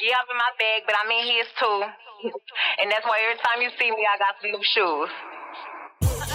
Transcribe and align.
Yeah, 0.00 0.14
I'm 0.22 0.30
in 0.30 0.36
my 0.38 0.52
bag, 0.58 0.82
but 0.86 0.94
I'm 0.94 1.10
in 1.10 1.26
his 1.26 1.48
too. 1.58 1.82
And 2.80 2.90
that's 2.90 3.04
why 3.04 3.18
every 3.24 3.38
time 3.42 3.60
you 3.62 3.70
see 3.78 3.90
me, 3.90 4.06
I 4.06 4.16
got 4.18 4.36
some 4.40 4.52
new 4.52 4.62
shoes. 4.62 5.10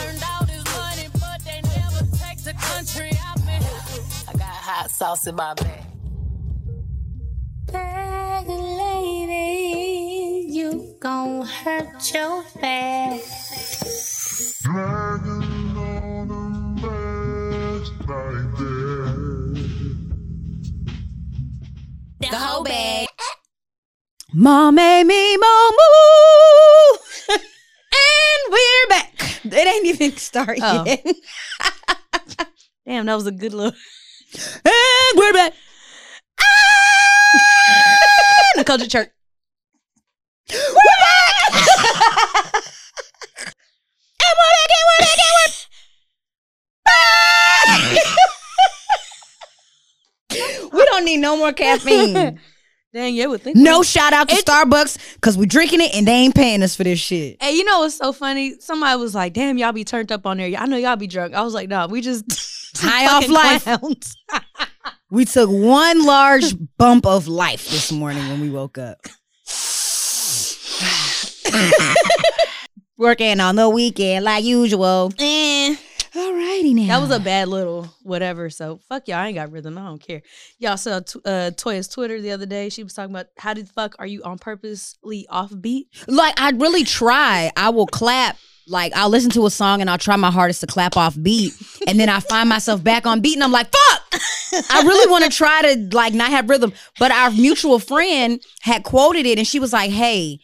Earned 0.04 0.24
all 0.32 0.46
this 0.46 0.66
money, 0.75 1.07
but 1.13 1.41
they 1.46 1.62
never 1.62 2.04
take 2.18 2.44
the 2.44 2.54
country 2.60 3.12
I'm 3.23 3.47
in. 3.47 3.63
I 4.28 4.34
got 4.34 4.54
hot 4.68 4.91
sauce 4.91 5.28
in 5.28 5.36
my 5.36 5.54
bag. 5.54 5.86
Bag 7.71 8.47
lady, 8.47 9.31
you 10.50 10.98
gon' 11.00 11.45
hurt 11.45 12.14
your 12.14 12.43
back. 12.59 13.21
Dragging 14.64 15.77
all 15.77 16.25
them 16.25 16.75
bags 16.75 17.89
like 18.00 18.57
that. 18.57 19.16
The 22.20 22.38
whole 22.38 22.64
bag. 22.64 23.12
Mom 24.34 24.76
made 24.76 25.03
me 25.03 25.38
moo. 25.38 25.44
and 27.30 27.39
we're 28.49 28.88
back. 28.89 29.13
It 29.45 29.67
ain't 29.67 29.85
even 29.85 30.16
start 30.17 30.58
Oh. 30.62 30.84
yet. 30.85 31.05
Damn, 32.85 33.05
that 33.05 33.16
was 33.16 33.27
a 33.27 33.31
good 33.31 33.53
look. 33.53 33.75
and 34.66 35.17
we're 35.17 35.31
back. 35.34 35.53
the 38.55 38.63
culture 38.66 38.88
church. 38.88 39.09
And 40.50 40.59
we're 40.59 41.00
back, 41.00 41.39
and 44.70 44.89
we're 44.89 45.05
back, 45.05 45.20
and 45.20 45.34
we're 45.38 45.50
back. 50.39 50.73
we 50.73 50.86
don't 50.86 51.05
need 51.05 51.17
no 51.17 51.38
more 51.38 51.53
caffeine. 51.53 52.39
Dang, 52.93 53.15
yeah, 53.15 53.25
would 53.25 53.41
think. 53.41 53.57
No 53.57 53.81
shout 53.81 54.13
out 54.13 54.29
to 54.29 54.35
Starbucks 54.35 55.15
because 55.15 55.35
we're 55.35 55.45
drinking 55.45 55.81
it 55.81 55.95
and 55.95 56.07
they 56.07 56.11
ain't 56.11 56.35
paying 56.35 56.61
us 56.61 56.75
for 56.75 56.83
this 56.83 57.00
shit. 57.00 57.41
Hey, 57.41 57.55
you 57.55 57.63
know 57.63 57.80
what's 57.80 57.97
so 57.97 58.13
funny? 58.13 58.53
Somebody 58.59 59.00
was 59.00 59.16
like, 59.16 59.33
"Damn, 59.33 59.58
y'all 59.58 59.72
be 59.72 59.83
turned 59.83 60.11
up 60.11 60.27
on 60.27 60.38
there. 60.38 60.55
I 60.55 60.67
know 60.67 60.77
y'all 60.77 60.95
be 60.95 61.08
drunk." 61.08 61.33
I 61.33 61.41
was 61.41 61.55
like, 61.55 61.69
"Nah, 61.69 61.88
we 61.88 62.02
just 62.02 62.23
High 62.77 63.08
off 63.08 63.27
life. 63.30 63.67
We 65.09 65.25
took 65.25 65.47
one 65.47 66.05
large 66.05 66.55
bump 66.80 67.05
of 67.05 67.27
life 67.27 67.69
this 67.69 67.91
morning 67.91 68.27
when 68.30 68.41
we 68.41 68.50
woke 68.50 68.80
up. 68.80 68.97
Working 72.97 73.39
on 73.39 73.55
the 73.55 73.69
weekend 73.69 74.25
like 74.25 74.44
usual. 74.44 75.11
Eh. 75.19 75.75
Alrighty 76.64 76.75
now. 76.75 77.00
That 77.00 77.08
was 77.08 77.16
a 77.16 77.19
bad 77.19 77.47
little 77.47 77.89
whatever. 78.03 78.50
So 78.50 78.80
fuck 78.89 79.08
y'all. 79.08 79.17
I 79.17 79.28
ain't 79.28 79.36
got 79.36 79.52
rhythm. 79.52 79.78
I 79.78 79.86
don't 79.86 80.06
care. 80.06 80.22
Y'all 80.59 80.78
saw 80.78 81.00
t- 81.00 81.19
uh, 81.25 81.52
Toya's 81.52 81.88
Twitter 81.88 82.22
the 82.22 82.31
other 82.31 82.45
day. 82.45 82.69
She 82.69 82.83
was 82.83 82.94
talking 82.94 83.14
about 83.14 83.28
how 83.38 83.53
the 83.53 83.66
fuck 83.66 83.95
are 84.00 84.08
you 84.08 84.23
on 84.23 84.38
purposely 84.39 85.28
off 85.30 85.52
beat? 85.59 85.88
like 86.08 86.39
I 86.39 86.52
really 86.52 86.84
try. 86.84 87.52
I 87.58 87.69
will 87.69 87.88
clap. 87.88 88.38
Like 88.66 88.94
I'll 88.95 89.09
listen 89.09 89.30
to 89.31 89.45
a 89.45 89.52
song 89.52 89.81
and 89.81 89.89
I'll 89.89 89.97
try 89.97 90.16
my 90.16 90.31
hardest 90.31 90.61
to 90.61 90.67
clap 90.67 90.95
off 90.95 91.22
beat, 91.22 91.52
and 91.86 92.00
then 92.00 92.08
I 92.08 92.22
find 92.22 92.47
myself 92.47 92.81
back 92.81 93.06
on 93.06 93.19
beat, 93.19 93.34
and 93.34 93.44
I'm 93.44 93.52
like, 93.52 93.67
"Fuck!" 93.69 94.22
I 94.72 94.84
really 94.84 95.11
want 95.11 95.25
to 95.25 95.30
try 95.30 95.61
to 95.64 95.89
like 95.91 96.14
not 96.14 96.30
have 96.30 96.50
rhythm. 96.50 96.72
But 96.97 97.11
our 97.11 97.30
mutual 97.30 97.78
friend 97.78 98.41
had 98.61 98.84
quoted 98.84 99.25
it, 99.25 99.38
and 99.38 99.45
she 99.45 99.59
was 99.59 99.73
like, 99.73 99.91
"Hey, 99.91 100.39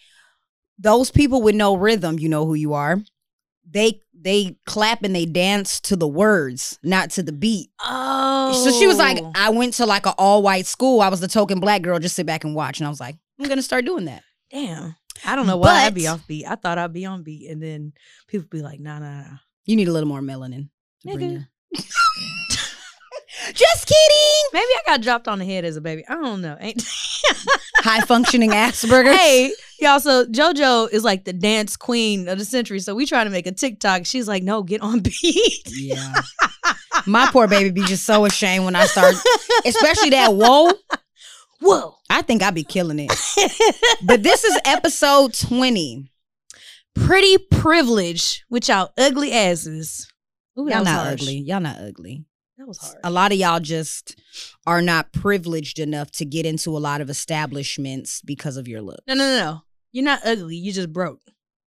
those 0.78 1.12
people 1.12 1.42
with 1.42 1.56
no 1.56 1.78
rhythm, 1.78 2.20
you 2.20 2.28
know 2.28 2.46
who 2.46 2.56
you 2.56 2.74
are. 2.74 3.00
They 3.72 4.02
they 4.22 4.58
clap 4.66 5.04
and 5.04 5.16
they 5.16 5.26
dance 5.26 5.80
to 5.82 5.96
the 5.96 6.08
words, 6.08 6.78
not 6.84 7.10
to 7.12 7.24
the 7.24 7.32
beat." 7.32 7.70
Oh, 7.84 8.64
So 8.64 8.72
she 8.72 8.88
was 8.88 8.98
like, 8.98 9.20
oh. 9.22 9.32
"I 9.36 9.50
went 9.50 9.74
to 9.76 9.86
like 9.86 10.06
an 10.06 10.14
all 10.18 10.42
white 10.42 10.66
school. 10.66 11.02
I 11.02 11.10
was 11.10 11.20
the 11.20 11.28
token 11.28 11.60
black 11.60 11.82
girl. 11.82 12.00
Just 12.00 12.16
sit 12.16 12.26
back 12.26 12.44
and 12.44 12.56
watch." 12.56 12.80
And 12.80 12.88
I 12.88 12.90
was 12.90 13.00
like, 13.00 13.18
"I'm 13.40 13.48
gonna 13.48 13.62
start 13.62 13.86
doing 13.86 14.06
that." 14.06 14.24
damn. 14.52 14.96
I 15.26 15.36
don't 15.36 15.48
know 15.48 15.58
why 15.58 15.86
I'd 15.86 15.94
be 15.94 16.08
off 16.08 16.26
beat. 16.28 16.46
I 16.46 16.56
thought 16.56 16.78
I'd 16.78 16.94
be 16.94 17.06
on 17.06 17.24
beat, 17.24 17.50
and 17.50 17.62
then 17.62 17.94
people 18.28 18.48
be 18.50 18.62
like, 18.62 18.80
"Nah, 18.80 19.00
nah, 19.00 19.22
nah." 19.22 19.38
You 19.66 19.76
need 19.76 19.88
a 19.88 19.92
little 19.92 20.08
more 20.08 20.22
melanin. 20.22 20.70
To 21.02 21.14
bring 21.14 21.46
Nigga. 21.74 21.88
Just 23.54 23.88
kidding. 23.88 24.50
Maybe 24.54 24.66
I 24.66 24.82
got 24.86 25.02
dropped 25.02 25.28
on 25.28 25.40
the 25.40 25.46
head 25.46 25.66
as 25.66 25.78
a 25.78 25.82
baby. 25.82 26.04
I 26.08 26.16
don't 26.16 26.42
know. 26.42 26.58
Ain't 26.60 26.84
High 27.78 28.02
functioning 28.02 28.52
Asperger's. 28.52 29.16
hey, 29.18 29.52
y'all. 29.80 30.00
So 30.00 30.26
JoJo 30.26 30.92
is 30.92 31.04
like 31.04 31.24
the 31.26 31.34
dance 31.34 31.78
queen 31.78 32.28
of 32.28 32.38
the 32.38 32.46
century. 32.46 32.80
So 32.80 32.94
we 32.96 33.06
trying 33.06 33.26
to 33.26 33.32
make 33.32 33.48
a 33.48 33.52
TikTok. 33.52 34.06
She's 34.06 34.28
like, 34.28 34.44
no, 34.44 34.62
get 34.64 34.82
on 34.82 35.00
beat. 35.00 35.64
Yeah. 35.72 36.14
My 37.06 37.28
poor 37.32 37.48
baby 37.48 37.70
be 37.72 37.84
just 37.86 38.06
so 38.06 38.26
ashamed 38.26 38.66
when 38.66 38.76
I 38.76 38.86
start, 38.86 39.16
especially 39.66 40.10
that 40.12 40.34
whoa. 40.34 40.72
Whoa. 41.62 41.96
I 42.10 42.22
think 42.22 42.42
I'd 42.44 42.56
be 42.56 42.64
killing 42.64 43.00
it. 43.00 43.12
But 44.04 44.22
this 44.24 44.44
is 44.44 44.60
episode 44.66 45.34
20. 45.34 46.12
Pretty 46.96 47.38
privilege 47.38 48.44
with 48.50 48.68
y'all 48.68 48.92
ugly 48.98 49.32
asses. 49.32 50.12
Ooh, 50.58 50.68
Y'all 50.70 50.84
not 50.84 51.06
harsh. 51.06 51.22
ugly. 51.22 51.38
Y'all 51.38 51.62
not 51.62 51.78
ugly. 51.80 52.26
That 52.60 52.68
was 52.68 52.78
hard. 52.78 52.98
A 53.06 53.10
lot 53.10 53.32
of 53.32 53.38
y'all 53.38 53.62
just 53.62 54.20
are 54.68 54.82
not 54.82 55.14
privileged 55.14 55.80
enough 55.80 56.12
to 56.12 56.26
get 56.26 56.46
into 56.46 56.76
a 56.76 56.80
lot 56.80 57.00
of 57.00 57.10
establishments 57.10 58.22
because 58.22 58.58
of 58.58 58.68
your 58.68 58.82
look. 58.82 59.00
No, 59.08 59.14
no, 59.14 59.24
no, 59.24 59.40
no. 59.40 59.62
You're 59.94 60.04
not 60.04 60.20
ugly. 60.26 60.58
You 60.58 60.74
just 60.74 60.92
broke. 60.92 61.22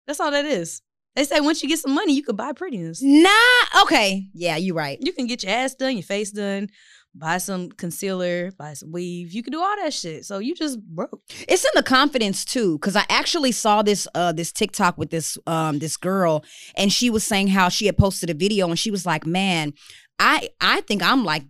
That's 0.05 0.19
all 0.19 0.29
that 0.29 0.45
is. 0.45 0.83
They 1.15 1.23
say 1.23 1.39
once 1.39 1.63
you 1.63 1.69
get 1.69 1.79
some 1.79 1.95
money, 1.95 2.13
you 2.13 2.21
could 2.21 2.37
buy 2.37 2.53
prettiness. 2.53 3.01
Nah, 3.01 3.81
okay. 3.81 4.27
Yeah, 4.35 4.57
you're 4.57 4.75
right. 4.75 4.99
You 5.01 5.11
can 5.11 5.25
get 5.25 5.41
your 5.41 5.53
ass 5.53 5.73
done, 5.73 5.93
your 5.93 6.03
face 6.03 6.29
done, 6.29 6.69
buy 7.15 7.37
some 7.37 7.69
concealer, 7.71 8.51
buy 8.51 8.73
some 8.73 8.91
weave. 8.91 9.31
You 9.31 9.41
can 9.41 9.51
do 9.51 9.61
all 9.61 9.75
that 9.77 9.93
shit. 9.93 10.25
So 10.25 10.39
you 10.39 10.53
just 10.53 10.79
broke. 10.81 11.21
It's 11.47 11.63
in 11.63 11.71
the 11.73 11.83
confidence 11.83 12.43
too, 12.45 12.77
because 12.77 12.95
I 12.95 13.05
actually 13.09 13.53
saw 13.53 13.81
this 13.81 14.07
uh 14.13 14.33
this 14.33 14.51
TikTok 14.51 14.97
with 14.97 15.09
this 15.09 15.37
um 15.47 15.79
this 15.79 15.97
girl, 15.97 16.43
and 16.75 16.91
she 16.91 17.09
was 17.09 17.23
saying 17.23 17.47
how 17.47 17.69
she 17.69 17.85
had 17.85 17.97
posted 17.97 18.29
a 18.29 18.33
video, 18.33 18.67
and 18.67 18.77
she 18.77 18.91
was 18.91 19.05
like, 19.05 19.25
"Man, 19.25 19.73
I 20.19 20.49
I 20.61 20.81
think 20.81 21.03
I'm 21.03 21.23
like 21.23 21.43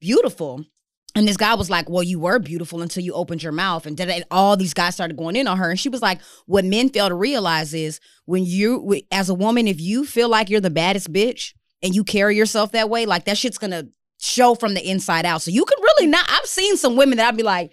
beautiful." 0.00 0.64
And 1.14 1.28
this 1.28 1.36
guy 1.36 1.54
was 1.54 1.68
like, 1.68 1.90
"Well, 1.90 2.02
you 2.02 2.18
were 2.18 2.38
beautiful 2.38 2.80
until 2.80 3.02
you 3.02 3.12
opened 3.12 3.42
your 3.42 3.52
mouth." 3.52 3.86
And 3.86 4.00
and 4.00 4.24
all 4.30 4.56
these 4.56 4.74
guys 4.74 4.94
started 4.94 5.16
going 5.16 5.36
in 5.36 5.46
on 5.46 5.58
her, 5.58 5.70
and 5.70 5.78
she 5.78 5.88
was 5.88 6.02
like, 6.02 6.20
"What 6.46 6.64
men 6.64 6.88
fail 6.88 7.08
to 7.08 7.14
realize 7.14 7.74
is 7.74 8.00
when 8.24 8.44
you, 8.44 9.00
as 9.10 9.28
a 9.28 9.34
woman, 9.34 9.68
if 9.68 9.80
you 9.80 10.06
feel 10.06 10.28
like 10.28 10.48
you're 10.48 10.60
the 10.60 10.70
baddest 10.70 11.12
bitch 11.12 11.52
and 11.82 11.94
you 11.94 12.04
carry 12.04 12.36
yourself 12.36 12.72
that 12.72 12.88
way, 12.88 13.04
like 13.04 13.26
that 13.26 13.36
shit's 13.36 13.58
gonna 13.58 13.88
show 14.22 14.54
from 14.54 14.74
the 14.74 14.88
inside 14.88 15.26
out. 15.26 15.42
So 15.42 15.50
you 15.50 15.64
can 15.64 15.78
really 15.82 16.06
not. 16.06 16.24
I've 16.30 16.46
seen 16.46 16.76
some 16.76 16.96
women 16.96 17.18
that 17.18 17.28
I'd 17.28 17.36
be 17.36 17.42
like, 17.42 17.72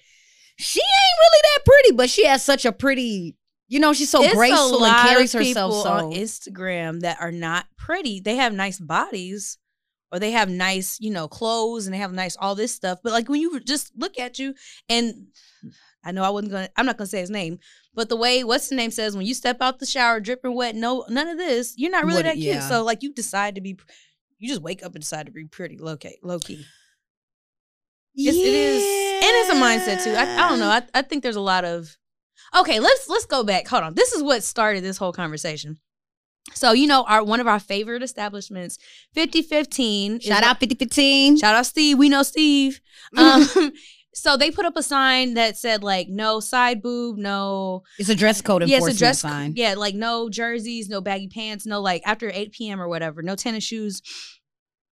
she 0.58 0.82
ain't 0.82 1.20
really 1.20 1.42
that 1.44 1.66
pretty, 1.66 1.96
but 1.96 2.10
she 2.10 2.26
has 2.26 2.44
such 2.44 2.66
a 2.66 2.72
pretty, 2.72 3.38
you 3.68 3.80
know, 3.80 3.94
she's 3.94 4.10
so 4.10 4.24
It's 4.24 4.34
graceful 4.34 4.84
and 4.84 5.08
carries 5.08 5.34
of 5.34 5.40
herself 5.40 5.72
people 5.72 5.84
so. 5.84 5.90
on 5.90 6.12
Instagram 6.12 7.02
that 7.02 7.22
are 7.22 7.32
not 7.32 7.68
pretty. 7.78 8.20
They 8.20 8.36
have 8.36 8.52
nice 8.52 8.80
bodies 8.80 9.58
or 10.12 10.20
they 10.20 10.32
have 10.32 10.50
nice, 10.50 10.98
you 11.00 11.12
know, 11.12 11.28
clothes 11.28 11.86
and 11.88 11.94
they 11.94 12.00
have 12.00 12.12
nice 12.14 12.36
all 12.40 12.56
this 12.56 12.74
stuff. 12.74 13.00
But 13.04 13.14
like 13.14 13.30
when 13.30 13.42
you 13.42 13.60
just 13.60 13.92
look 13.96 14.18
at 14.20 14.40
you 14.40 14.54
and 14.88 15.28
I 16.04 16.12
know 16.12 16.24
I 16.24 16.30
wasn't 16.30 16.54
gonna 16.54 16.70
I'm 16.78 16.86
not 16.86 16.98
gonna 16.98 17.08
say 17.08 17.20
his 17.20 17.30
name, 17.30 17.60
but 17.94 18.08
the 18.10 18.16
way 18.16 18.44
what's 18.44 18.70
the 18.70 18.76
name 18.76 18.92
says 18.92 19.16
when 19.18 19.26
you 19.26 19.34
step 19.34 19.58
out 19.62 19.80
the 19.80 19.86
shower 19.86 20.20
dripping 20.20 20.56
wet, 20.56 20.76
no 20.76 21.06
none 21.10 21.28
of 21.28 21.38
this, 21.38 21.74
you're 21.78 21.92
not 21.92 22.04
really 22.06 22.18
What- 22.18 22.24
that 22.26 22.34
cute. 22.36 22.46
yeah. 22.56 22.68
So 22.70 22.84
like 22.84 23.04
you 23.04 23.14
decide 23.14 23.56
to 23.56 23.62
be 23.62 23.78
you 24.38 24.48
just 24.48 24.62
wake 24.62 24.84
up 24.84 24.94
and 24.96 25.02
decide 25.02 25.26
to 25.26 25.32
be 25.32 25.46
pretty 25.46 25.78
low 25.78 25.98
key 25.98 26.18
low 26.24 26.40
key. 26.40 26.66
It's, 28.16 28.36
It 28.38 28.42
is, 28.42 28.84
and 28.84 29.32
it's 29.36 29.50
a 29.50 29.54
mindset 29.56 30.04
too. 30.04 30.12
I, 30.12 30.46
I 30.46 30.50
don't 30.50 30.60
know. 30.60 30.68
I, 30.70 30.82
I 30.94 31.02
think 31.04 31.24
there's 31.24 31.36
a 31.38 31.42
lot 31.42 31.64
of. 31.64 31.96
Okay, 32.58 32.80
let's 32.80 33.08
let's 33.08 33.26
go 33.26 33.44
back. 33.44 33.68
Hold 33.68 33.84
on. 33.84 33.94
This 33.94 34.12
is 34.14 34.24
what 34.24 34.44
started 34.44 34.84
this 34.84 34.98
whole 34.98 35.14
conversation. 35.14 35.78
So 36.54 36.72
you 36.72 36.88
know, 36.88 37.04
our 37.08 37.24
one 37.24 37.40
of 37.40 37.48
our 37.48 37.60
favorite 37.60 38.04
establishments, 38.04 38.78
fifty 39.14 39.42
fifteen. 39.42 40.20
Shout 40.20 40.44
out 40.44 40.60
5015. 40.60 41.38
Shout 41.38 41.56
out 41.56 41.66
Steve. 41.66 41.98
We 41.98 42.10
know 42.10 42.24
Steve. 42.24 42.82
Um, 43.18 43.48
so 44.14 44.38
they 44.38 44.52
put 44.52 44.66
up 44.66 44.76
a 44.76 44.84
sign 44.84 45.34
that 45.34 45.58
said 45.58 45.84
like 45.84 46.10
no 46.10 46.40
side 46.40 46.82
boob, 46.82 47.18
no 47.18 47.84
It's 47.98 48.10
a 48.10 48.16
dress 48.16 48.42
code 48.42 48.62
yeah, 48.62 48.76
enforcement 48.76 48.92
it's 48.92 48.98
a 48.98 49.04
dress 49.04 49.20
sign. 49.20 49.54
Yeah, 49.56 49.74
like 49.76 49.96
no 49.96 50.30
jerseys, 50.30 50.90
no 50.90 51.02
baggy 51.02 51.28
pants, 51.28 51.66
no 51.66 51.82
like 51.82 52.04
after 52.06 52.30
8 52.32 52.52
p.m. 52.52 52.82
or 52.82 52.88
whatever, 52.88 53.24
no 53.24 53.36
tennis 53.36 53.64
shoes, 53.64 54.02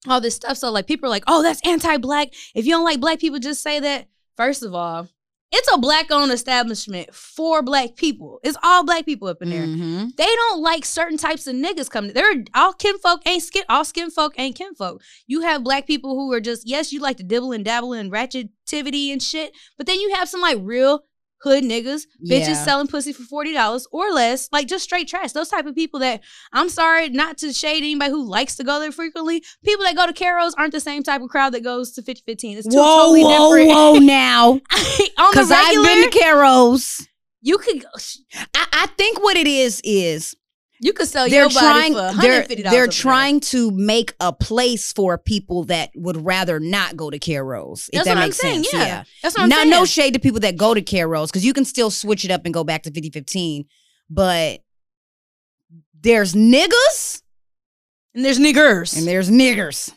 all 0.08 0.20
this 0.20 0.36
stuff. 0.36 0.56
So 0.56 0.70
like 0.70 0.86
people 0.86 1.08
are 1.08 1.10
like, 1.10 1.24
oh, 1.26 1.42
that's 1.42 1.60
anti-black. 1.66 2.28
If 2.54 2.64
you 2.64 2.72
don't 2.72 2.84
like 2.84 3.00
black 3.00 3.18
people, 3.18 3.38
just 3.38 3.62
say 3.62 3.80
that. 3.80 4.06
First 4.36 4.62
of 4.62 4.74
all, 4.74 5.08
it's 5.52 5.72
a 5.72 5.78
black-owned 5.78 6.32
establishment 6.32 7.14
for 7.14 7.62
black 7.62 7.94
people. 7.96 8.40
It's 8.42 8.58
all 8.62 8.84
black 8.84 9.04
people 9.04 9.28
up 9.28 9.40
in 9.42 9.50
there. 9.50 9.64
Mhm. 9.66 10.16
They 10.16 10.24
don't 10.24 10.60
like 10.60 10.84
certain 10.84 11.16
types 11.18 11.46
of 11.46 11.54
niggas 11.54 11.88
coming. 11.88 12.12
They're 12.12 12.44
all 12.54 12.72
kinfolk 12.72 13.22
ain't 13.26 13.42
skin. 13.42 13.62
All 13.68 13.84
skin 13.84 14.10
folk 14.10 14.34
ain't 14.38 14.56
kinfolk. 14.56 15.02
You 15.26 15.42
have 15.42 15.62
black 15.64 15.86
people 15.86 16.14
who 16.14 16.32
are 16.32 16.40
just 16.40 16.66
yes, 16.66 16.92
you 16.92 17.00
like 17.00 17.16
to 17.18 17.22
dibble 17.22 17.52
and 17.52 17.64
dabble 17.64 17.92
in 17.92 18.10
ratchetivity 18.10 19.12
and 19.12 19.22
shit, 19.22 19.52
but 19.76 19.86
then 19.86 20.00
you 20.00 20.14
have 20.14 20.28
some 20.28 20.40
like 20.40 20.58
real 20.60 21.04
hood 21.42 21.62
niggas, 21.64 22.02
bitches 22.24 22.48
Yeah. 22.48 22.64
selling 22.64 22.86
pussy 22.86 23.12
for 23.12 23.22
forty 23.24 23.52
dollars 23.52 23.86
or 23.92 24.10
less, 24.10 24.48
like 24.52 24.66
just 24.68 24.84
straight 24.84 25.06
trash. 25.08 25.32
Those 25.32 25.48
type 25.48 25.66
of 25.66 25.74
people 25.74 26.00
that 26.00 26.22
I'm 26.52 26.68
sorry 26.68 27.08
not 27.10 27.38
to 27.38 27.52
shade 27.52 27.78
anybody 27.78 28.10
who 28.10 28.24
likes 28.26 28.56
to 28.56 28.64
go 28.64 28.80
there 28.80 28.90
frequently. 28.92 29.42
People 29.64 29.84
that 29.84 29.96
go 29.96 30.06
to 30.06 30.12
Caro's 30.12 30.54
aren't 30.54 30.72
the 30.72 30.80
same 30.80 31.02
type 31.02 31.20
of 31.22 31.28
crowd 31.28 31.52
that 31.54 31.62
goes 31.62 31.92
to 31.92 32.02
5015. 32.02 32.58
It's 32.58 32.66
two 32.68 32.76
Whoa, 32.76 32.84
totally 32.84 33.24
whoa, 33.24 33.56
different. 33.56 33.68
whoa! 33.70 33.94
Now, 34.00 34.50
On 34.52 34.60
the 34.60 35.10
because 35.30 35.50
I've 35.52 35.74
been 35.84 36.10
to 36.10 36.18
Caro's. 36.18 37.06
you 37.42 37.58
could 37.58 37.84
I, 38.54 38.66
I 38.72 38.86
think 38.96 39.22
what 39.22 39.36
it 39.36 39.46
is 39.46 39.80
is 39.84 40.34
you 40.80 40.92
could 40.92 41.08
sell 41.08 41.28
they're 41.28 41.42
your 41.42 41.50
trying 41.50 41.92
body 41.94 42.16
for 42.16 42.22
$150 42.22 42.48
they're 42.62 42.70
there. 42.70 42.86
trying 42.88 43.40
to 43.40 43.70
make 43.70 44.14
a 44.20 44.32
place 44.32 44.92
for 44.92 45.16
people 45.18 45.64
that 45.64 45.90
would 45.94 46.24
rather 46.24 46.60
not 46.60 46.96
go 46.96 47.10
to 47.10 47.18
Caro's. 47.18 47.88
If 47.92 47.98
That's 47.98 48.04
that 48.08 48.10
what 48.14 48.18
I'm 48.18 48.26
makes 48.28 48.38
saying. 48.38 48.64
sense, 48.64 48.72
Yeah. 48.74 49.04
That's 49.22 49.36
what 49.36 49.44
I'm 49.44 49.50
saying. 49.50 49.70
no 49.70 49.84
shade 49.84 50.14
to 50.14 50.20
people 50.20 50.40
that 50.40 50.56
go 50.56 50.74
to 50.74 50.82
Caro's 50.82 51.30
because 51.30 51.44
you 51.44 51.52
can 51.52 51.64
still 51.64 51.90
switch 51.90 52.24
it 52.24 52.30
up 52.30 52.42
and 52.44 52.52
go 52.52 52.64
back 52.64 52.82
to 52.84 52.90
5015, 52.90 53.64
but 54.10 54.60
there's 56.00 56.34
niggas 56.34 57.22
and 58.14 58.24
there's 58.24 58.38
niggers. 58.38 58.96
and 58.96 59.06
there's 59.06 59.30
niggers. 59.30 59.92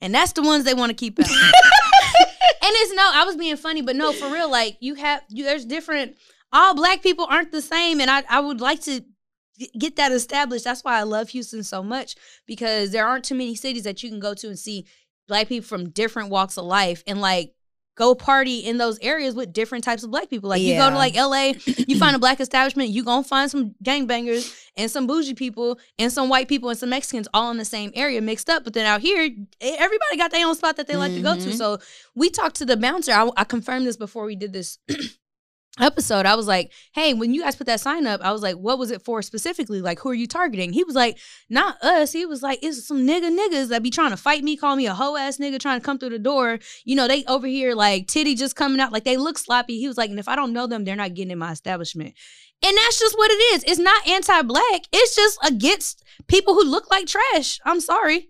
And 0.00 0.14
that's 0.14 0.32
the 0.32 0.42
ones 0.42 0.64
they 0.64 0.74
want 0.74 0.90
to 0.90 0.94
keep 0.94 1.18
out. 1.18 1.26
and 1.28 1.36
it's 1.38 2.92
no, 2.94 3.10
I 3.12 3.24
was 3.24 3.36
being 3.36 3.56
funny, 3.56 3.82
but 3.82 3.96
no, 3.96 4.12
for 4.12 4.30
real, 4.30 4.50
like 4.50 4.76
you 4.80 4.94
have 4.96 5.22
you 5.28 5.44
there's 5.44 5.64
different 5.64 6.16
all 6.52 6.74
black 6.74 7.02
people 7.02 7.26
aren't 7.28 7.52
the 7.52 7.62
same. 7.62 8.00
And 8.00 8.10
I, 8.10 8.22
I 8.28 8.40
would 8.40 8.60
like 8.60 8.80
to 8.82 9.04
get 9.78 9.96
that 9.96 10.12
established. 10.12 10.64
That's 10.64 10.82
why 10.82 10.98
I 10.98 11.02
love 11.02 11.28
Houston 11.30 11.62
so 11.62 11.82
much, 11.82 12.16
because 12.46 12.90
there 12.90 13.06
aren't 13.06 13.24
too 13.24 13.34
many 13.34 13.54
cities 13.54 13.84
that 13.84 14.02
you 14.02 14.10
can 14.10 14.20
go 14.20 14.34
to 14.34 14.48
and 14.48 14.58
see 14.58 14.86
black 15.28 15.48
people 15.48 15.66
from 15.66 15.90
different 15.90 16.30
walks 16.30 16.56
of 16.56 16.64
life 16.64 17.02
and 17.06 17.20
like 17.20 17.52
go 17.96 18.12
party 18.12 18.58
in 18.58 18.76
those 18.76 18.98
areas 18.98 19.36
with 19.36 19.52
different 19.52 19.84
types 19.84 20.02
of 20.02 20.10
black 20.10 20.28
people. 20.28 20.50
Like 20.50 20.60
you 20.60 20.74
go 20.74 20.90
to 20.90 20.96
like 20.96 21.14
LA, 21.14 21.52
you 21.86 21.96
find 21.96 22.16
a 22.16 22.18
black 22.18 22.40
establishment, 22.40 22.90
you 22.90 23.04
gonna 23.04 23.22
find 23.22 23.48
some 23.48 23.76
gangbangers 23.84 24.52
and 24.76 24.90
some 24.90 25.06
bougie 25.06 25.34
people 25.34 25.78
and 25.96 26.10
some 26.12 26.28
white 26.28 26.48
people 26.48 26.68
and 26.70 26.76
some 26.78 26.90
Mexicans 26.90 27.28
all 27.32 27.52
in 27.52 27.56
the 27.56 27.64
same 27.64 27.92
area 27.94 28.20
mixed 28.20 28.50
up. 28.50 28.64
But 28.64 28.72
then 28.74 28.84
out 28.84 29.00
here, 29.00 29.30
everybody 29.60 30.16
got 30.16 30.32
their 30.32 30.44
own 30.44 30.56
spot 30.56 30.76
that 30.76 30.88
they 30.88 30.96
like 30.96 31.12
to 31.14 31.20
go 31.22 31.36
to. 31.36 31.50
Mhm. 31.50 31.54
So 31.56 31.78
we 32.16 32.30
talked 32.30 32.56
to 32.56 32.64
the 32.64 32.76
bouncer. 32.76 33.12
I, 33.12 33.30
I 33.36 33.44
confirmed 33.44 33.86
this 33.86 33.96
before 33.96 34.24
we 34.24 34.34
did 34.34 34.52
this 34.52 34.78
episode. 35.80 36.24
I 36.24 36.36
was 36.36 36.46
like, 36.46 36.72
hey, 36.92 37.14
when 37.14 37.34
you 37.34 37.42
guys 37.42 37.56
put 37.56 37.66
that 37.66 37.80
sign 37.80 38.06
up, 38.06 38.20
I 38.20 38.30
was 38.32 38.42
like, 38.42 38.56
what 38.56 38.78
was 38.78 38.90
it 38.90 39.02
for 39.02 39.22
specifically? 39.22 39.80
Like, 39.80 39.98
who 39.98 40.10
are 40.10 40.14
you 40.14 40.26
targeting? 40.26 40.72
He 40.72 40.84
was 40.84 40.94
like, 40.94 41.18
not 41.50 41.82
us. 41.82 42.12
He 42.12 42.26
was 42.26 42.42
like, 42.42 42.60
it's 42.62 42.86
some 42.86 43.06
nigga 43.06 43.36
niggas 43.36 43.68
that 43.68 43.82
be 43.82 43.90
trying 43.90 44.10
to 44.10 44.16
fight 44.16 44.44
me, 44.44 44.56
call 44.56 44.76
me 44.76 44.86
a 44.86 44.94
hoe 44.94 45.16
ass 45.16 45.38
nigga 45.38 45.58
trying 45.58 45.80
to 45.80 45.84
come 45.84 45.98
through 45.98 46.10
the 46.10 46.18
door. 46.18 46.60
You 46.84 46.94
know, 46.94 47.08
they 47.08 47.24
over 47.24 47.46
here 47.46 47.74
like 47.74 48.06
titty 48.06 48.34
just 48.36 48.54
coming 48.56 48.80
out, 48.80 48.92
like 48.92 49.04
they 49.04 49.16
look 49.16 49.36
sloppy. 49.38 49.78
He 49.80 49.88
was 49.88 49.98
like, 49.98 50.10
and 50.10 50.18
if 50.18 50.28
I 50.28 50.36
don't 50.36 50.52
know 50.52 50.66
them, 50.66 50.84
they're 50.84 50.94
not 50.94 51.14
getting 51.14 51.32
in 51.32 51.38
my 51.38 51.52
establishment. 51.52 52.14
And 52.64 52.76
that's 52.76 52.98
just 52.98 53.18
what 53.18 53.30
it 53.30 53.54
is. 53.54 53.64
It's 53.64 53.80
not 53.80 54.06
anti-black. 54.06 54.82
It's 54.92 55.16
just 55.16 55.38
against 55.44 56.04
people 56.28 56.54
who 56.54 56.64
look 56.64 56.90
like 56.90 57.06
trash. 57.06 57.58
I'm 57.64 57.80
sorry. 57.80 58.28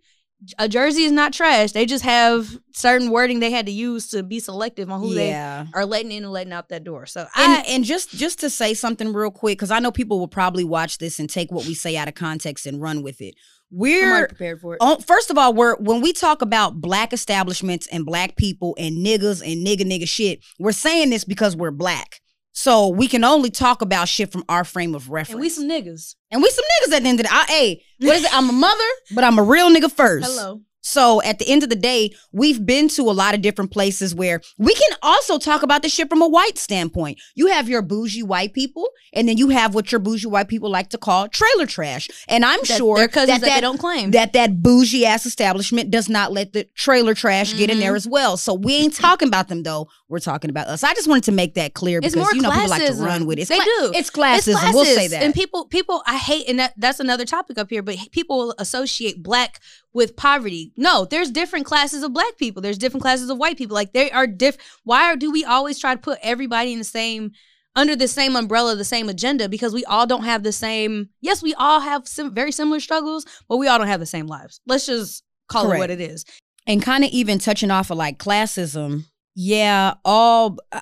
A 0.59 0.69
jersey 0.69 1.05
is 1.05 1.13
not 1.13 1.33
trash. 1.33 1.73
They 1.73 1.87
just 1.87 2.05
have 2.05 2.59
certain 2.73 3.11
wording 3.11 3.41
they 3.41 3.51
had 3.51 3.67
to 3.67 3.73
use 3.73 4.09
to 4.09 4.23
be 4.23 4.41
selective 4.41 4.91
on 4.91 5.01
who 5.01 5.15
they 5.15 5.33
are 5.33 5.87
letting 5.87 6.13
in 6.13 6.25
and 6.25 6.33
letting 6.33 6.53
out 6.53 6.69
that 6.71 6.85
door. 6.85 7.07
So 7.07 7.21
And, 7.21 7.53
I 7.53 7.61
and 7.69 7.85
just 7.85 8.11
just 8.11 8.41
to 8.41 8.51
say 8.51 8.75
something 8.75 9.13
real 9.13 9.31
quick, 9.31 9.59
because 9.59 9.71
I 9.71 9.79
know 9.79 9.91
people 9.93 10.19
will 10.19 10.29
probably 10.29 10.65
watch 10.65 10.99
this 10.99 11.19
and 11.19 11.29
take 11.31 11.51
what 11.53 11.67
we 11.67 11.75
say 11.75 11.97
out 11.97 12.09
of 12.09 12.15
context 12.15 12.67
and 12.67 12.81
run 12.81 13.03
with 13.03 13.21
it. 13.21 13.35
We're 13.71 14.09
already 14.09 14.29
prepared 14.29 14.61
for 14.61 14.75
it. 14.75 14.79
Oh, 14.81 14.99
first 14.99 15.31
of 15.31 15.39
all, 15.39 15.53
we're 15.53 15.77
when 15.77 16.01
we 16.01 16.13
talk 16.13 16.43
about 16.43 16.81
black 16.81 17.13
establishments 17.13 17.89
and 17.89 18.05
black 18.07 18.37
people 18.37 18.77
and 18.79 19.05
niggas 19.05 19.41
and 19.41 19.67
nigga 19.67 19.83
nigga 19.83 20.09
shit, 20.09 20.41
we're 20.59 20.73
saying 20.73 21.11
this 21.11 21.25
because 21.25 21.57
we're 21.57 21.71
black. 21.71 22.21
So 22.57 22.87
we 22.89 23.09
can 23.09 23.25
only 23.25 23.51
talk 23.51 23.83
about 23.83 24.09
shit 24.09 24.31
from 24.31 24.45
our 24.49 24.63
frame 24.65 24.95
of 24.95 25.11
reference. 25.11 25.33
and 25.33 25.41
we 25.41 25.49
some 25.49 25.65
niggas. 25.69 26.15
and 26.31 26.41
we 26.41 26.49
some 26.51 26.65
niggas 26.65 26.95
at 26.95 27.03
the 27.03 27.09
end 27.09 27.19
of 27.21 27.27
the 27.27 27.33
I, 27.35 27.45
hey, 27.49 27.83
what 27.99 28.17
is 28.17 28.25
it? 28.25 28.33
I'm 28.33 28.49
a 28.49 28.53
mother, 28.53 28.85
but 29.13 29.25
I'm 29.25 29.39
a 29.39 29.43
real 29.43 29.69
nigga 29.71 29.91
first. 29.91 30.27
Hello. 30.27 30.61
So 30.87 31.23
at 31.23 31.39
the 31.39 31.49
end 31.51 31.63
of 31.63 31.71
the 31.71 31.77
day, 31.77 32.11
we've 32.31 32.65
been 32.65 32.89
to 32.89 33.03
a 33.03 33.13
lot 33.13 33.35
of 33.35 33.41
different 33.41 33.71
places 33.71 34.15
where 34.15 34.43
we 34.59 34.75
can 34.75 34.91
also 35.03 35.39
talk 35.39 35.63
about 35.63 35.81
this 35.81 35.95
shit 35.95 36.11
from 36.11 36.21
a 36.21 36.29
white 36.29 36.59
standpoint. 36.59 37.19
You 37.35 37.47
have 37.47 37.71
your 37.71 37.81
bougie 37.81 38.23
white 38.23 38.53
people, 38.53 38.91
and 39.15 39.27
then 39.27 39.39
you 39.39 39.49
have 39.49 39.75
what 39.75 39.91
your 39.91 39.99
bougie 39.99 40.27
white 40.29 40.47
people 40.49 40.71
like 40.71 40.91
to 40.91 40.99
call 40.99 41.27
trailer 41.29 41.65
trash. 41.65 42.11
And 42.29 42.45
I'm 42.45 42.61
That, 42.69 42.77
sure 42.77 42.99
that, 43.09 43.41
that, 43.41 43.61
don't 43.63 43.79
claim. 43.79 44.11
that 44.11 44.35
that 44.35 44.63
bougie 44.63 45.07
ass 45.07 45.25
establishment 45.25 45.91
does 45.91 46.11
not 46.11 46.33
let 46.33 46.53
the 46.53 46.65
trailer 46.75 47.15
trash 47.15 47.53
get 47.55 47.71
in 47.71 47.75
Mm-hmm. 47.75 47.81
there 47.81 47.97
as 47.97 48.07
well. 48.07 48.37
So 48.37 48.53
we 48.55 48.75
ain't 48.77 48.95
talking 48.95 49.27
about 49.27 49.49
them 49.49 49.63
though. 49.63 49.89
We're 50.09 50.19
talking 50.21 50.51
about 50.51 50.69
us. 50.69 50.85
I 50.85 50.93
just 50.95 51.09
wanted 51.09 51.25
to 51.25 51.33
make 51.33 51.55
that 51.55 51.73
clear 51.73 52.01
because 52.01 52.15
you 52.35 52.43
know 52.43 52.51
people 52.51 52.69
like 52.69 52.87
to 52.87 52.93
run 53.03 53.25
with 53.27 53.39
it. 53.39 53.43
It's 53.43 53.49
They 53.49 53.59
do. 53.59 53.93
It's 53.95 54.11
classism. 54.11 54.73
We'll 54.75 54.85
say 54.85 55.09
that. 55.09 55.23
And 55.23 55.33
people, 55.35 55.65
people, 55.67 56.03
I 56.07 56.19
hate, 56.19 56.47
and 56.49 56.59
that, 56.61 56.75
that's 56.77 57.01
another 57.01 57.25
topic 57.25 57.57
up 57.59 57.71
here. 57.71 57.83
But 57.83 57.97
people 58.13 58.37
will 58.39 58.55
associate 58.59 59.23
black 59.23 59.61
with 59.95 60.17
poverty. 60.17 60.73
No, 60.77 61.07
there's 61.07 61.31
different 61.31 61.65
classes 61.65 62.03
of 62.03 62.13
black 62.13 62.37
people. 62.37 62.61
There's 62.61 62.79
different 62.79 63.03
classes 63.03 63.31
of 63.31 63.39
white 63.39 63.57
people. 63.57 63.75
Like 63.75 63.93
they 63.93 64.11
are 64.11 64.27
diff. 64.27 64.59
Why 64.83 65.05
are, 65.05 65.17
do 65.17 65.31
we 65.31 65.45
always 65.45 65.79
try 65.79 65.95
to 65.95 66.01
put 66.01 66.19
everybody 66.23 66.73
in 66.73 66.79
the 66.79 66.85
same? 66.85 67.33
Under 67.77 67.97
the 67.97 68.07
same 68.07 68.37
umbrella, 68.37 68.77
the 68.77 68.85
same 68.85 69.09
agenda, 69.09 69.49
because 69.49 69.73
we 69.75 69.85
all 69.87 70.07
don't 70.07 70.23
have 70.23 70.45
the 70.45 70.53
same. 70.53 71.09
Yes, 71.21 71.43
we 71.43 71.55
all 71.55 71.81
have 71.81 72.07
some 72.07 72.33
very 72.33 72.53
similar 72.53 72.79
struggles, 72.79 73.27
but 73.49 73.57
we 73.57 73.67
all 73.67 73.79
don't 73.79 73.89
have 73.89 73.99
the 73.99 74.07
same 74.07 74.27
lives. 74.29 74.61
Let's 74.67 74.87
just 74.87 75.25
call 75.49 75.65
Correct. 75.65 75.77
it 75.77 75.81
what 75.81 75.91
it 75.91 76.01
is. 76.01 76.25
and 76.67 76.83
kind 76.83 77.03
of 77.05 77.11
even 77.11 77.39
touching 77.39 77.71
off 77.71 77.91
of 77.91 77.99
like 77.99 78.19
classism 78.19 79.05
yeah 79.35 79.95
all 80.05 80.57
uh, 80.73 80.81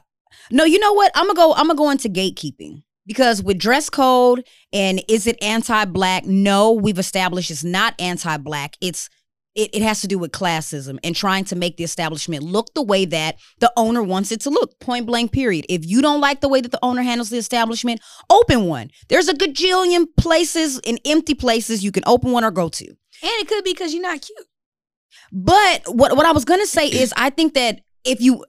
no 0.50 0.64
you 0.64 0.78
know 0.78 0.92
what 0.92 1.10
i'm 1.14 1.26
gonna 1.26 1.34
go 1.34 1.52
i'm 1.54 1.66
gonna 1.66 1.74
go 1.74 1.90
into 1.90 2.08
gatekeeping 2.08 2.82
because 3.12 3.42
with 3.42 3.58
dress 3.58 3.90
code 3.90 4.44
and 4.72 5.02
is 5.06 5.26
it 5.26 5.36
anti-black? 5.42 6.24
No 6.24 6.72
we've 6.72 6.98
established 6.98 7.50
it's 7.50 7.62
not 7.62 7.94
anti-black. 8.00 8.76
It's 8.80 9.10
it, 9.54 9.68
it 9.74 9.82
has 9.82 10.00
to 10.00 10.06
do 10.08 10.18
with 10.18 10.32
classism 10.32 10.98
and 11.04 11.14
trying 11.14 11.44
to 11.44 11.54
make 11.56 11.76
the 11.76 11.84
establishment 11.84 12.42
look 12.42 12.72
the 12.72 12.82
way 12.82 13.04
that 13.04 13.36
the 13.58 13.70
owner 13.76 14.02
wants 14.02 14.32
it 14.32 14.40
to 14.40 14.50
look. 14.50 14.80
Point 14.80 15.04
blank 15.04 15.30
period. 15.30 15.66
If 15.68 15.84
you 15.84 16.00
don't 16.00 16.22
like 16.22 16.40
the 16.40 16.48
way 16.48 16.62
that 16.62 16.72
the 16.72 16.78
owner 16.82 17.02
handles 17.02 17.28
the 17.28 17.36
establishment 17.36 18.00
open 18.30 18.64
one. 18.64 18.88
There's 19.10 19.28
a 19.28 19.34
gajillion 19.34 20.06
places 20.16 20.80
and 20.86 20.98
empty 21.04 21.34
places 21.34 21.84
you 21.84 21.92
can 21.92 22.02
open 22.06 22.32
one 22.32 22.44
or 22.44 22.50
go 22.50 22.70
to. 22.70 22.86
And 22.86 22.96
it 23.22 23.46
could 23.46 23.62
be 23.62 23.74
because 23.74 23.92
you're 23.92 24.02
not 24.02 24.22
cute. 24.22 24.48
but 25.30 25.82
what 25.86 26.16
what 26.16 26.24
I 26.24 26.32
was 26.32 26.46
gonna 26.46 26.66
say 26.66 26.86
is 26.88 27.12
I 27.16 27.28
think 27.28 27.52
that 27.54 27.80
if 28.04 28.22
you 28.22 28.44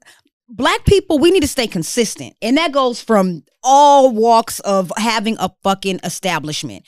black 0.50 0.86
people, 0.86 1.20
we 1.20 1.32
need 1.32 1.42
to 1.42 1.48
stay 1.48 1.68
consistent. 1.68 2.36
And 2.42 2.58
that 2.58 2.72
goes 2.72 3.02
from 3.02 3.44
all 3.64 4.12
walks 4.12 4.60
of 4.62 4.92
having 4.98 5.38
a 5.40 5.50
fucking 5.64 6.00
establishment. 6.04 6.86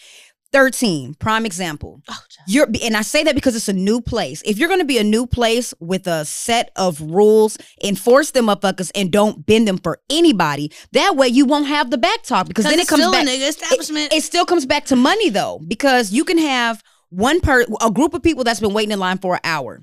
13, 0.56 1.16
prime 1.16 1.46
example. 1.46 2.02
Oh, 2.08 2.18
You're 2.48 2.68
and 2.82 2.96
I 2.96 3.02
say 3.02 3.24
that 3.24 3.36
because 3.36 3.58
it's 3.58 3.68
a 3.68 3.74
new 3.74 4.00
place. 4.00 4.42
If 4.46 4.58
you're 4.58 4.70
gonna 4.70 4.86
be 4.86 4.98
a 4.98 5.04
new 5.04 5.28
place 5.28 5.74
with 5.82 6.08
a 6.08 6.24
set 6.24 6.72
of 6.78 7.02
rules, 7.02 7.58
enforce 7.84 8.32
them 8.32 8.46
motherfuckers 8.46 8.90
and 8.96 9.12
don't 9.12 9.46
bend 9.46 9.68
them 9.68 9.78
for 9.78 10.00
anybody. 10.10 10.72
That 10.94 11.18
way 11.18 11.28
you 11.28 11.46
won't 11.46 11.68
have 11.68 11.92
the 11.92 11.98
back 11.98 12.24
talk 12.24 12.48
because 12.48 12.64
then 12.64 12.80
it 12.80 12.88
comes 12.88 13.06
back 13.12 13.28
establishment. 13.28 14.14
it 14.14 14.24
still 14.24 14.46
comes 14.46 14.66
back 14.66 14.86
to 14.86 14.96
money 14.96 15.30
though, 15.30 15.60
because 15.68 16.14
you 16.14 16.24
can 16.24 16.38
have 16.38 16.82
one 17.10 17.42
per 17.42 17.66
a 17.82 17.92
group 17.92 18.14
of 18.14 18.24
people 18.24 18.46
that's 18.46 18.62
been 18.62 18.74
waiting 18.74 18.92
in 18.92 19.00
line 19.00 19.18
for 19.18 19.34
an 19.34 19.42
hour. 19.44 19.82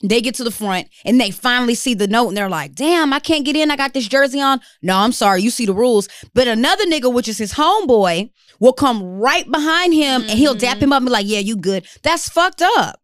They 0.00 0.20
get 0.20 0.36
to 0.36 0.44
the 0.44 0.50
front 0.52 0.88
and 1.04 1.20
they 1.20 1.30
finally 1.30 1.74
see 1.74 1.94
the 1.94 2.06
note 2.06 2.28
and 2.28 2.36
they're 2.36 2.48
like, 2.48 2.74
damn, 2.74 3.12
I 3.12 3.18
can't 3.18 3.44
get 3.44 3.56
in. 3.56 3.70
I 3.70 3.76
got 3.76 3.94
this 3.94 4.06
jersey 4.06 4.40
on. 4.40 4.60
No, 4.80 4.96
I'm 4.96 5.12
sorry. 5.12 5.42
You 5.42 5.50
see 5.50 5.66
the 5.66 5.74
rules. 5.74 6.08
But 6.34 6.46
another 6.46 6.84
nigga, 6.84 7.12
which 7.12 7.26
is 7.26 7.38
his 7.38 7.54
homeboy, 7.54 8.30
will 8.60 8.72
come 8.72 9.02
right 9.02 9.50
behind 9.50 9.94
him 9.94 10.22
and 10.22 10.30
he'll 10.30 10.54
dap 10.54 10.76
mm-hmm. 10.76 10.84
him 10.84 10.92
up 10.92 10.98
and 10.98 11.06
be 11.06 11.12
like, 11.12 11.26
yeah, 11.26 11.40
you 11.40 11.56
good. 11.56 11.86
That's 12.02 12.28
fucked 12.28 12.62
up. 12.62 13.00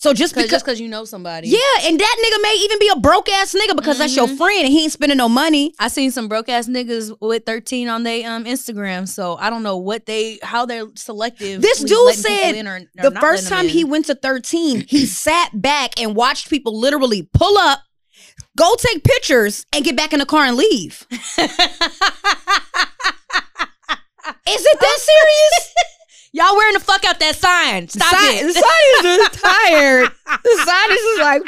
So 0.00 0.14
just 0.14 0.32
Cause, 0.32 0.44
because. 0.44 0.50
just 0.52 0.64
because 0.64 0.80
you 0.80 0.86
know 0.88 1.04
somebody. 1.04 1.48
yeah, 1.48 1.58
and 1.88 1.98
that 1.98 2.16
nigga 2.20 2.40
may 2.42 2.54
even 2.62 2.78
be 2.78 2.88
a 2.88 2.94
broke 3.00 3.28
ass 3.28 3.52
nigga 3.52 3.74
because 3.74 3.98
that's 3.98 4.14
your 4.14 4.28
friend 4.28 4.62
and 4.64 4.72
he 4.72 4.84
ain't 4.84 4.92
spending 4.92 5.18
no 5.18 5.28
money. 5.28 5.74
I 5.80 5.88
seen 5.88 6.12
some 6.12 6.28
broke 6.28 6.48
ass 6.48 6.68
niggas 6.68 7.16
with 7.20 7.44
13 7.44 7.88
on 7.88 8.04
their 8.04 8.30
um 8.30 8.44
Instagram, 8.44 9.08
so 9.08 9.34
I 9.36 9.50
don't 9.50 9.64
know 9.64 9.76
what 9.76 10.06
they 10.06 10.38
how 10.40 10.66
they're 10.66 10.86
selective. 10.94 11.62
This 11.62 11.82
dude 11.82 12.14
said 12.14 12.64
or- 12.64 12.76
or 12.76 12.80
the 13.10 13.20
first 13.20 13.48
time 13.48 13.66
he 13.66 13.82
went 13.82 14.06
to 14.06 14.14
13, 14.14 14.84
he 14.88 15.04
sat 15.06 15.50
back 15.60 15.98
and 16.00 16.14
watched 16.14 16.48
people 16.48 16.78
literally 16.78 17.28
pull 17.34 17.58
up, 17.58 17.80
go 18.56 18.76
take 18.78 19.02
pictures, 19.02 19.66
and 19.72 19.84
get 19.84 19.96
back 19.96 20.12
in 20.12 20.20
the 20.20 20.26
car 20.26 20.44
and 20.44 20.56
leave. 20.56 21.04
Is 21.10 21.18
it 24.64 24.80
that 24.80 24.98
serious? 25.00 25.74
Y'all 26.32 26.54
wearing 26.56 26.74
the 26.74 26.80
fuck 26.80 27.04
out 27.04 27.18
that 27.20 27.36
sign. 27.36 27.88
Stop 27.88 28.14
sign, 28.14 28.36
it. 28.36 28.46
The 28.46 28.52
sign 28.52 28.62
is 28.92 29.02
just 29.02 29.42
tired. 29.42 30.10
The 30.44 30.62
sign 30.66 30.92
is 30.92 30.98
just 30.98 31.20
like 31.20 31.42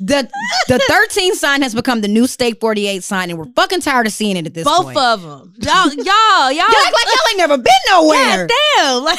the 0.00 0.30
the 0.68 0.78
13 0.88 1.34
sign 1.36 1.62
has 1.62 1.74
become 1.74 2.00
the 2.00 2.08
new 2.08 2.26
Steak 2.26 2.60
48 2.60 3.02
sign, 3.04 3.30
and 3.30 3.38
we're 3.38 3.52
fucking 3.54 3.80
tired 3.80 4.06
of 4.06 4.12
seeing 4.12 4.36
it 4.36 4.46
at 4.46 4.54
this 4.54 4.64
Both 4.64 4.84
point. 4.84 4.94
Both 4.96 5.20
of 5.20 5.22
them. 5.22 5.54
Y'all, 5.58 5.86
y'all, 5.94 6.04
y'all. 6.04 6.52
Y'all 6.52 6.64
act 6.64 6.94
like 6.94 7.06
y'all 7.06 7.30
ain't 7.30 7.38
never 7.38 7.58
been 7.58 7.72
nowhere. 7.90 8.46
God 8.48 8.50
damn. 8.76 9.04
Like, 9.04 9.18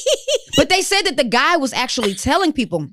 But 0.56 0.68
they 0.68 0.82
said 0.82 1.02
that 1.02 1.16
the 1.16 1.24
guy 1.24 1.56
was 1.56 1.72
actually 1.72 2.14
telling 2.14 2.52
people, 2.52 2.88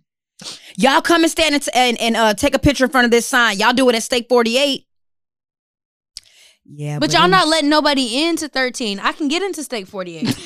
y'all 0.77 1.01
come 1.01 1.23
and 1.23 1.31
stand 1.31 1.55
and, 1.55 1.67
and, 1.73 1.99
and 1.99 2.15
uh, 2.15 2.33
take 2.33 2.55
a 2.55 2.59
picture 2.59 2.85
in 2.85 2.91
front 2.91 3.05
of 3.05 3.11
this 3.11 3.25
sign. 3.25 3.57
Y'all 3.57 3.73
do 3.73 3.89
it 3.89 3.95
at 3.95 4.03
Steak 4.03 4.27
48. 4.29 4.85
Yeah, 6.69 6.99
But 6.99 7.13
y'all 7.13 7.29
not 7.29 7.47
letting 7.47 7.69
nobody 7.69 8.25
into 8.25 8.49
13. 8.49 8.99
I 8.99 9.13
can 9.13 9.27
get 9.29 9.41
into 9.41 9.63
Steak 9.63 9.87
48. 9.87 10.37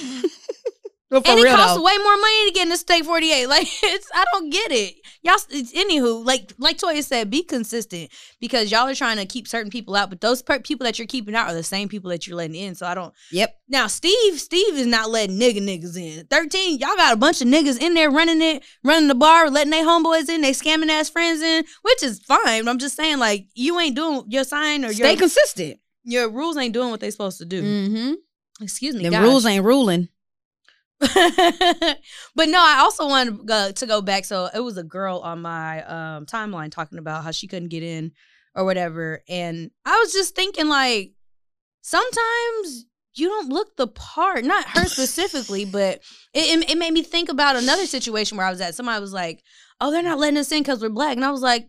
For 1.12 1.18
and 1.18 1.40
it 1.40 1.44
real, 1.44 1.58
costs 1.58 1.76
though. 1.76 1.84
way 1.84 1.98
more 1.98 2.16
money 2.16 2.48
to 2.48 2.52
get 2.54 2.64
into 2.68 2.78
Steak 2.78 3.04
48. 3.04 3.48
Like 3.52 3.68
it's 3.84 4.08
I 4.14 4.24
don't 4.32 4.50
get 4.50 4.72
it. 4.72 4.96
Y'all 5.24 5.36
it's, 5.50 5.74
anywho, 5.74 6.26
like 6.26 6.54
like 6.58 6.78
Toya 6.78 7.04
said, 7.04 7.30
be 7.30 7.44
consistent 7.44 8.10
because 8.40 8.72
y'all 8.72 8.88
are 8.88 8.96
trying 8.96 9.18
to 9.18 9.26
keep 9.26 9.46
certain 9.46 9.70
people 9.70 9.94
out, 9.98 10.10
but 10.10 10.22
those 10.22 10.42
per- 10.42 10.60
people 10.62 10.86
that 10.86 10.98
you're 10.98 11.08
keeping 11.08 11.36
out 11.36 11.50
are 11.50 11.54
the 11.54 11.64
same 11.64 11.90
people 11.90 12.10
that 12.12 12.26
you're 12.26 12.38
letting 12.38 12.56
in. 12.56 12.76
So 12.76 12.86
I 12.86 12.96
don't 12.96 13.14
Yep. 13.32 13.54
Now 13.68 13.88
Steve, 13.88 14.40
Steve 14.40 14.76
is 14.76 14.88
not 14.88 15.10
letting 15.10 15.38
nigga 15.38 15.58
niggas 15.60 15.98
in. 15.98 16.28
13, 16.28 16.80
y'all 16.80 16.96
got 16.96 17.14
a 17.14 17.18
bunch 17.18 17.42
of 17.42 17.50
niggas 17.50 17.82
in 17.82 17.94
there 17.94 18.10
running 18.10 18.42
it, 18.42 18.64
running 18.82 19.10
the 19.10 19.16
bar, 19.16 19.50
letting 19.50 19.72
they 19.72 19.82
homeboys 19.82 20.30
in, 20.30 20.40
they 20.40 20.52
scamming 20.52 20.90
ass 20.90 21.10
friends 21.10 21.42
in, 21.42 21.66
which 21.82 22.04
is 22.04 22.20
fine. 22.20 22.70
I'm 22.70 22.80
just 22.80 22.96
saying, 22.96 23.20
like, 23.20 23.48
you 23.54 23.78
ain't 23.82 23.98
doing 23.98 24.24
your 24.30 24.46
sign 24.46 24.86
or 24.86 24.88
your 24.88 24.94
Stay 24.94 25.12
your 25.12 25.20
consistent. 25.20 25.80
your 26.06 26.30
rules 26.30 26.56
ain't 26.56 26.74
doing 26.74 26.90
what 26.90 27.02
they 27.02 27.12
supposed 27.12 27.40
to 27.40 27.46
do. 27.46 27.62
Mm-hmm. 27.62 28.64
Excuse 28.64 28.96
me. 28.96 29.10
The 29.10 29.20
rules 29.20 29.46
ain't 29.46 29.66
ruling. 29.66 30.08
but 32.36 32.48
no, 32.50 32.60
I 32.60 32.78
also 32.80 33.08
wanted 33.08 33.38
to 33.40 33.44
go, 33.44 33.72
to 33.72 33.86
go 33.88 34.02
back. 34.02 34.24
So 34.24 34.50
it 34.54 34.60
was 34.60 34.78
a 34.78 34.84
girl 34.84 35.18
on 35.20 35.42
my 35.42 35.84
um, 35.84 36.26
timeline 36.28 36.72
talking 36.72 37.00
about 37.00 37.24
how 37.24 37.32
she 37.32 37.48
couldn't 37.48 37.70
get 37.70 37.82
in 37.82 38.12
or 38.56 38.66
whatever, 38.66 39.24
and 39.28 39.72
I 39.86 39.98
was 39.98 40.14
just 40.14 40.36
thinking 40.36 40.68
like 40.68 41.14
sometimes 41.82 42.86
you 43.16 43.28
don't 43.28 43.50
look 43.50 43.76
the 43.78 43.88
part. 43.88 44.46
Not 44.46 44.66
her 44.70 44.86
specifically, 44.86 45.66
but 45.72 46.02
it, 46.34 46.60
it 46.60 46.72
it 46.72 46.78
made 46.78 46.94
me 46.94 47.02
think 47.02 47.30
about 47.30 47.56
another 47.56 47.88
situation 47.88 48.38
where 48.38 48.46
I 48.46 48.52
was 48.52 48.62
at. 48.62 48.76
Somebody 48.76 49.02
was 49.02 49.14
like, 49.14 49.42
"Oh, 49.80 49.90
they're 49.90 50.04
not 50.04 50.20
letting 50.20 50.38
us 50.38 50.52
in 50.52 50.60
because 50.60 50.82
we're 50.82 50.90
black," 50.90 51.16
and 51.16 51.26
I 51.26 51.32
was 51.32 51.42
like. 51.42 51.68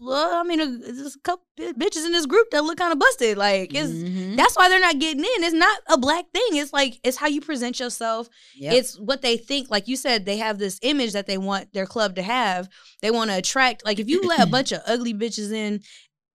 Well, 0.00 0.34
I 0.34 0.42
mean, 0.42 0.60
uh, 0.60 0.66
there's 0.80 1.14
a 1.14 1.20
couple 1.20 1.44
bitches 1.58 2.04
in 2.04 2.12
this 2.12 2.26
group 2.26 2.50
that 2.50 2.64
look 2.64 2.78
kind 2.78 2.92
of 2.92 2.98
busted. 2.98 3.38
Like, 3.38 3.72
it's 3.74 3.92
Mhm. 3.92 4.36
that's 4.36 4.56
why 4.56 4.68
they're 4.68 4.80
not 4.80 4.98
getting 4.98 5.20
in. 5.20 5.44
It's 5.44 5.54
not 5.54 5.78
a 5.88 5.96
black 5.96 6.24
thing. 6.34 6.56
It's 6.56 6.72
like 6.72 6.98
it's 7.04 7.16
how 7.16 7.28
you 7.28 7.40
present 7.40 7.78
yourself. 7.78 8.28
Yep. 8.56 8.72
It's 8.74 8.98
what 8.98 9.22
they 9.22 9.36
think. 9.36 9.70
Like 9.70 9.86
you 9.86 9.96
said, 9.96 10.26
they 10.26 10.36
have 10.38 10.58
this 10.58 10.78
image 10.82 11.12
that 11.12 11.26
they 11.26 11.38
want 11.38 11.72
their 11.72 11.86
club 11.86 12.16
to 12.16 12.22
have. 12.22 12.68
They 13.02 13.10
want 13.12 13.30
to 13.30 13.36
attract. 13.38 13.84
Like 13.84 13.98
if 14.00 14.08
you 14.08 14.22
let 14.22 14.40
a 14.40 14.46
bunch 14.56 14.72
of 14.72 14.82
ugly 14.86 15.14
bitches 15.14 15.52
in, 15.52 15.80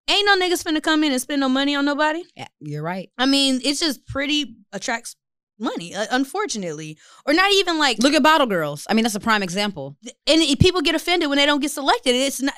ain't 0.09 0.25
no 0.25 0.37
niggas 0.37 0.63
finna 0.63 0.81
come 0.81 1.03
in 1.03 1.11
and 1.11 1.21
spend 1.21 1.41
no 1.41 1.49
money 1.49 1.75
on 1.75 1.83
nobody. 1.85 2.23
Yeah, 2.37 2.47
you're 2.61 2.81
right. 2.81 3.09
I 3.17 3.25
mean, 3.25 3.59
it's 3.63 3.81
just 3.81 4.07
pretty 4.07 4.55
attracts 4.71 5.15
money. 5.59 5.93
uh, 5.93 6.07
unfortunately, 6.11 6.97
or 7.25 7.33
not 7.33 7.51
even 7.51 7.77
like. 7.77 7.99
Look 7.99 8.13
at 8.13 8.23
Bottle 8.23 8.47
Girls. 8.47 8.87
I 8.89 8.93
mean, 8.93 9.03
that's 9.03 9.15
a 9.15 9.19
prime 9.19 9.43
example. 9.43 9.97
and 10.25 10.41
people 10.59 10.81
get 10.81 10.95
offended 10.95 11.27
when 11.27 11.37
they 11.37 11.45
don't 11.45 11.59
get 11.59 11.71
selected. 11.71 12.15
It's 12.15 12.41
not. 12.41 12.55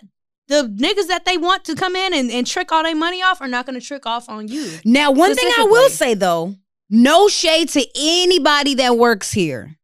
The 0.47 0.63
niggas 0.63 1.07
that 1.07 1.23
they 1.25 1.37
want 1.37 1.63
to 1.65 1.75
come 1.75 1.95
in 1.95 2.13
and, 2.13 2.29
and 2.31 2.45
trick 2.45 2.71
all 2.71 2.83
their 2.83 2.95
money 2.95 3.21
off 3.21 3.41
are 3.41 3.47
not 3.47 3.65
going 3.65 3.79
to 3.79 3.85
trick 3.85 4.05
off 4.05 4.27
on 4.27 4.47
you. 4.47 4.79
Now, 4.83 5.11
one 5.11 5.33
thing 5.35 5.51
I 5.57 5.63
will 5.63 5.89
say 5.89 6.13
though, 6.13 6.55
no 6.89 7.27
shade 7.29 7.69
to 7.69 7.85
anybody 7.95 8.75
that 8.75 8.97
works 8.97 9.31
here, 9.31 9.77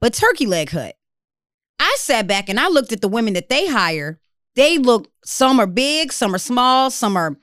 but 0.00 0.14
Turkey 0.14 0.46
Leg 0.46 0.70
Hut. 0.70 0.96
I 1.78 1.96
sat 2.00 2.26
back 2.26 2.48
and 2.48 2.58
I 2.58 2.68
looked 2.68 2.92
at 2.92 3.00
the 3.00 3.06
women 3.08 3.34
that 3.34 3.48
they 3.48 3.68
hire. 3.68 4.18
They 4.56 4.78
look, 4.78 5.08
some 5.24 5.60
are 5.60 5.66
big, 5.68 6.12
some 6.12 6.34
are 6.34 6.38
small, 6.38 6.90
some 6.90 7.16
are 7.16 7.36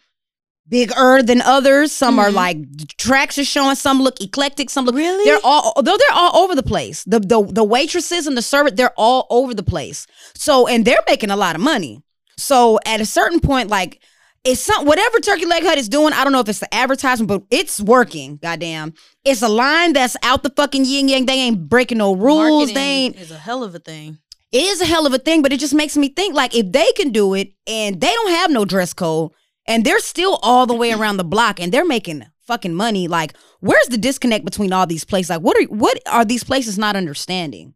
bigger 0.67 1.22
than 1.24 1.41
others, 1.41 1.93
some 1.93 2.19
are 2.19 2.29
Mhm. 2.29 2.34
like 2.34 2.57
tracks 2.98 3.38
are 3.38 3.45
showing, 3.45 3.75
some 3.75 4.01
look 4.01 4.19
eclectic, 4.19 4.69
some 4.69 4.84
look 4.86 4.95
Really? 4.95 5.24
They're 5.24 5.39
all 5.43 5.74
though 5.81 5.95
they're 5.95 6.12
all 6.17 6.43
over 6.43 6.55
the 6.55 6.63
place. 6.63 7.05
The 7.05 7.19
the 7.22 7.41
the 7.50 7.63
waitresses 7.63 8.27
and 8.27 8.36
the 8.36 8.41
servant, 8.41 8.75
they're 8.75 8.93
all 8.98 9.27
over 9.29 9.53
the 9.53 9.63
place. 9.63 10.07
So 10.34 10.67
and 10.67 10.84
they're 10.84 11.03
making 11.07 11.29
a 11.29 11.38
lot 11.38 11.55
of 11.55 11.62
money. 11.62 12.01
So 12.38 12.80
at 12.86 13.01
a 13.01 13.06
certain 13.06 13.39
point, 13.39 13.70
like 13.70 14.01
it's 14.44 14.62
some 14.62 14.86
whatever 14.86 15.20
Turkey 15.20 15.46
Leg 15.46 15.63
Hut 15.63 15.77
is 15.77 15.89
doing. 15.89 16.13
I 16.13 16.24
don't 16.24 16.32
know 16.34 16.39
if 16.39 16.50
it's 16.50 16.60
the 16.60 16.74
advertisement, 16.74 17.27
but 17.27 17.44
it's 17.50 17.82
working. 17.82 18.38
Goddamn, 18.38 18.94
it's 19.24 19.42
a 19.42 19.50
line 19.50 19.94
that's 19.94 20.15
out 20.24 20.44
the 20.44 20.51
fucking 20.51 20.86
yin 20.86 21.08
yang. 21.10 21.25
They 21.25 21.34
ain't 21.39 21.68
breaking 21.68 21.98
no 21.98 22.15
rules. 22.15 22.68
Marketing 22.70 22.75
They 22.75 22.82
ain't. 22.82 23.15
is 23.15 23.32
a 23.32 23.38
hell 23.38 23.63
of 23.63 23.74
a 23.74 23.80
thing. 23.80 24.20
It 24.51 24.62
is 24.63 24.82
a 24.82 24.86
hell 24.86 25.06
of 25.06 25.13
a 25.13 25.18
thing, 25.18 25.42
but 25.42 25.51
it 25.51 25.60
just 25.60 25.74
makes 25.74 25.98
me 25.98 26.10
think 26.10 26.36
like 26.36 26.56
if 26.56 26.72
they 26.72 26.92
can 26.94 27.10
do 27.12 27.34
it 27.34 27.54
and 27.68 28.00
they 28.00 28.13
don't 28.13 28.32
have 28.32 28.51
no 28.51 28.63
dress 28.63 28.94
code 28.94 29.32
and 29.68 29.84
they're 29.84 30.00
still 30.00 30.39
all 30.44 30.65
the 30.65 30.75
way 30.75 30.94
around 30.94 31.18
the 31.18 31.24
block 31.24 31.60
and 31.60 31.72
they're 31.72 31.84
making 31.84 32.24
fucking 32.46 32.74
money, 32.75 33.08
like 33.08 33.34
where's 33.60 33.88
the 33.88 33.98
disconnect 33.98 34.46
between 34.46 34.72
all 34.72 34.86
these 34.86 35.04
places? 35.04 35.32
Like 35.32 35.42
what 35.42 35.58
are 35.58 35.63
what 35.65 36.00
are 36.08 36.24
these 36.24 36.44
places 36.44 36.77
not 36.77 36.96
understanding? 36.96 37.74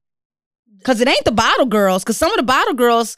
Cause 0.86 1.01
it 1.01 1.08
ain't 1.10 1.25
the 1.25 1.32
bottle 1.34 1.66
girls, 1.66 2.04
cause 2.06 2.16
some 2.16 2.32
of 2.32 2.38
the 2.38 2.44
bottle 2.44 2.75
girls 2.75 3.18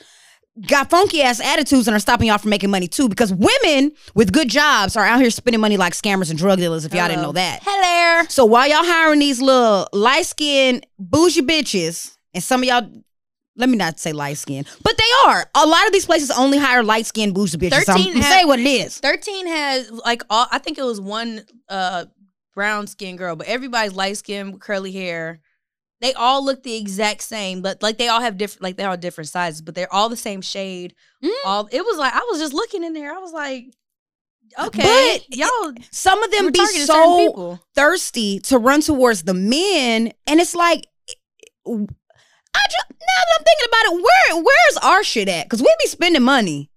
got 0.68 0.90
funky 0.90 1.22
ass 1.22 1.40
attitudes 1.40 1.88
and 1.88 1.96
are 1.96 2.00
stopping 2.00 2.28
y'all 2.28 2.38
from 2.38 2.50
making 2.50 2.70
money 2.70 2.88
too. 2.88 3.08
Because 3.08 3.34
women 3.34 3.92
with 4.16 4.32
good 4.34 4.50
jobs 4.50 4.98
are 4.98 5.06
out 5.06 5.22
here 5.22 5.30
spending 5.30 5.62
money 5.62 5.78
like 5.78 5.94
scammers 5.94 6.30
and 6.30 6.38
drug 6.38 6.60
dealers, 6.60 6.86
if 6.86 6.94
y'all 6.94 7.08
didn't 7.08 7.22
know 7.24 7.32
that. 7.32 7.60
Hello. 7.64 8.26
So 8.30 8.46
while 8.46 8.68
y'all 8.68 8.84
hiring 8.84 9.20
these 9.20 9.42
little 9.42 9.88
light 9.94 10.26
skinned 10.26 10.86
bougie 11.00 11.42
bitches, 11.42 12.16
and 12.34 12.44
some 12.44 12.62
of 12.62 12.66
y'all, 12.68 12.90
let 13.56 13.70
me 13.70 13.78
not 13.78 14.00
say 14.00 14.14
light 14.14 14.38
skinned, 14.38 14.68
but 14.84 14.98
they 14.98 15.30
are. 15.32 15.46
A 15.56 15.66
lot 15.66 15.86
of 15.86 15.94
these 15.94 16.06
places 16.06 16.32
only 16.32 16.58
hire 16.58 16.84
light 16.84 17.06
skinned 17.06 17.34
bougie 17.34 17.58
bitches. 17.58 17.84
So 17.84 17.94
I'm 17.94 17.98
13 18.00 18.16
I'm 18.16 18.22
have- 18.22 18.32
saying 18.34 18.48
what 18.48 18.60
it 18.60 18.68
is. 18.68 18.98
13 19.00 19.48
has 19.48 19.92
like 19.92 20.24
all 20.30 20.48
I 20.52 20.58
think 20.60 20.78
it 20.78 20.84
was 20.84 21.00
one 21.00 21.46
uh 21.70 22.06
brown 22.54 22.88
skinned 22.88 23.18
girl, 23.18 23.36
but 23.36 23.48
everybody's 23.48 23.94
light 23.94 24.18
skinned, 24.18 24.60
curly 24.60 24.92
hair. 24.92 25.40
They 26.02 26.14
all 26.14 26.44
look 26.44 26.64
the 26.64 26.76
exact 26.76 27.22
same, 27.22 27.62
but 27.62 27.84
like 27.84 28.00
they 28.00 28.08
all 28.08 28.22
have 28.22 28.36
different 28.36 28.64
like 28.64 28.76
they're 28.76 28.90
all 28.90 28.98
different 28.98 29.30
sizes, 29.30 29.62
but 29.62 29.76
they're 29.76 29.94
all 29.94 30.10
the 30.10 30.18
same 30.18 30.42
shade. 30.42 30.96
Mm. 31.24 31.30
All 31.46 31.70
it 31.72 31.86
was 31.86 31.98
like 32.00 32.14
I 32.14 32.28
was 32.32 32.40
just 32.40 32.54
looking 32.54 32.84
in 32.84 32.94
there. 32.94 33.14
I 33.14 33.20
was 33.20 33.32
like, 33.32 33.66
okay, 34.60 35.22
But 35.30 35.38
y'all 35.38 35.74
Some 35.92 36.24
of 36.24 36.32
them 36.32 36.52
be 36.52 36.66
so 36.66 37.60
thirsty 37.76 38.40
to 38.42 38.58
run 38.58 38.82
towards 38.82 39.24
the 39.24 39.36
men, 39.36 40.12
and 40.26 40.40
it's 40.40 40.56
like, 40.56 40.88
I 41.68 41.70
just 41.70 42.90
now 42.90 42.98
that 42.98 43.38
I'm 43.38 43.46
thinking 43.46 43.68
about 43.68 43.94
it, 43.94 44.04
where 44.04 44.44
where's 44.44 44.78
our 44.82 45.04
shit 45.04 45.30
at? 45.30 45.46
Because 45.46 45.62
we 45.62 45.72
be 45.84 45.88
spending 45.88 46.24
money. 46.24 46.71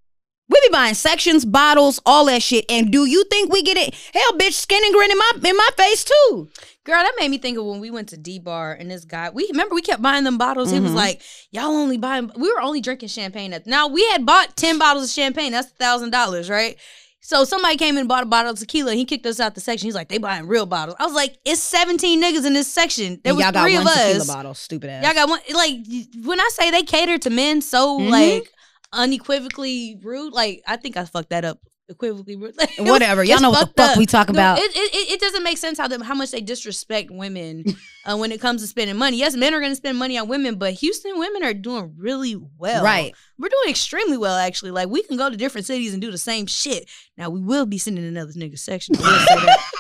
We 0.48 0.60
be 0.60 0.68
buying 0.72 0.94
sections, 0.94 1.44
bottles, 1.46 2.00
all 2.04 2.26
that 2.26 2.42
shit. 2.42 2.66
And 2.68 2.92
do 2.92 3.06
you 3.06 3.24
think 3.30 3.50
we 3.50 3.62
get 3.62 3.78
it? 3.78 3.94
Hell, 4.12 4.32
bitch, 4.38 4.52
skin 4.52 4.82
and 4.84 4.92
grin 4.92 5.10
in 5.10 5.16
my 5.18 5.30
in 5.48 5.56
my 5.56 5.68
face 5.76 6.04
too. 6.04 6.48
Girl, 6.84 6.96
that 7.02 7.12
made 7.18 7.30
me 7.30 7.38
think 7.38 7.56
of 7.56 7.64
when 7.64 7.80
we 7.80 7.90
went 7.90 8.10
to 8.10 8.18
D 8.18 8.38
Bar 8.38 8.74
and 8.74 8.90
this 8.90 9.06
guy. 9.06 9.30
We 9.30 9.46
remember 9.50 9.74
we 9.74 9.80
kept 9.80 10.02
buying 10.02 10.24
them 10.24 10.36
bottles. 10.36 10.70
He 10.70 10.80
was 10.80 10.90
Mhm. 10.92 10.96
like, 10.96 11.22
"Y'all 11.50 11.70
only 11.70 11.96
buying." 11.96 12.30
We 12.36 12.52
were 12.52 12.60
only 12.60 12.82
drinking 12.82 13.08
champagne. 13.08 13.54
At, 13.54 13.66
now 13.66 13.86
we 13.88 14.04
had 14.10 14.26
bought 14.26 14.54
ten 14.54 14.78
bottles 14.78 15.04
of 15.04 15.10
champagne. 15.10 15.52
That's 15.52 15.68
thousand 15.80 16.10
dollars, 16.10 16.50
right? 16.50 16.76
So 17.22 17.44
somebody 17.46 17.78
came 17.78 17.94
in 17.94 18.00
and 18.00 18.08
bought 18.08 18.22
a 18.24 18.26
bottle 18.26 18.50
of 18.52 18.58
tequila. 18.58 18.90
And 18.90 18.98
he 18.98 19.06
kicked 19.06 19.24
us 19.24 19.40
out 19.40 19.54
the 19.54 19.62
section. 19.62 19.86
He's 19.86 19.94
like, 19.94 20.08
"They 20.10 20.18
buying 20.18 20.46
real 20.46 20.66
bottles." 20.66 20.96
I 21.00 21.06
was 21.06 21.14
like, 21.14 21.38
"It's 21.46 21.62
seventeen 21.62 22.22
niggas 22.22 22.44
in 22.44 22.52
this 22.52 22.70
section. 22.70 23.18
There 23.24 23.30
And 23.30 23.36
was 23.38 23.44
y'all 23.44 23.52
got 23.52 23.62
three 23.62 23.78
one 23.78 23.86
of 23.86 23.92
tequila 23.94 24.18
us. 24.20 24.26
bottle, 24.26 24.52
stupid 24.52 24.90
ass. 24.90 25.04
Y'all 25.06 25.14
got 25.14 25.30
one. 25.30 25.40
Like 25.54 25.78
when 26.22 26.38
I 26.38 26.50
say 26.52 26.70
they 26.70 26.82
cater 26.82 27.16
to 27.16 27.30
men 27.30 27.62
so 27.62 27.98
Mhm. 27.98 28.10
like 28.10 28.52
unequivocally 28.94 29.98
rude. 30.02 30.32
Like 30.32 30.62
I 30.66 30.76
think 30.76 30.96
I 30.96 31.04
fucked 31.04 31.30
that 31.30 31.44
up. 31.44 31.58
Equivocally 31.86 32.36
rude. 32.36 32.54
Like, 32.58 32.70
Whatever. 32.78 33.22
Y'all 33.24 33.42
know 33.42 33.50
what 33.50 33.76
the 33.76 33.82
fuck 33.82 33.90
up. 33.92 33.98
we 33.98 34.06
talk 34.06 34.30
about. 34.30 34.58
It, 34.58 34.70
it, 34.74 35.12
it- 35.12 35.20
doesn't 35.20 35.42
make 35.42 35.58
sense 35.58 35.76
how 35.78 35.86
them 35.88 36.00
how 36.00 36.14
much 36.14 36.30
they 36.30 36.40
disrespect 36.40 37.10
women 37.10 37.62
uh, 38.06 38.16
when 38.16 38.32
it 38.32 38.40
comes 38.40 38.62
to 38.62 38.66
spending 38.66 38.96
money. 38.96 39.18
Yes, 39.18 39.36
men 39.36 39.52
are 39.54 39.60
going 39.60 39.72
to 39.72 39.76
spend 39.76 39.98
money 39.98 40.16
on 40.18 40.26
women, 40.28 40.56
but 40.56 40.72
Houston 40.74 41.18
women 41.18 41.42
are 41.44 41.52
doing 41.54 41.94
really 41.98 42.36
well. 42.58 42.82
Right. 42.82 43.14
We're 43.38 43.48
doing 43.50 43.68
extremely 43.70 44.16
well, 44.16 44.36
actually. 44.36 44.70
Like 44.70 44.88
we 44.88 45.02
can 45.02 45.16
go 45.18 45.28
to 45.28 45.36
different 45.36 45.66
cities 45.66 45.92
and 45.92 46.00
do 46.00 46.10
the 46.10 46.16
same 46.18 46.46
shit. 46.46 46.88
Now 47.18 47.28
we 47.30 47.40
will 47.42 47.66
be 47.66 47.76
sending 47.78 48.04
another 48.06 48.32
nigga 48.32 48.58
section. 48.58 48.96
I 48.96 49.00
will 49.00 49.18
say 49.18 49.46
that. 49.46 49.60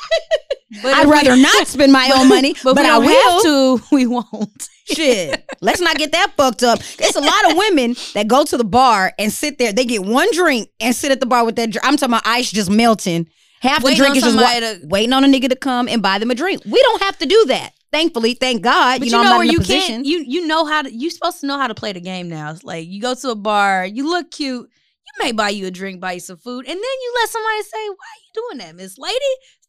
But 0.82 0.92
I'd 0.92 1.02
if 1.02 1.06
we- 1.06 1.12
rather 1.12 1.36
not 1.36 1.66
spend 1.68 1.92
my 1.92 2.10
own 2.18 2.28
money, 2.28 2.54
but, 2.64 2.74
but, 2.74 2.84
I 2.84 2.98
will. 2.98 3.32
have 3.32 3.42
to. 3.44 3.94
We 3.94 4.06
won't. 4.08 4.68
Shit. 4.84 5.44
Let's 5.60 5.80
not 5.80 5.96
get 5.96 6.12
that 6.12 6.32
fucked 6.36 6.62
up. 6.62 6.78
It's 6.80 7.16
a 7.16 7.20
lot 7.20 7.50
of 7.50 7.56
women 7.56 7.96
that 8.14 8.28
go 8.28 8.44
to 8.44 8.56
the 8.56 8.64
bar 8.64 9.12
and 9.18 9.32
sit 9.32 9.58
there. 9.58 9.72
They 9.72 9.84
get 9.84 10.04
one 10.04 10.28
drink 10.32 10.68
and 10.80 10.94
sit 10.94 11.10
at 11.10 11.20
the 11.20 11.26
bar 11.26 11.44
with 11.44 11.56
that 11.56 11.70
drink. 11.70 11.86
I'm 11.86 11.96
talking 11.96 12.12
about 12.12 12.26
ice 12.26 12.50
just 12.50 12.70
melting. 12.70 13.28
Half 13.60 13.80
the 13.80 13.86
Waiting 13.86 13.98
drink 13.98 14.16
is 14.16 14.24
just 14.24 14.36
wa- 14.36 14.60
to- 14.60 14.80
waiting 14.84 15.12
on 15.14 15.24
a 15.24 15.26
nigga 15.26 15.48
to 15.48 15.56
come 15.56 15.88
and 15.88 16.02
buy 16.02 16.18
them 16.18 16.30
a 16.30 16.34
drink. 16.34 16.62
We 16.66 16.82
don't 16.82 17.02
have 17.02 17.16
to 17.18 17.26
do 17.26 17.44
that. 17.46 17.72
Thankfully, 17.90 18.34
thank 18.34 18.60
God. 18.62 18.98
But 18.98 19.06
you 19.06 19.12
know, 19.12 19.20
I'm 19.20 19.24
not 19.24 19.40
in 19.46 19.52
you 19.52 19.58
position. 19.58 19.94
can't. 19.96 20.06
You 20.06 20.22
you 20.26 20.46
know 20.46 20.66
how 20.66 20.82
to. 20.82 20.92
You 20.92 21.08
supposed 21.10 21.40
to 21.40 21.46
know 21.46 21.56
how 21.56 21.68
to 21.68 21.74
play 21.74 21.92
the 21.92 22.00
game 22.00 22.28
now. 22.28 22.50
It's 22.50 22.64
like 22.64 22.86
you 22.88 23.00
go 23.00 23.14
to 23.14 23.30
a 23.30 23.34
bar, 23.36 23.86
you 23.86 24.06
look 24.10 24.30
cute. 24.32 24.68
You 25.06 25.24
may 25.24 25.32
buy 25.32 25.50
you 25.50 25.66
a 25.66 25.70
drink, 25.70 26.00
buy 26.00 26.12
you 26.12 26.20
some 26.20 26.38
food, 26.38 26.64
and 26.66 26.74
then 26.74 26.76
you 27.02 27.14
let 27.20 27.28
somebody 27.28 27.62
say, 27.62 27.88
"Why 27.88 27.94
are 27.94 28.20
you 28.24 28.32
doing 28.48 28.58
that, 28.66 28.74
Miss 28.74 28.96
Lady?" 28.98 29.14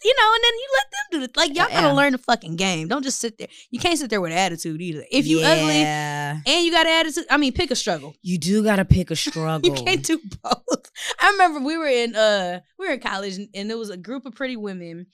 You 0.04 0.14
know, 0.18 0.32
and 0.34 0.44
then 0.44 0.54
you 0.54 0.68
let 0.78 0.86
them 0.92 1.20
do 1.20 1.24
it. 1.26 1.38
Like 1.38 1.56
y'all 1.58 1.70
Yeah. 1.70 1.82
gotta 1.82 1.94
learn 1.94 2.12
the 2.14 2.18
fucking 2.18 2.56
game. 2.56 2.88
Don't 2.88 3.04
just 3.04 3.20
sit 3.20 3.38
there. 3.38 3.48
You 3.70 3.80
can't 3.80 3.98
sit 4.00 4.10
there 4.10 4.22
with 4.22 4.32
attitude 4.32 4.82
either. 4.82 5.06
If 5.12 5.28
you 5.28 5.42
ugly 5.42 5.84
and 5.84 6.66
you 6.66 6.72
got 6.72 6.88
attitude, 6.88 7.26
I 7.30 7.38
mean, 7.38 7.54
pick 7.54 7.70
a 7.72 7.76
struggle. 7.76 8.16
you 8.22 8.38
do 8.38 8.64
gotta 8.64 8.86
pick 8.86 9.12
a 9.12 9.16
struggle. 9.28 9.70
You 9.76 9.84
can't 9.84 10.04
do 10.04 10.20
both. 10.42 10.92
I 11.20 11.32
remember 11.32 11.60
we 11.62 11.78
were 11.78 11.88
in 11.88 12.16
uh 12.16 12.62
we 12.80 12.88
were 12.88 12.94
in 12.94 13.00
college 13.00 13.36
and, 13.36 13.50
and 13.54 13.70
there 13.70 13.78
was 13.78 13.90
a 13.90 13.98
group 13.98 14.26
of 14.26 14.34
pretty 14.36 14.56
women. 14.56 15.08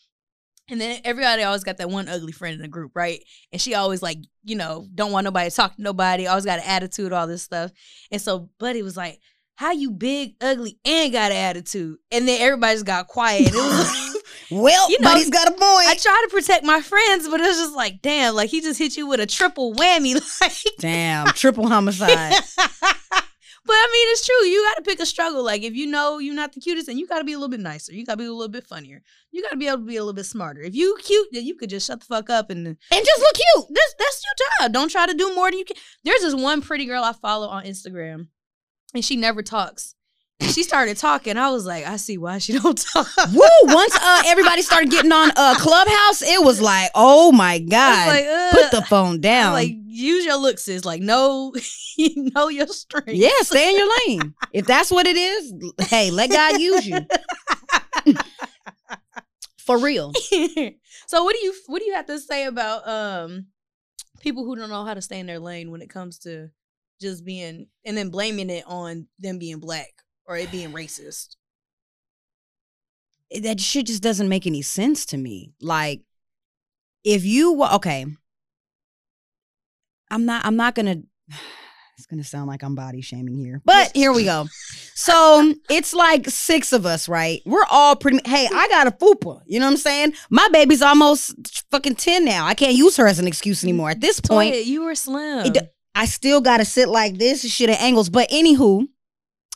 And 0.69 0.79
then 0.79 1.01
everybody 1.03 1.43
always 1.43 1.65
got 1.65 1.77
that 1.77 1.89
one 1.89 2.07
ugly 2.07 2.31
friend 2.31 2.55
in 2.55 2.61
the 2.61 2.67
group, 2.69 2.91
right? 2.95 3.21
And 3.51 3.59
she 3.61 3.73
always 3.75 4.01
like, 4.01 4.19
you 4.43 4.55
know, 4.55 4.87
don't 4.95 5.11
want 5.11 5.25
nobody 5.25 5.49
to 5.49 5.55
talk 5.55 5.75
to 5.75 5.81
nobody, 5.81 6.27
always 6.27 6.45
got 6.45 6.59
an 6.59 6.65
attitude, 6.65 7.11
all 7.11 7.27
this 7.27 7.43
stuff. 7.43 7.71
And 8.09 8.21
so 8.21 8.49
Buddy 8.57 8.81
was 8.81 8.95
like, 8.95 9.19
How 9.61 9.73
you 9.73 9.91
big, 9.91 10.37
ugly, 10.41 10.79
and 10.83 11.13
got 11.13 11.31
an 11.31 11.37
attitude? 11.37 11.99
And 12.11 12.27
then 12.27 12.41
everybody 12.41 12.73
just 12.73 12.85
got 12.87 13.05
quiet. 13.07 13.45
And 13.45 13.49
it 13.49 13.53
was 13.53 14.23
Well, 14.49 14.89
You 14.89 14.99
know, 14.99 15.09
but 15.09 15.17
he's 15.17 15.29
got 15.29 15.47
a 15.47 15.51
point. 15.51 15.87
I 15.87 15.93
try 16.01 16.25
to 16.27 16.33
protect 16.33 16.65
my 16.65 16.81
friends, 16.81 17.29
but 17.29 17.39
it's 17.39 17.59
just 17.59 17.75
like, 17.75 18.01
damn, 18.01 18.33
like 18.33 18.49
he 18.49 18.61
just 18.61 18.79
hit 18.79 18.97
you 18.97 19.05
with 19.05 19.19
a 19.19 19.27
triple 19.27 19.75
whammy. 19.75 20.19
Like, 20.41 20.53
Damn, 20.79 21.27
triple 21.27 21.67
homicide. 21.67 22.09
but 22.57 22.71
I 22.71 23.89
mean, 23.93 24.07
it's 24.11 24.25
true. 24.25 24.47
You 24.47 24.63
got 24.63 24.77
to 24.77 24.89
pick 24.89 24.99
a 24.99 25.05
struggle. 25.05 25.45
Like, 25.45 25.61
if 25.61 25.75
you 25.75 25.85
know 25.85 26.17
you're 26.17 26.33
not 26.33 26.53
the 26.53 26.59
cutest, 26.59 26.87
then 26.87 26.97
you 26.97 27.05
got 27.05 27.19
to 27.19 27.23
be 27.23 27.33
a 27.33 27.37
little 27.37 27.49
bit 27.49 27.59
nicer. 27.59 27.93
You 27.93 28.03
got 28.03 28.13
to 28.13 28.17
be 28.17 28.25
a 28.25 28.31
little 28.33 28.49
bit 28.49 28.65
funnier. 28.65 29.03
You 29.29 29.43
got 29.43 29.51
to 29.51 29.57
be 29.57 29.67
able 29.67 29.77
to 29.77 29.83
be 29.85 29.97
a 29.97 30.01
little 30.01 30.15
bit 30.15 30.25
smarter. 30.25 30.61
If 30.61 30.73
you 30.73 30.97
cute, 31.03 31.27
then 31.33 31.45
you 31.45 31.53
could 31.53 31.69
just 31.69 31.85
shut 31.85 31.99
the 31.99 32.07
fuck 32.07 32.31
up 32.31 32.49
and 32.49 32.65
and 32.65 32.77
just 33.05 33.19
look 33.19 33.35
cute. 33.35 33.67
that's 33.69 33.95
that's 33.99 34.23
your 34.25 34.47
job. 34.67 34.73
Don't 34.73 34.89
try 34.89 35.05
to 35.05 35.13
do 35.13 35.35
more 35.35 35.51
than 35.51 35.59
you 35.59 35.65
can. 35.65 35.77
There's 36.03 36.21
this 36.21 36.33
one 36.33 36.63
pretty 36.63 36.85
girl 36.87 37.03
I 37.03 37.13
follow 37.13 37.47
on 37.47 37.65
Instagram, 37.65 38.29
and 38.93 39.03
she 39.03 39.15
never 39.15 39.41
talks. 39.41 39.95
She 40.41 40.63
started 40.63 40.97
talking. 40.97 41.37
I 41.37 41.51
was 41.51 41.65
like, 41.67 41.85
I 41.85 41.97
see 41.97 42.17
why 42.17 42.39
she 42.39 42.53
don't 42.57 42.75
talk. 42.93 43.07
Woo! 43.31 43.45
Once 43.63 43.95
uh, 43.95 44.23
everybody 44.25 44.63
started 44.63 44.89
getting 44.89 45.11
on 45.11 45.31
uh, 45.35 45.53
Clubhouse, 45.55 46.23
it 46.23 46.43
was 46.43 46.59
like, 46.59 46.89
oh 46.95 47.31
my 47.31 47.53
I 47.53 47.59
god, 47.59 48.07
was 48.07 48.15
like, 48.15 48.25
Ugh. 48.27 48.53
put 48.53 48.71
the 48.71 48.81
phone 48.87 49.21
down. 49.21 49.53
like 49.53 49.71
use 49.85 50.25
your 50.25 50.37
looks, 50.37 50.63
sis. 50.63 50.83
Like 50.83 51.01
know, 51.01 51.53
know 51.99 52.47
your 52.49 52.67
strength. 52.67 53.09
yeah, 53.09 53.29
stay 53.41 53.69
in 53.69 53.77
your 53.77 53.89
lane. 54.07 54.33
If 54.51 54.65
that's 54.65 54.89
what 54.89 55.05
it 55.05 55.15
is, 55.15 55.53
hey, 55.87 56.09
let 56.09 56.31
God 56.31 56.59
use 56.59 56.87
you. 56.87 56.97
For 59.59 59.77
real. 59.77 60.11
so 61.07 61.23
what 61.23 61.35
do 61.35 61.45
you 61.45 61.53
what 61.67 61.79
do 61.79 61.85
you 61.85 61.93
have 61.93 62.07
to 62.07 62.19
say 62.19 62.45
about 62.45 62.87
um 62.87 63.45
people 64.19 64.43
who 64.43 64.55
don't 64.55 64.69
know 64.69 64.83
how 64.85 64.95
to 64.95 65.01
stay 65.01 65.19
in 65.19 65.27
their 65.27 65.39
lane 65.39 65.69
when 65.71 65.81
it 65.81 65.89
comes 65.89 66.17
to 66.19 66.49
just 67.01 67.25
being 67.25 67.67
and 67.85 67.97
then 67.97 68.09
blaming 68.09 68.49
it 68.49 68.63
on 68.67 69.07
them 69.19 69.39
being 69.39 69.59
black 69.59 69.89
or 70.25 70.37
it 70.37 70.51
being 70.51 70.71
racist? 70.71 71.35
that 73.39 73.61
shit 73.61 73.87
just 73.87 74.03
doesn't 74.03 74.27
make 74.29 74.45
any 74.45 74.61
sense 74.61 75.05
to 75.07 75.17
me. 75.17 75.53
Like, 75.61 76.01
if 77.03 77.23
you 77.23 77.53
wa- 77.53 77.75
okay, 77.75 78.05
I'm 80.09 80.25
not. 80.25 80.45
I'm 80.45 80.55
not 80.55 80.75
gonna. 80.75 80.97
It's 81.97 82.07
gonna 82.07 82.23
sound 82.23 82.47
like 82.47 82.63
I'm 82.63 82.73
body 82.73 83.01
shaming 83.01 83.37
here, 83.37 83.61
but 83.63 83.91
here 83.95 84.11
we 84.11 84.23
go. 84.23 84.47
So 84.95 85.53
it's 85.69 85.93
like 85.93 86.27
six 86.27 86.73
of 86.73 86.83
us, 86.87 87.07
right? 87.07 87.43
We're 87.45 87.65
all 87.69 87.95
pretty. 87.95 88.17
Hey, 88.25 88.47
I 88.51 88.67
got 88.69 88.87
a 88.87 88.91
fupa. 88.91 89.41
You 89.45 89.59
know 89.59 89.67
what 89.67 89.73
I'm 89.73 89.77
saying? 89.77 90.13
My 90.31 90.47
baby's 90.51 90.81
almost 90.81 91.35
fucking 91.69 91.97
ten 91.97 92.25
now. 92.25 92.47
I 92.47 92.55
can't 92.55 92.73
use 92.73 92.97
her 92.97 93.05
as 93.05 93.19
an 93.19 93.27
excuse 93.27 93.63
anymore. 93.63 93.91
At 93.91 94.01
this 94.01 94.19
point, 94.19 94.55
Toya, 94.55 94.65
you 94.65 94.83
were 94.83 94.95
slim. 94.95 95.45
it 95.45 95.53
I 95.95 96.05
still 96.05 96.41
gotta 96.41 96.65
sit 96.65 96.87
like 96.89 97.17
this, 97.17 97.43
and 97.43 97.51
shit 97.51 97.69
at 97.69 97.81
angles. 97.81 98.09
But 98.09 98.29
anywho, 98.29 98.87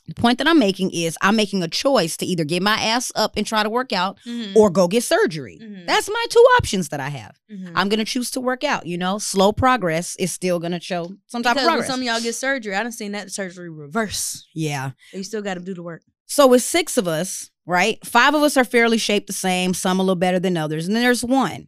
the 0.07 0.13
point 0.13 0.37
that 0.37 0.47
I'm 0.47 0.59
making 0.59 0.91
is 0.91 1.17
I'm 1.21 1.35
making 1.35 1.63
a 1.63 1.67
choice 1.67 2.15
to 2.17 2.25
either 2.27 2.43
get 2.43 2.61
my 2.61 2.75
ass 2.79 3.11
up 3.15 3.33
and 3.37 3.47
try 3.47 3.63
to 3.63 3.69
work 3.69 3.91
out 3.91 4.19
Mhm. 4.27 4.55
or 4.55 4.69
go 4.69 4.87
get 4.87 5.03
surgery. 5.03 5.57
Mhm. 5.59 5.87
That's 5.87 6.07
my 6.07 6.25
two 6.29 6.45
options 6.59 6.89
that 6.89 6.99
I 6.99 7.09
have. 7.09 7.39
Mhm. 7.51 7.71
I'm 7.73 7.89
gonna 7.89 8.05
choose 8.05 8.29
to 8.31 8.39
work 8.39 8.63
out. 8.63 8.85
You 8.85 8.97
know, 8.99 9.17
slow 9.17 9.51
progress 9.51 10.15
is 10.17 10.31
still 10.31 10.59
gonna 10.59 10.79
show 10.79 11.15
some 11.25 11.41
type 11.41 11.55
because 11.55 11.65
of 11.65 11.69
progress. 11.71 11.87
some 11.89 12.01
of 12.01 12.05
y'all 12.05 12.21
get 12.21 12.35
surgery, 12.35 12.75
I 12.75 12.83
done 12.83 12.91
seen 12.91 13.13
that 13.13 13.31
surgery 13.31 13.69
reverse. 13.69 14.45
yeah. 14.53 14.91
You 15.11 15.23
still 15.23 15.41
got 15.41 15.55
to 15.55 15.59
do 15.61 15.73
the 15.73 15.81
work. 15.83 16.03
So 16.27 16.45
with 16.45 16.61
six 16.63 16.97
of 16.97 17.07
us, 17.07 17.49
right? 17.65 17.97
Five 18.05 18.35
of 18.35 18.43
us 18.43 18.57
are 18.57 18.63
fairly 18.63 18.99
shaped 18.99 19.25
the 19.27 19.33
same. 19.33 19.73
Some 19.73 19.99
a 19.99 20.03
little 20.03 20.15
better 20.15 20.39
than 20.39 20.55
others, 20.57 20.85
and 20.85 20.95
then 20.95 21.01
there's 21.01 21.23
one. 21.23 21.67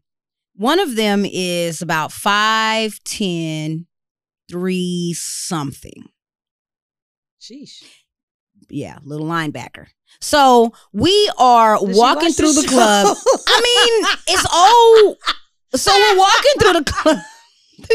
One 0.56 0.80
of 0.80 0.96
them 0.96 1.26
is 1.26 1.82
about 1.82 2.12
five, 2.12 3.00
ten, 3.04 3.87
three 4.50 5.14
something. 5.18 6.10
Sheesh. 7.42 7.84
yeah, 8.70 8.98
little 9.04 9.28
linebacker. 9.28 9.88
So 10.20 10.74
we 10.92 11.32
are 11.38 11.78
Does 11.78 11.98
walking 11.98 12.32
through 12.32 12.54
the 12.54 12.62
the 12.62 12.68
club. 12.68 13.16
I 13.48 13.62
mean, 13.62 14.10
it's 14.28 14.48
all. 14.52 15.18
So 15.76 15.92
we're 15.94 16.18
walking 16.18 16.52
through 16.60 16.74
the 16.74 16.84
club, 16.86 17.18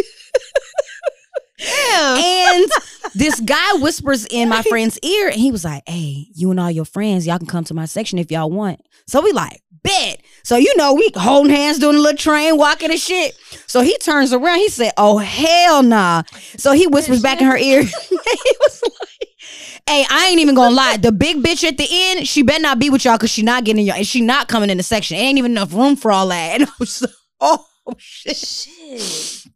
and 1.64 2.70
this 3.14 3.40
guy 3.40 3.74
whispers 3.74 4.26
in 4.26 4.48
my 4.48 4.62
friend's 4.62 4.98
ear, 5.00 5.28
and 5.28 5.40
he 5.40 5.50
was 5.50 5.64
like, 5.64 5.82
"Hey, 5.86 6.26
you 6.34 6.50
and 6.50 6.60
all 6.60 6.70
your 6.70 6.84
friends, 6.84 7.26
y'all 7.26 7.38
can 7.38 7.46
come 7.46 7.64
to 7.64 7.74
my 7.74 7.84
section 7.84 8.18
if 8.18 8.30
y'all 8.30 8.50
want." 8.50 8.80
So 9.06 9.20
we 9.20 9.32
like, 9.32 9.62
bet. 9.82 10.20
So 10.42 10.56
you 10.56 10.72
know, 10.76 10.94
we 10.94 11.10
holding 11.14 11.52
hands, 11.52 11.78
doing 11.78 11.96
a 11.96 12.00
little 12.00 12.16
train 12.16 12.56
walking 12.56 12.90
and 12.90 13.00
shit. 13.00 13.36
So 13.66 13.80
he 13.80 13.96
turns 13.98 14.32
around, 14.32 14.58
he 14.58 14.68
said, 14.68 14.92
"Oh 14.96 15.18
hell 15.18 15.82
nah." 15.82 16.22
So 16.56 16.72
he 16.72 16.86
whispers 16.86 17.22
back 17.22 17.40
in 17.40 17.46
her 17.46 17.56
ear. 17.56 17.82
he 18.10 18.16
was 18.60 18.82
like, 18.82 19.28
Hey, 19.88 20.04
I 20.08 20.28
ain't 20.28 20.40
even 20.40 20.54
gonna 20.54 20.74
lie. 20.74 20.96
The 20.96 21.12
big 21.12 21.42
bitch 21.42 21.64
at 21.64 21.76
the 21.76 21.86
end, 21.90 22.28
she 22.28 22.42
better 22.42 22.62
not 22.62 22.78
be 22.78 22.88
with 22.88 23.04
y'all 23.04 23.16
because 23.16 23.30
she 23.30 23.42
not 23.42 23.64
getting 23.64 23.84
y'all 23.84 23.96
and 23.96 24.06
she 24.06 24.20
not 24.20 24.48
coming 24.48 24.70
in 24.70 24.76
the 24.76 24.82
section. 24.82 25.16
Ain't 25.16 25.38
even 25.38 25.52
enough 25.52 25.74
room 25.74 25.96
for 25.96 26.12
all 26.12 26.28
that. 26.28 26.52
And 26.60 26.68
I 26.68 26.72
was 26.78 27.02
like, 27.02 27.10
oh 27.40 27.66
shit. 27.98 28.36
Shit. 28.36 29.46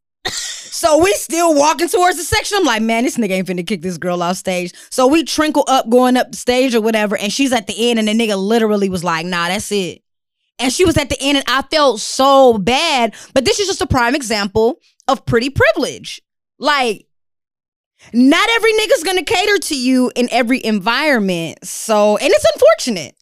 So 0.76 1.02
we 1.02 1.10
still 1.14 1.54
walking 1.54 1.88
towards 1.88 2.18
the 2.18 2.22
section. 2.22 2.58
I'm 2.58 2.64
like, 2.64 2.82
man, 2.82 3.04
this 3.04 3.16
nigga 3.16 3.30
ain't 3.30 3.48
finna 3.48 3.66
kick 3.66 3.80
this 3.80 3.96
girl 3.96 4.22
off 4.22 4.36
stage. 4.36 4.74
So 4.90 5.06
we 5.06 5.24
trinkle 5.24 5.64
up 5.68 5.88
going 5.88 6.18
up 6.18 6.32
the 6.32 6.36
stage 6.36 6.74
or 6.74 6.82
whatever, 6.82 7.16
and 7.16 7.32
she's 7.32 7.50
at 7.50 7.66
the 7.66 7.88
end, 7.90 7.98
and 7.98 8.06
the 8.06 8.12
nigga 8.12 8.36
literally 8.36 8.90
was 8.90 9.02
like, 9.02 9.24
nah, 9.24 9.48
that's 9.48 9.72
it. 9.72 10.02
And 10.58 10.70
she 10.70 10.84
was 10.84 10.98
at 10.98 11.08
the 11.08 11.16
end, 11.18 11.38
and 11.38 11.46
I 11.48 11.62
felt 11.62 12.00
so 12.00 12.58
bad. 12.58 13.14
But 13.32 13.46
this 13.46 13.58
is 13.58 13.68
just 13.68 13.80
a 13.80 13.86
prime 13.86 14.14
example 14.14 14.78
of 15.08 15.24
pretty 15.24 15.48
privilege. 15.48 16.20
Like, 16.58 17.06
not 18.12 18.46
every 18.50 18.74
nigga's 18.74 19.02
gonna 19.02 19.24
cater 19.24 19.56
to 19.56 19.74
you 19.74 20.12
in 20.14 20.28
every 20.30 20.62
environment. 20.62 21.64
So, 21.64 22.18
and 22.18 22.30
it's 22.30 22.46
unfortunate. 22.54 23.16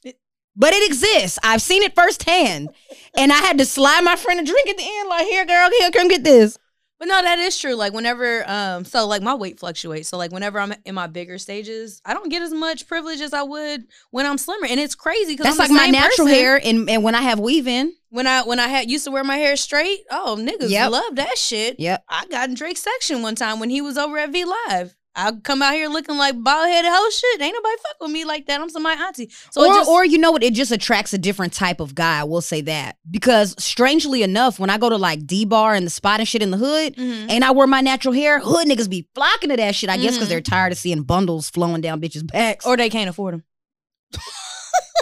But 0.57 0.73
it 0.73 0.91
exists. 0.91 1.39
I've 1.45 1.63
seen 1.63 1.85
it 1.85 1.95
firsthand. 1.95 2.71
And 3.17 3.33
I 3.33 3.37
had 3.37 3.59
to 3.59 3.65
slide 3.65 4.03
my 4.03 4.17
friend 4.17 4.41
a 4.41 4.45
drink 4.45 4.69
at 4.69 4.77
the 4.77 4.85
end, 4.85 5.09
like, 5.09 5.29
here, 5.29 5.45
girl, 5.45 5.71
here, 5.79 5.93
come 5.93 6.09
get 6.09 6.25
this. 6.25 6.59
But 6.99 7.09
no, 7.09 7.21
that 7.21 7.39
is 7.39 7.59
true. 7.59 7.75
Like 7.75 7.93
whenever, 7.93 8.49
um, 8.49 8.85
so 8.85 9.07
like 9.07 9.21
my 9.21 9.35
weight 9.35 9.59
fluctuates. 9.59 10.09
So 10.09 10.17
like 10.17 10.31
whenever 10.31 10.61
I'm 10.61 10.73
in 10.85 10.95
my 10.95 11.07
bigger 11.09 11.39
stages, 11.39 12.01
I 12.05 12.15
don't 12.15 12.29
get 12.31 12.41
as 12.43 12.53
much 12.53 12.87
privilege 12.87 13.21
as 13.21 13.35
I 13.35 13.43
would 13.43 13.85
when 14.11 14.27
I'm 14.27 14.39
slimmer, 14.39 14.67
and 14.67 14.79
it's 14.79 14.95
crazy 14.95 15.33
because 15.33 15.45
That's 15.45 15.59
like 15.59 15.71
my 15.71 15.89
natural 15.89 16.29
hair, 16.29 16.61
and, 16.63 16.89
and 16.89 17.03
when 17.03 17.15
I 17.15 17.23
have 17.23 17.41
weave 17.41 17.67
in. 17.67 17.93
When 18.11 18.29
I 18.29 18.43
when 18.43 18.61
I 18.61 18.69
had 18.69 18.89
used 18.89 19.05
to 19.07 19.11
wear 19.11 19.25
my 19.25 19.39
hair 19.39 19.57
straight, 19.57 20.01
oh 20.09 20.37
niggas 20.39 20.71
Yep. 20.71 20.91
love 20.93 21.17
that 21.17 21.37
shit. 21.37 21.81
Yep. 21.81 22.05
I 22.09 22.27
got 22.27 22.49
in 22.49 22.55
Drake's 22.55 22.83
section 22.83 23.23
one 23.23 23.35
time 23.35 23.59
when 23.59 23.71
he 23.71 23.81
was 23.81 23.99
over 23.99 24.17
at 24.19 24.31
V 24.31 24.45
Live. 24.45 24.95
I 25.17 25.33
come 25.45 25.63
out 25.63 25.75
here 25.75 25.89
looking 25.89 26.17
like 26.17 26.35
bald 26.43 26.69
headed 26.69 26.91
hoe 26.93 27.11
shit. 27.11 27.41
Ain't 27.41 27.55
nobody 27.55 27.77
fuck 27.83 27.97
with 28.01 28.11
me 28.11 28.25
like 28.25 28.47
that. 28.47 28.61
I'm 28.61 28.69
somebody 28.69 29.01
auntie. 29.01 29.31
So 29.53 29.63
or, 29.63 29.75
just, 29.75 29.89
or 29.89 30.05
you 30.05 30.19
know 30.19 30.33
what? 30.33 30.43
It 30.43 30.55
just 30.55 30.73
attracts 30.73 31.13
a 31.13 31.19
different 31.19 31.53
type 31.53 31.79
of 31.81 31.95
guy. 31.95 32.21
I 32.21 32.25
will 32.25 32.41
say 32.41 32.63
that 32.63 32.97
because 33.11 33.55
strangely 33.63 34.23
enough, 34.23 34.59
when 34.59 34.71
I 34.71 34.79
go 34.79 34.89
to 34.89 34.97
like 34.97 35.27
D 35.27 35.45
bar 35.45 35.75
and 35.75 35.87
the 35.87 35.91
spot 35.91 36.19
and 36.21 36.29
shit 36.29 36.43
in 36.43 36.51
the 36.51 36.57
hood, 36.57 36.97
Mhm. 36.97 37.27
and 37.31 37.45
I 37.45 37.53
wear 37.53 37.67
my 37.67 37.81
natural 37.81 38.13
hair, 38.15 38.41
hood 38.41 38.67
niggas 38.67 38.91
be 38.91 39.09
flocking 39.15 39.51
to 39.51 39.57
that 39.57 39.75
shit. 39.75 39.89
I 39.91 39.97
guess 39.99 40.15
because 40.15 40.29
they're 40.29 40.41
tired 40.41 40.73
of 40.73 40.79
seeing 40.79 41.03
bundles 41.03 41.49
flowing 41.49 41.81
down 41.81 42.01
bitches' 42.01 42.27
backs. 42.27 42.67
or 42.67 42.77
they 42.77 42.91
can't 42.91 43.09
afford 43.09 43.35
them. 43.35 43.45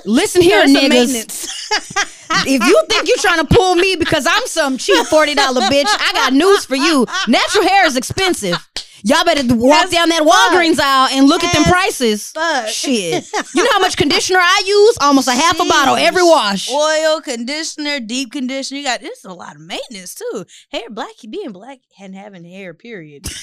listen 0.04 0.42
here, 0.48 0.64
niggas. 0.66 0.88
maintenance. 0.90 1.68
if 2.46 2.66
you 2.66 2.82
think 2.88 3.08
you're 3.08 3.16
trying 3.18 3.46
to 3.46 3.54
pull 3.54 3.74
me 3.76 3.96
because 3.96 4.26
I'm 4.28 4.46
some 4.46 4.76
cheap 4.78 5.06
forty 5.06 5.34
dollar 5.34 5.62
bitch, 5.62 5.86
I 5.88 6.10
got 6.12 6.32
news 6.32 6.64
for 6.64 6.76
you. 6.76 7.06
Natural 7.28 7.66
hair 7.66 7.86
is 7.86 7.96
expensive. 7.96 8.56
Y'all 9.04 9.24
better 9.24 9.42
walk 9.54 9.84
As 9.86 9.90
down 9.90 10.08
that 10.10 10.22
Walgreens 10.22 10.78
aisle 10.78 11.08
and 11.12 11.26
look 11.28 11.42
at 11.42 11.52
them 11.52 11.64
prices. 11.64 12.28
fuck. 12.30 12.68
Shit, 12.68 13.24
you 13.54 13.64
know 13.64 13.70
how 13.72 13.80
much 13.80 13.96
conditioner 13.96 14.38
I 14.40 14.62
use? 14.66 14.96
Almost 15.00 15.28
a 15.28 15.32
half 15.32 15.58
a 15.58 15.64
bottle 15.64 15.96
every 15.96 16.22
wash. 16.22 16.70
Oil, 16.70 17.20
conditioner, 17.20 18.00
deep 18.00 18.32
conditioner. 18.32 18.78
You 18.78 18.84
got 18.86 19.02
it's 19.02 19.24
a 19.24 19.32
lot 19.32 19.56
of 19.56 19.62
maintenance 19.62 20.14
too. 20.14 20.44
Hair 20.70 20.90
black 20.90 21.14
being 21.28 21.52
black 21.52 21.78
and 22.00 22.14
having 22.14 22.44
hair, 22.44 22.74
period. 22.74 23.26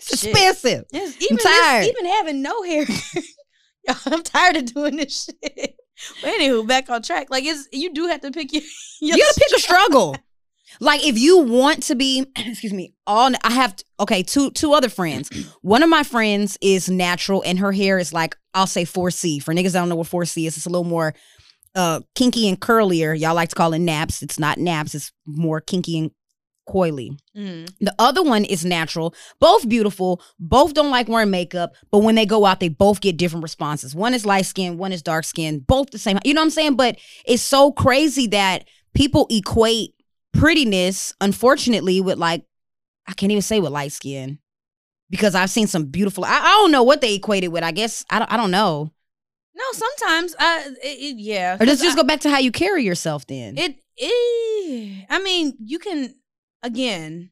It's 0.00 0.12
expensive. 0.24 0.84
Yes, 0.92 1.16
even 1.20 1.36
this- 1.36 1.44
tired. 1.44 1.84
even 1.86 2.06
having 2.06 2.40
no 2.40 2.62
hair. 2.62 2.86
I'm 4.06 4.22
tired 4.22 4.56
of 4.56 4.72
doing 4.72 4.96
this 4.96 5.24
shit. 5.24 5.74
But 6.22 6.30
anywho, 6.30 6.66
back 6.66 6.88
on 6.88 7.02
track. 7.02 7.26
Like 7.30 7.44
it's 7.44 7.66
you 7.72 7.92
do 7.92 8.06
have 8.06 8.20
to 8.20 8.30
pick 8.30 8.52
your, 8.52 8.62
your 9.00 9.16
You 9.16 9.22
gotta 9.24 9.40
pick 9.40 9.58
a 9.58 9.60
struggle. 9.60 10.16
Like 10.80 11.04
if 11.04 11.18
you 11.18 11.38
want 11.38 11.82
to 11.84 11.94
be, 11.94 12.26
excuse 12.36 12.72
me, 12.72 12.94
all 13.06 13.32
I 13.44 13.52
have 13.52 13.76
okay, 14.00 14.22
two 14.22 14.50
two 14.50 14.72
other 14.72 14.88
friends. 14.88 15.30
One 15.62 15.82
of 15.82 15.88
my 15.88 16.02
friends 16.02 16.58
is 16.60 16.88
natural 16.88 17.42
and 17.44 17.58
her 17.58 17.72
hair 17.72 17.98
is 17.98 18.12
like 18.12 18.36
I'll 18.54 18.66
say 18.66 18.84
4C. 18.84 19.42
For 19.42 19.54
niggas 19.54 19.72
that 19.72 19.80
don't 19.80 19.88
know 19.88 19.96
what 19.96 20.08
4C 20.08 20.46
is, 20.46 20.56
it's 20.56 20.66
a 20.66 20.70
little 20.70 20.84
more 20.84 21.14
uh 21.74 22.00
kinky 22.14 22.48
and 22.48 22.60
curlier. 22.60 23.18
Y'all 23.18 23.34
like 23.34 23.50
to 23.50 23.56
call 23.56 23.72
it 23.72 23.78
naps. 23.80 24.22
It's 24.22 24.38
not 24.38 24.58
naps, 24.58 24.94
it's 24.94 25.12
more 25.26 25.60
kinky 25.60 25.98
and 25.98 26.10
coily. 26.68 27.18
Mm. 27.36 27.70
The 27.80 27.94
other 27.98 28.22
one 28.22 28.44
is 28.44 28.64
natural. 28.64 29.14
Both 29.40 29.68
beautiful. 29.68 30.20
Both 30.38 30.74
don't 30.74 30.90
like 30.90 31.08
wearing 31.08 31.30
makeup, 31.30 31.74
but 31.90 32.00
when 32.00 32.14
they 32.14 32.26
go 32.26 32.44
out, 32.44 32.60
they 32.60 32.68
both 32.68 33.00
get 33.00 33.16
different 33.16 33.42
responses. 33.42 33.94
One 33.94 34.14
is 34.14 34.26
light 34.26 34.46
skin, 34.46 34.76
one 34.76 34.92
is 34.92 35.02
dark 35.02 35.24
skin. 35.24 35.60
Both 35.60 35.90
the 35.90 35.98
same. 35.98 36.18
You 36.24 36.34
know 36.34 36.42
what 36.42 36.46
I'm 36.46 36.50
saying? 36.50 36.76
But 36.76 36.98
it's 37.26 37.42
so 37.42 37.72
crazy 37.72 38.26
that 38.28 38.66
people 38.94 39.26
equate 39.30 39.94
prettiness, 40.32 41.12
unfortunately, 41.20 42.00
with 42.00 42.18
like 42.18 42.44
I 43.06 43.12
can't 43.14 43.32
even 43.32 43.42
say 43.42 43.60
with 43.60 43.72
light 43.72 43.92
skin 43.92 44.38
because 45.10 45.34
I've 45.34 45.50
seen 45.50 45.66
some 45.66 45.86
beautiful. 45.86 46.24
I, 46.24 46.38
I 46.38 46.50
don't 46.62 46.70
know 46.70 46.82
what 46.82 47.00
they 47.00 47.14
equated 47.14 47.50
with. 47.50 47.62
I 47.62 47.70
guess 47.72 48.04
I 48.10 48.18
don't. 48.18 48.32
I 48.32 48.36
don't 48.36 48.50
know. 48.50 48.92
No, 49.54 49.64
sometimes 49.72 50.36
I 50.38 50.66
it, 50.82 50.98
it- 50.98 51.18
yeah. 51.18 51.56
Or 51.58 51.62
it 51.64 51.66
just 51.66 51.84
I- 51.84 51.94
go 51.96 52.04
back 52.04 52.20
to 52.20 52.30
how 52.30 52.38
you 52.38 52.52
carry 52.52 52.84
yourself 52.84 53.26
then? 53.26 53.56
It, 53.58 53.76
eh, 53.98 55.04
I 55.10 55.20
mean, 55.22 55.54
you 55.64 55.78
can 55.78 56.14
again. 56.62 57.30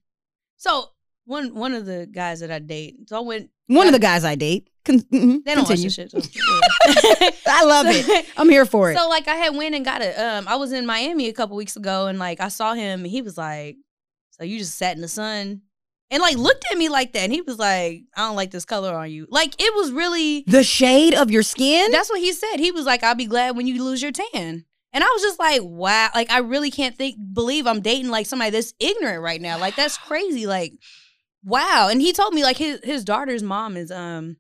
So 0.57 0.87
one 1.25 1.55
one 1.55 1.75
of 1.75 1.87
the 1.87 2.09
guys 2.11 2.41
that 2.41 2.51
I 2.51 2.59
date, 2.59 3.09
so 3.09 3.17
I 3.19 3.21
went. 3.21 3.51
One 3.69 3.87
of 3.87 3.93
the 3.93 3.99
guys 3.99 4.25
I 4.25 4.35
date. 4.35 4.69
Con- 4.85 5.01
mhm, 5.01 5.43
They 5.45 5.55
don't 5.55 5.69
watch 5.69 5.81
continue. 5.83 5.89
this 5.89 5.95
shit. 5.95 6.13
I 7.49 7.65
love 7.65 7.87
it. 7.89 8.27
I'm 8.37 8.49
here 8.49 8.65
for 8.65 8.91
it. 8.93 8.97
So 8.97 9.09
like 9.09 9.27
I 9.27 9.35
had 9.35 9.57
went 9.57 9.75
and 9.75 9.85
got 9.85 10.03
it. 10.03 10.17
Um, 10.19 10.47
I 10.47 10.57
was 10.57 10.73
in 10.73 10.87
Miami 10.87 11.29
a 11.29 11.33
couple 11.33 11.57
weeks 11.57 11.77
ago, 11.77 12.07
and 12.07 12.19
like 12.19 12.41
I 12.41 12.49
saw 12.49 12.75
him, 12.75 13.01
and 13.01 13.09
he 13.09 13.23
was 13.23 13.37
like, 13.37 13.77
"So 14.31 14.45
you 14.45 14.59
just 14.59 14.77
sat 14.77 14.95
in 14.95 15.03
the 15.03 15.09
sun?" 15.09 15.63
And 16.09 16.21
like 16.23 16.37
looked 16.37 16.65
at 16.71 16.79
me 16.79 16.89
like 16.89 17.13
that, 17.15 17.23
and 17.25 17.33
he 17.33 17.41
was 17.43 17.59
like, 17.59 18.05
"I 18.17 18.21
don't 18.29 18.37
like 18.37 18.53
this 18.53 18.65
color 18.65 18.95
on 18.95 19.11
you." 19.11 19.27
Like 19.29 19.55
it 19.61 19.75
was 19.75 19.91
really. 19.91 20.45
the 20.47 20.63
shade 20.63 21.15
of 21.15 21.33
your 21.33 21.43
skin? 21.43 21.91
That's 21.91 22.09
what 22.11 22.21
he 22.21 22.33
said. 22.33 22.59
He 22.59 22.71
was 22.71 22.87
like, 22.87 23.03
"I'll 23.03 23.17
be 23.17 23.27
glad 23.27 23.57
when 23.57 23.67
you 23.67 23.83
lose 23.83 24.01
your 24.03 24.13
tan." 24.13 24.65
And 24.93 25.03
I 25.05 25.09
was 25.09 25.23
just 25.23 25.41
like, 25.41 25.63
"Wow!" 25.65 26.11
Like 26.15 26.31
I 26.31 26.39
really 26.39 26.71
can't 26.71 26.97
think, 26.97 27.17
believe 27.33 27.67
I'm 27.67 27.81
dating 27.81 28.11
like 28.11 28.27
somebody 28.27 28.51
that's 28.53 28.73
ignorant 28.79 29.21
right 29.23 29.41
now. 29.41 29.59
Like 29.59 29.75
that's 29.75 29.99
crazy. 29.99 30.47
Like, 30.47 30.75
wow. 31.47 31.89
And 31.91 32.03
he 32.03 32.13
told 32.13 32.35
me 32.35 32.43
like 32.43 32.59
his 32.59 32.81
his 32.85 33.05
daughter's 33.05 33.43
mom 33.43 33.77
is 33.79 33.91
um, 33.91 34.37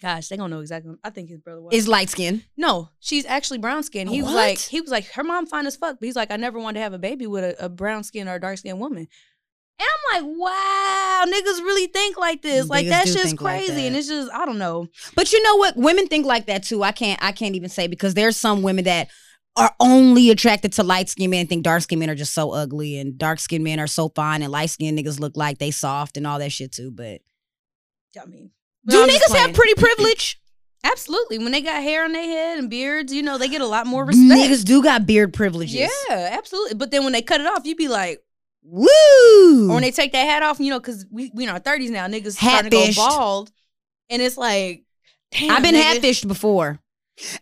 gosh, 0.00 0.28
they 0.28 0.36
don't 0.36 0.50
know 0.50 0.60
exactly. 0.60 0.94
I 1.02 1.10
think 1.10 1.30
his 1.30 1.40
brother 1.40 1.62
was 1.62 1.74
is 1.74 1.88
light 1.88 2.10
skin. 2.10 2.42
no, 2.56 2.90
she's 3.00 3.24
actually 3.24 3.58
brown 3.58 3.82
skin. 3.82 4.06
He 4.06 4.22
was 4.22 4.32
like, 4.32 4.58
he 4.58 4.80
was 4.80 4.90
like, 4.90 5.06
her 5.12 5.24
mom 5.24 5.46
fine 5.46 5.66
as 5.66 5.76
fuck, 5.76 5.98
but 5.98 6.06
he's 6.06 6.16
like, 6.16 6.30
I 6.30 6.36
never 6.36 6.58
wanted 6.58 6.78
to 6.78 6.82
have 6.82 6.92
a 6.92 6.98
baby 6.98 7.26
with 7.26 7.44
a, 7.44 7.64
a 7.64 7.68
brown 7.68 8.04
skin 8.04 8.28
or 8.28 8.34
a 8.34 8.40
dark 8.40 8.58
skinned 8.58 8.80
woman. 8.80 9.08
And 9.78 9.88
I'm 9.88 10.22
like, 10.22 10.38
wow, 10.38 11.24
niggas 11.26 11.58
really 11.58 11.88
think 11.88 12.16
like 12.16 12.42
this. 12.42 12.68
Like 12.68 12.86
that's 12.86 13.12
just 13.12 13.24
think 13.24 13.40
like 13.40 13.66
crazy. 13.66 13.86
and 13.86 13.96
it's 13.96 14.08
just, 14.08 14.30
I 14.32 14.46
don't 14.46 14.58
know. 14.58 14.86
But 15.16 15.32
you 15.32 15.42
know 15.42 15.56
what? 15.56 15.76
Women 15.76 16.06
think 16.06 16.26
like 16.26 16.46
that 16.46 16.62
too. 16.62 16.82
I 16.82 16.92
can't 16.92 17.22
I 17.22 17.32
can't 17.32 17.56
even 17.56 17.68
say 17.68 17.88
because 17.88 18.14
there's 18.14 18.36
some 18.36 18.62
women 18.62 18.84
that 18.84 19.08
are 19.56 19.74
only 19.78 20.30
attracted 20.30 20.72
to 20.72 20.82
light 20.82 21.08
skinned 21.08 21.30
men 21.30 21.40
and 21.40 21.48
think 21.48 21.62
dark 21.62 21.82
skinned 21.82 22.00
men 22.00 22.10
are 22.10 22.14
just 22.14 22.34
so 22.34 22.50
ugly 22.52 22.98
and 22.98 23.16
dark 23.18 23.38
skinned 23.38 23.62
men 23.62 23.78
are 23.78 23.86
so 23.86 24.08
fine 24.08 24.42
and 24.42 24.50
light 24.50 24.70
skinned 24.70 24.98
niggas 24.98 25.20
look 25.20 25.36
like 25.36 25.58
they 25.58 25.70
soft 25.70 26.16
and 26.16 26.26
all 26.26 26.38
that 26.38 26.50
shit 26.50 26.72
too. 26.72 26.90
But 26.90 27.20
I 28.20 28.26
mean, 28.26 28.50
do 28.86 29.02
I'm 29.02 29.08
niggas 29.08 29.34
have 29.34 29.54
pretty 29.54 29.74
privilege? 29.74 30.40
Absolutely. 30.84 31.38
When 31.38 31.50
they 31.52 31.62
got 31.62 31.82
hair 31.82 32.04
on 32.04 32.12
their 32.12 32.22
head 32.22 32.58
and 32.58 32.68
beards, 32.68 33.12
you 33.12 33.22
know, 33.22 33.38
they 33.38 33.48
get 33.48 33.62
a 33.62 33.66
lot 33.66 33.86
more 33.86 34.04
respect. 34.04 34.28
Niggas 34.38 34.64
do 34.64 34.82
got 34.82 35.06
beard 35.06 35.32
privileges. 35.32 35.90
yeah, 36.08 36.28
absolutely. 36.32 36.74
But 36.74 36.90
then 36.90 37.04
when 37.04 37.14
they 37.14 37.22
cut 37.22 37.40
it 37.40 37.46
off, 37.46 37.64
you'd 37.64 37.78
be 37.78 37.88
like, 37.88 38.22
Woo! 38.62 39.68
or 39.70 39.74
when 39.74 39.82
they 39.82 39.90
take 39.90 40.12
that 40.12 40.24
hat 40.24 40.42
off, 40.42 40.58
you 40.60 40.70
know, 40.70 40.80
because 40.80 41.06
we 41.10 41.30
we 41.34 41.44
in 41.44 41.50
our 41.50 41.58
thirties 41.58 41.90
now, 41.90 42.06
niggas 42.06 42.32
starting 42.32 42.70
to 42.70 42.76
go 42.76 42.92
bald, 42.96 43.50
and 44.10 44.20
it's 44.22 44.36
like, 44.36 44.84
damn, 45.32 45.50
I've 45.50 45.62
been 45.62 45.74
nigga. 45.74 46.00
hatfished 46.00 46.26
before. 46.28 46.80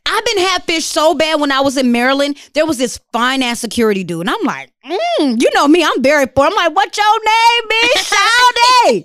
I've 0.05 0.25
been 0.25 0.39
hatfished 0.39 0.83
so 0.83 1.15
bad 1.15 1.41
when 1.41 1.51
I 1.51 1.61
was 1.61 1.77
in 1.77 1.93
Maryland. 1.93 2.37
There 2.55 2.67
was 2.67 2.79
this 2.79 3.01
fine 3.13 3.43
ass 3.43 3.61
security 3.61 4.05
dude, 4.05 4.21
and 4.23 4.31
I'm 4.31 4.43
like, 4.45 4.71
mm, 4.85 5.41
you 5.41 5.49
know 5.55 5.67
me, 5.67 5.83
I'm 5.83 6.03
very 6.03 6.27
poor. 6.27 6.47
I'm 6.47 6.55
like, 6.55 6.75
what's 6.75 6.97
your 6.99 7.25
name, 7.25 7.69
bitch? 7.71 9.05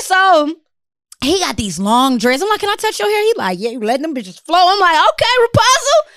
so 0.00 0.56
he 1.22 1.38
got 1.38 1.56
these 1.56 1.78
long 1.78 2.18
dreads. 2.18 2.42
I'm 2.42 2.48
like, 2.48 2.60
can 2.60 2.68
I 2.68 2.76
touch 2.76 2.98
your 2.98 3.08
hair? 3.08 3.22
He 3.22 3.34
like, 3.36 3.58
yeah, 3.60 3.70
you 3.70 3.80
letting 3.80 4.02
them 4.02 4.14
bitches 4.14 4.40
flow. 4.40 4.58
I'm 4.58 4.80
like, 4.80 5.08
okay, 5.12 5.26
Rapunzel. 5.40 6.12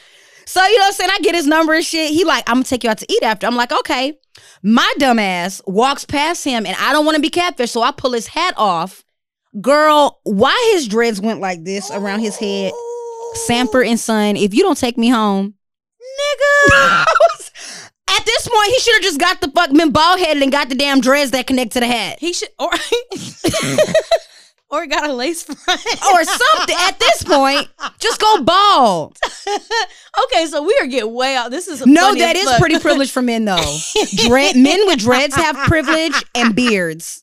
So 0.46 0.66
you 0.66 0.78
know 0.78 0.84
what 0.84 0.88
I'm 0.88 0.94
saying? 0.94 1.10
I 1.14 1.20
get 1.20 1.36
his 1.36 1.48
number 1.48 1.74
and 1.74 1.86
shit. 1.86 2.12
He 2.12 2.24
like, 2.24 2.44
I'm 2.50 2.56
gonna 2.56 2.66
take 2.66 2.84
you 2.84 2.90
out 2.90 2.98
to 2.98 3.12
eat 3.12 3.24
after. 3.24 3.48
I'm 3.48 3.56
like, 3.56 3.72
okay. 3.72 4.18
My 4.64 4.92
dumb 4.98 5.20
ass 5.20 5.62
walks 5.66 6.06
past 6.06 6.44
him, 6.44 6.66
and 6.66 6.76
I 6.80 6.92
don't 6.94 7.06
want 7.06 7.16
to 7.16 7.22
be 7.22 7.30
catfish, 7.30 7.72
so 7.72 7.82
I 7.82 7.92
pull 7.92 8.14
his 8.14 8.28
hat 8.28 8.54
off. 8.58 9.04
Girl, 9.60 10.20
why 10.24 10.72
his 10.74 10.88
dreads 10.88 11.20
went 11.20 11.40
like 11.40 11.64
this 11.64 11.92
around 11.92 12.20
his 12.22 12.38
head? 12.38 12.72
Sanford 13.34 13.88
and 13.88 14.00
Son, 14.00 14.36
if 14.36 14.54
you 14.54 14.63
don't 14.63 14.78
take 14.78 14.98
me 14.98 15.10
home, 15.10 15.56
nigga. 16.02 17.06
At 18.10 18.26
this 18.26 18.48
point, 18.48 18.67
he 18.72 18.80
should 18.80 18.94
have 18.96 19.04
just 19.04 19.20
got 19.20 19.39
the 19.39 19.48
fuck 19.50 19.72
been 19.72 19.91
bald 19.91 20.20
headed 20.20 20.44
and 20.44 20.52
got 20.52 20.67
the 20.70 20.76
damn 20.76 21.00
dreads 21.00 21.32
that 21.32 21.48
connect 21.48 21.72
to 21.74 21.80
the 21.80 21.88
hat. 21.88 22.20
He 22.20 22.34
should 22.34 22.50
or 22.60 22.70
or 24.70 24.86
got 24.86 25.10
a 25.10 25.13
lace 25.13 25.44
front 25.44 25.60
Or 25.70 26.24
something. 26.26 26.76
At 26.78 27.00
this 27.00 27.24
point, 27.24 27.70
just 28.00 28.20
go 28.20 28.44
bald. 28.44 29.17
okay, 30.26 30.46
so 30.48 30.62
we 30.63 30.78
are 30.82 30.88
getting 30.88 31.13
way 31.13 31.36
out. 31.36 31.52
This 31.52 31.70
is 31.70 31.86
No, 31.86 32.13
that 32.13 32.15
is 32.15 32.20
that 32.20 32.36
as 32.36 32.44
is 32.44 32.50
fuck. 32.50 32.60
pretty 32.60 32.80
privileged 32.80 33.12
for 33.12 33.22
men 33.22 33.46
though. 33.46 33.78
Dread 34.28 34.58
men 34.58 34.86
with 34.88 35.00
dreads 35.00 35.36
have 35.36 35.56
privilege 35.67 36.22
and 36.36 36.54
beards. 36.54 37.20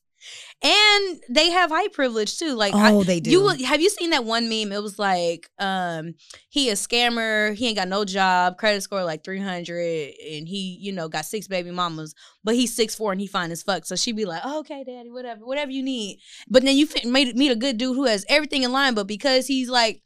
And 0.60 1.20
they 1.28 1.50
have 1.50 1.70
height 1.70 1.92
privilege 1.92 2.36
too. 2.38 2.54
Like, 2.54 2.74
Oh, 2.74 3.00
I- 3.00 3.04
they 3.04 3.20
do. 3.20 3.30
You 3.30 3.48
have 3.64 3.80
you 3.80 3.90
seen 3.90 4.10
that 4.10 4.24
one 4.24 4.48
meme? 4.48 4.72
It 4.72 4.82
was 4.82 4.98
like, 4.98 5.48
um, 5.58 6.14
he 6.48 6.68
a 6.70 6.72
scammer. 6.74 7.54
He 7.54 7.68
ain't 7.68 7.76
got 7.76 7.86
no 7.88 8.04
job. 8.04 8.58
Credit 8.58 8.82
score 8.82 9.04
like 9.04 9.22
three 9.22 9.40
hundred, 9.40 10.14
and 10.20 10.48
he, 10.48 10.76
you 10.80 10.90
know, 10.92 11.08
got 11.08 11.26
six 11.26 11.46
baby 11.46 11.70
mamas. 11.70 12.14
But 12.42 12.56
he's 12.56 12.74
six 12.74 12.94
four 12.94 13.12
and 13.12 13.20
he 13.20 13.26
fine 13.26 13.50
as 13.52 13.62
fuck. 13.62 13.84
So 13.86 13.94
she 13.94 14.12
be 14.12 14.24
like, 14.24 14.42
oh, 14.44 14.60
okay, 14.60 14.82
daddy, 14.84 15.10
whatever, 15.10 15.44
whatever 15.46 15.70
you 15.70 15.82
need. 15.82 16.18
But 16.48 16.64
then 16.64 16.76
you 16.76 16.86
fit, 16.86 17.04
made, 17.04 17.36
meet 17.36 17.52
a 17.52 17.56
good 17.56 17.78
dude 17.78 17.94
who 17.94 18.06
has 18.06 18.24
everything 18.28 18.62
in 18.64 18.72
line, 18.72 18.94
but 18.94 19.06
because 19.06 19.46
he's 19.46 19.68
like 19.68 20.02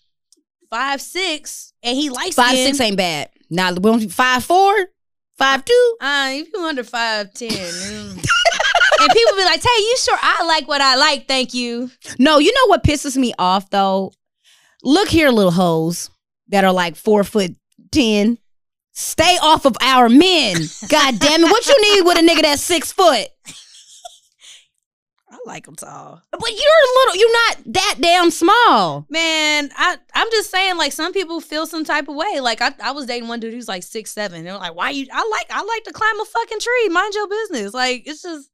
five 0.71 1.01
six 1.01 1.73
and 1.83 1.97
he 1.97 2.11
likes 2.11 2.35
Five 2.35 2.57
six 2.57 2.81
ain't 2.81 2.97
bad. 2.97 3.31
Now 3.51 3.71
we 3.73 3.81
don't 3.81 4.09
five 4.11 4.45
four, 4.45 4.75
five 5.39 5.65
two. 5.65 5.97
Uh, 6.01 6.29
if 6.33 6.49
you 6.53 6.61
under 6.65 6.85
five 6.85 7.33
ten, 7.35 7.51
mm. 7.51 8.27
And 9.03 9.13
people 9.13 9.37
be 9.37 9.45
like, 9.45 9.63
"Hey, 9.63 9.69
you 9.79 9.97
sure 9.99 10.19
I 10.21 10.45
like 10.45 10.69
what 10.69 10.81
I 10.81 10.97
like? 10.97 11.29
Thank 11.29 11.55
you." 11.55 11.91
No, 12.19 12.39
you 12.39 12.53
know 12.53 12.67
what 12.69 12.85
pisses 12.85 13.17
me 13.17 13.35
off 13.39 13.71
though? 13.71 14.13
Look 14.83 15.09
here, 15.09 15.31
little 15.31 15.53
hoes 15.53 16.11
that 16.49 16.65
are 16.65 16.73
like 16.73 16.97
four 16.97 17.25
foot 17.25 17.55
ten. 17.91 18.39
Stay 18.93 19.39
off 19.43 19.65
of 19.65 19.77
our 19.81 20.09
men. 20.09 20.57
God 20.89 21.19
damn 21.19 21.45
it. 21.45 21.51
What 21.51 21.67
you 21.67 21.95
need 21.95 22.03
with 22.03 22.19
a 22.19 22.21
nigga 22.21 22.43
that's 22.43 22.63
six 22.63 22.93
foot? 22.93 23.29
I 25.33 25.39
like 25.47 25.65
them 25.65 25.77
tall. 25.77 26.23
But 26.31 26.51
you're 26.51 26.51
a 26.51 26.93
little, 26.99 27.17
you're 27.17 27.33
not 27.33 27.57
that 27.73 27.97
damn 28.01 28.31
small. 28.31 29.07
Man, 29.09 29.71
I 29.77 29.97
I'm 30.15 30.31
just 30.31 30.51
saying, 30.51 30.77
like 30.77 30.93
some 30.93 31.15
people 31.15 31.41
feel 31.41 31.67
some 31.67 31.85
type 31.85 32.09
of 32.09 32.17
way. 32.17 32.41
Like 32.41 32.61
I, 32.61 32.75
I 32.83 32.93
was 32.93 33.07
dating 33.07 33.29
one 33.29 33.41
dude 33.41 33.55
who's 33.55 33.69
like 33.69 33.83
six 33.83 34.11
seven. 34.11 34.45
They're 34.45 34.59
like, 34.59 34.75
"Why 34.75 34.91
you?" 34.91 35.07
I 35.11 35.27
like 35.31 35.47
I 35.51 35.63
like 35.63 35.85
to 35.85 35.93
climb 35.93 36.21
a 36.21 36.25
fucking 36.27 36.61
tree. 36.61 36.89
Mind 36.91 37.15
your 37.15 37.29
business. 37.29 37.73
Like 37.73 38.03
it's 38.07 38.23
just 38.23 38.51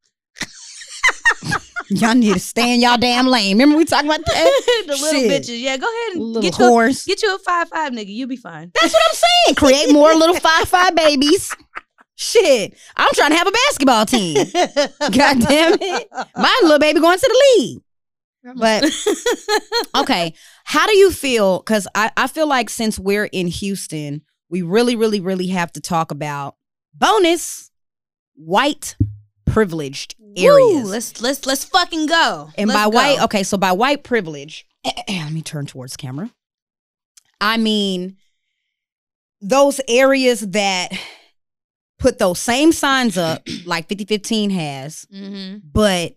Y'all 1.89 2.13
need 2.15 2.33
to 2.33 2.39
stay 2.39 2.73
in 2.73 2.81
y'all 2.81 2.97
damn 2.97 3.25
lane. 3.27 3.55
Remember 3.57 3.77
we 3.77 3.85
talked 3.85 4.05
about 4.05 4.23
that? 4.25 4.83
the 4.87 4.93
little 4.93 5.09
Shit. 5.21 5.43
bitches. 5.43 5.59
Yeah, 5.61 5.77
go 5.77 5.87
ahead 5.87 6.13
and 6.15 6.23
Little 6.23 6.41
get 6.41 6.59
you 6.59 6.65
a, 6.65 6.67
horse. 6.67 7.05
get 7.05 7.21
you 7.23 7.35
a 7.35 7.39
five 7.39 7.67
five 7.69 7.91
nigga. 7.93 8.13
You'll 8.13 8.27
be 8.29 8.35
fine. 8.35 8.71
That's 8.79 8.93
what 8.93 9.01
I'm 9.09 9.15
saying. 9.15 9.55
Create 9.55 9.91
more 9.93 10.13
little 10.13 10.35
five 10.39 10.67
five 10.67 10.95
babies. 10.95 11.55
Shit. 12.15 12.77
I'm 12.95 13.09
trying 13.13 13.31
to 13.31 13.37
have 13.37 13.47
a 13.47 13.51
basketball 13.51 14.05
team. 14.05 14.35
God 14.99 15.39
damn 15.39 15.77
it. 15.81 16.07
My 16.35 16.59
little 16.63 16.79
baby 16.79 16.99
going 16.99 17.17
to 17.17 17.27
the 17.27 17.57
league. 17.57 17.81
But 18.55 18.85
okay, 19.95 20.33
how 20.63 20.87
do 20.87 20.95
you 20.97 21.11
feel? 21.11 21.59
Because 21.59 21.87
I, 21.95 22.11
I 22.17 22.27
feel 22.27 22.47
like 22.47 22.69
since 22.69 22.97
we're 22.99 23.25
in 23.25 23.47
Houston, 23.47 24.21
we 24.49 24.61
really, 24.61 24.95
really, 24.95 25.19
really 25.19 25.47
have 25.47 25.71
to 25.73 25.81
talk 25.81 26.11
about 26.11 26.55
bonus 26.93 27.69
white 28.35 28.95
privileged 29.49 30.15
areas. 30.37 30.83
Woo, 30.83 30.83
let's 30.85 31.21
let's 31.21 31.45
let's 31.45 31.65
fucking 31.65 32.05
go. 32.07 32.49
and 32.57 32.67
Let's 32.67 32.77
by 32.79 32.83
go. 32.85 32.89
white, 32.89 33.21
okay, 33.23 33.43
so 33.43 33.57
by 33.57 33.71
white 33.71 34.03
privilege, 34.03 34.65
let 35.07 35.31
me 35.31 35.41
turn 35.41 35.65
towards 35.65 35.97
camera. 35.97 36.29
I 37.41 37.57
mean 37.57 38.17
those 39.41 39.79
areas 39.87 40.41
that 40.41 40.89
put 41.97 42.17
those 42.19 42.39
same 42.39 42.71
signs 42.71 43.17
up 43.17 43.41
like 43.65 43.87
5015 43.87 44.49
has, 44.51 45.05
Mhm. 45.13 45.61
but 45.63 46.13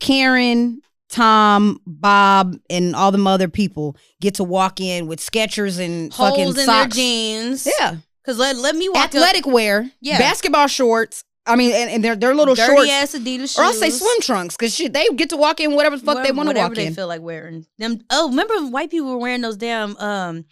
Karen, 0.00 0.80
Tom, 1.10 1.80
Bob, 1.86 2.56
and 2.70 2.94
all 2.94 3.10
the 3.12 3.22
other 3.24 3.48
people 3.48 3.96
get 4.20 4.34
to 4.34 4.44
walk 4.44 4.80
in 4.80 5.06
with 5.06 5.20
Skechers 5.20 5.78
and 5.78 6.12
fucking 6.14 6.44
holes 6.44 6.58
in 6.58 6.64
socks. 6.66 6.94
their 6.94 7.02
jeans. 7.04 7.68
Yeah, 7.80 7.96
Cause 8.24 8.38
let 8.38 8.56
let 8.56 8.76
me 8.76 8.88
walk 8.88 8.98
up- 8.98 9.14
athletic 9.14 9.46
wear. 9.46 9.90
Yeah. 10.00 10.18
basketball 10.18 10.66
shorts. 10.68 11.24
I 11.48 11.56
mean, 11.56 11.72
and, 11.74 11.90
and 11.90 12.04
they're 12.04 12.14
they're 12.16 12.34
little 12.34 12.54
dirty 12.54 12.74
shorts. 12.74 12.90
ass 12.90 13.14
Adidas 13.14 13.38
shoes. 13.40 13.58
Or 13.58 13.64
I'll 13.64 13.72
say 13.72 13.90
swim 13.90 14.20
trunks 14.20 14.56
because 14.56 14.74
shit, 14.74 14.92
they 14.92 15.06
get 15.16 15.30
to 15.30 15.36
walk 15.36 15.60
in 15.60 15.74
whatever 15.74 15.96
the 15.96 16.04
fuck 16.04 16.22
they 16.24 16.30
want 16.30 16.46
to 16.48 16.50
whatever 16.50 16.68
walk 16.68 16.76
they 16.76 16.86
in. 16.86 16.94
feel 16.94 17.06
like 17.08 17.22
wearing 17.22 17.66
them. 17.78 18.00
Oh, 18.10 18.28
remember 18.28 18.54
when 18.56 18.70
white 18.70 18.90
people 18.90 19.08
were 19.10 19.18
wearing 19.18 19.40
those 19.40 19.56
damn 19.56 19.96
um, 19.96 20.44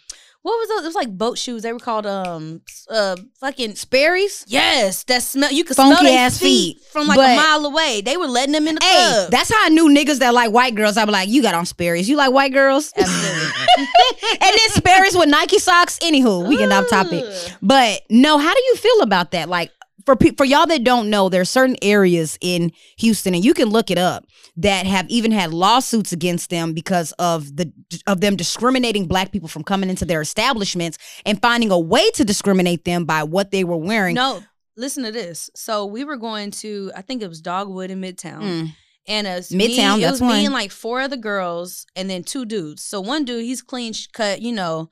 what 0.43 0.53
was 0.61 0.69
those? 0.69 0.83
It 0.85 0.87
was 0.87 0.95
like 0.95 1.11
boat 1.19 1.39
shoes. 1.39 1.63
They 1.63 1.73
were 1.73 1.81
called 1.81 2.07
um, 2.07 2.63
uh, 2.89 3.17
fucking 3.41 3.75
Sperry's. 3.75 4.45
yes. 4.47 5.03
That 5.05 5.23
smell. 5.25 5.51
You 5.51 5.65
could 5.65 5.75
Funky 5.77 5.97
smell 5.97 6.05
their 6.05 6.19
ass 6.25 6.39
feet, 6.39 6.77
feet. 6.77 6.85
from 6.93 7.09
like 7.09 7.17
But- 7.17 7.33
a 7.33 7.37
mile 7.37 7.67
away. 7.67 8.01
They 8.01 8.17
were 8.17 8.29
letting 8.29 8.53
them 8.53 8.69
in 8.69 8.77
the 8.77 8.85
Hey, 8.85 8.95
club. 8.95 9.31
that's 9.33 9.51
how 9.53 9.67
I 9.67 9.71
knew 9.71 9.89
niggas 9.89 10.21
that 10.21 10.33
like 10.35 10.53
white 10.53 10.77
girls. 10.77 10.97
I 10.97 11.05
be 11.05 11.11
like, 11.11 11.29
you 11.29 11.43
got 11.43 11.55
on 11.57 11.67
Sperry's. 11.67 12.09
You 12.09 12.17
like 12.17 12.31
white 12.33 12.53
girls? 12.53 12.93
Absolutely. 12.97 13.51
and 13.77 14.41
then 14.41 14.69
Sperry's 14.71 15.17
with 15.17 15.29
Nike 15.29 15.59
socks. 15.59 15.99
Anywho, 15.99 16.47
we 16.47 16.57
get 16.57 16.71
off 16.71 16.89
topic. 16.89 17.25
But 17.61 18.03
no, 18.09 18.39
how 18.39 18.55
do 18.55 18.61
you 18.67 18.77
feel 18.77 19.01
about 19.01 19.33
that? 19.33 19.49
Like 19.49 19.73
for 20.07 20.17
pe- 20.17 20.35
for 20.37 20.45
y'all 20.47 20.67
that 20.67 20.85
don't 20.85 21.11
know, 21.11 21.29
there 21.29 21.43
are 21.43 21.45
certain 21.45 21.77
areas 21.83 22.39
in 22.41 22.73
Houston, 22.99 23.35
and 23.35 23.45
you 23.45 23.53
can 23.53 23.69
look 23.69 23.91
it 23.91 23.99
up 23.99 24.25
that 24.57 24.87
have 24.87 25.07
even 25.11 25.33
had 25.33 25.53
lawsuits 25.53 26.13
against 26.13 26.49
them 26.49 26.73
because 26.73 27.13
of 27.19 27.57
the 27.57 27.71
of 28.07 28.21
them 28.23 28.37
discriminating 28.37 29.07
black 29.07 29.33
people 29.33 29.49
from 29.49 29.65
coming 29.65 29.91
into 29.91 30.07
their 30.07 30.21
establishments 30.21 30.97
and 31.27 31.43
finding 31.43 31.71
a 31.71 31.79
way 31.79 32.11
to 32.13 32.25
discriminate 32.25 32.85
them 32.85 33.05
by 33.05 33.23
what 33.25 33.51
they 33.51 33.65
were 33.65 33.77
wearing. 33.77 34.15
No, 34.15 34.43
listen 34.77 35.05
to 35.05 35.13
this. 35.13 35.51
So 35.55 35.85
we 35.85 36.05
were 36.05 36.17
going 36.17 36.53
to, 36.53 36.93
I 36.97 37.03
think 37.03 37.23
it 37.23 37.29
was 37.29 37.41
Dogwood 37.41 37.91
in 37.91 38.01
Midtown. 38.01 38.43
Mm. 38.43 38.69
And 39.09 39.27
us 39.27 39.51
Midtown, 39.51 39.99
me, 39.99 40.05
it 40.05 40.11
was 40.11 40.21
me 40.21 40.45
and 40.47 40.55
like 40.55 40.73
four 40.73 41.01
other 41.01 41.17
girls, 41.17 41.87
and 41.95 42.11
then 42.11 42.25
two 42.25 42.45
dudes. 42.45 42.83
So 42.83 43.01
one 43.01 43.25
dude, 43.25 43.45
he's 43.45 43.63
clean 43.63 43.93
cut, 44.13 44.41
you 44.41 44.53
know, 44.53 44.89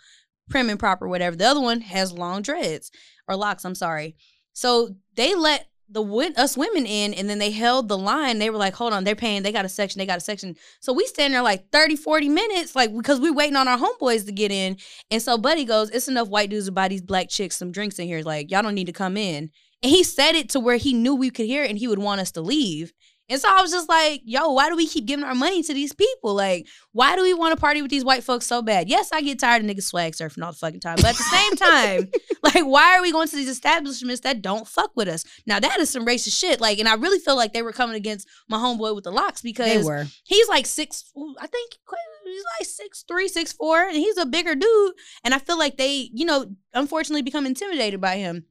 prim 0.50 0.70
and 0.70 0.78
proper, 0.78 1.08
whatever. 1.08 1.34
The 1.34 1.46
other 1.46 1.60
one 1.60 1.80
has 1.80 2.12
long 2.12 2.42
dreads 2.42 2.92
or 3.26 3.34
locks. 3.34 3.64
I'm 3.64 3.74
sorry. 3.74 4.14
So 4.52 4.94
they 5.16 5.34
let 5.34 5.68
the 5.88 6.02
us 6.36 6.56
women 6.56 6.86
in, 6.86 7.14
and 7.14 7.28
then 7.28 7.38
they 7.38 7.50
held 7.50 7.88
the 7.88 7.98
line. 7.98 8.38
They 8.38 8.50
were 8.50 8.56
like, 8.56 8.74
"Hold 8.74 8.92
on, 8.92 9.04
they're 9.04 9.14
paying. 9.14 9.42
They 9.42 9.52
got 9.52 9.64
a 9.64 9.68
section. 9.68 9.98
They 9.98 10.06
got 10.06 10.18
a 10.18 10.20
section." 10.22 10.56
So 10.80 10.92
we 10.92 11.06
stand 11.06 11.34
there 11.34 11.42
like 11.42 11.70
30, 11.70 11.96
40 11.96 12.28
minutes, 12.28 12.74
like 12.74 12.94
because 12.94 13.20
we 13.20 13.30
waiting 13.30 13.56
on 13.56 13.68
our 13.68 13.78
homeboys 13.78 14.24
to 14.26 14.32
get 14.32 14.50
in. 14.50 14.76
And 15.10 15.20
so 15.20 15.36
Buddy 15.36 15.64
goes, 15.64 15.90
"It's 15.90 16.08
enough 16.08 16.28
white 16.28 16.50
dudes 16.50 16.66
to 16.66 16.72
buy 16.72 16.88
these 16.88 17.02
black 17.02 17.28
chicks 17.28 17.56
some 17.56 17.70
drinks 17.70 17.98
in 17.98 18.06
here. 18.06 18.22
Like 18.22 18.50
y'all 18.50 18.62
don't 18.62 18.74
need 18.74 18.86
to 18.86 18.92
come 18.92 19.16
in." 19.16 19.50
And 19.82 19.90
he 19.90 20.02
said 20.02 20.34
it 20.34 20.48
to 20.50 20.60
where 20.60 20.78
he 20.78 20.94
knew 20.94 21.14
we 21.14 21.30
could 21.30 21.46
hear 21.46 21.62
it, 21.62 21.70
and 21.70 21.78
he 21.78 21.88
would 21.88 21.98
want 21.98 22.20
us 22.20 22.32
to 22.32 22.40
leave. 22.40 22.92
And 23.28 23.40
so 23.40 23.48
I 23.50 23.62
was 23.62 23.70
just 23.70 23.88
like, 23.88 24.20
yo, 24.24 24.50
why 24.50 24.68
do 24.68 24.76
we 24.76 24.86
keep 24.86 25.06
giving 25.06 25.24
our 25.24 25.34
money 25.34 25.62
to 25.62 25.72
these 25.72 25.94
people? 25.94 26.34
Like, 26.34 26.66
why 26.92 27.16
do 27.16 27.22
we 27.22 27.32
want 27.32 27.54
to 27.54 27.60
party 27.60 27.80
with 27.80 27.90
these 27.90 28.04
white 28.04 28.22
folks 28.22 28.46
so 28.46 28.60
bad? 28.60 28.88
Yes, 28.88 29.10
I 29.12 29.22
get 29.22 29.38
tired 29.38 29.64
of 29.64 29.70
niggas 29.70 29.84
swag 29.84 30.12
surfing 30.12 30.44
all 30.44 30.52
the 30.52 30.58
fucking 30.58 30.80
time. 30.80 30.96
But 30.96 31.06
at 31.06 31.16
the 31.16 31.22
same 31.22 31.56
time, 31.56 32.10
like, 32.42 32.64
why 32.64 32.96
are 32.96 33.02
we 33.02 33.12
going 33.12 33.28
to 33.28 33.36
these 33.36 33.48
establishments 33.48 34.20
that 34.20 34.42
don't 34.42 34.68
fuck 34.68 34.90
with 34.94 35.08
us? 35.08 35.24
Now, 35.46 35.58
that 35.58 35.80
is 35.80 35.88
some 35.88 36.04
racist 36.04 36.38
shit. 36.38 36.60
Like, 36.60 36.78
and 36.78 36.88
I 36.88 36.94
really 36.94 37.18
feel 37.18 37.36
like 37.36 37.54
they 37.54 37.62
were 37.62 37.72
coming 37.72 37.96
against 37.96 38.28
my 38.48 38.58
homeboy 38.58 38.94
with 38.94 39.04
the 39.04 39.10
locks 39.10 39.40
because 39.40 39.84
he's 40.24 40.48
like 40.48 40.66
six, 40.66 41.10
I 41.40 41.46
think 41.46 41.72
he's 42.26 42.44
like 42.58 42.66
six 42.66 43.04
three, 43.08 43.28
six 43.28 43.52
four, 43.52 43.82
and 43.82 43.96
he's 43.96 44.18
a 44.18 44.26
bigger 44.26 44.54
dude. 44.54 44.92
And 45.24 45.32
I 45.32 45.38
feel 45.38 45.58
like 45.58 45.78
they, 45.78 46.10
you 46.12 46.26
know, 46.26 46.46
unfortunately 46.74 47.22
become 47.22 47.46
intimidated 47.46 48.02
by 48.02 48.16
him. 48.16 48.44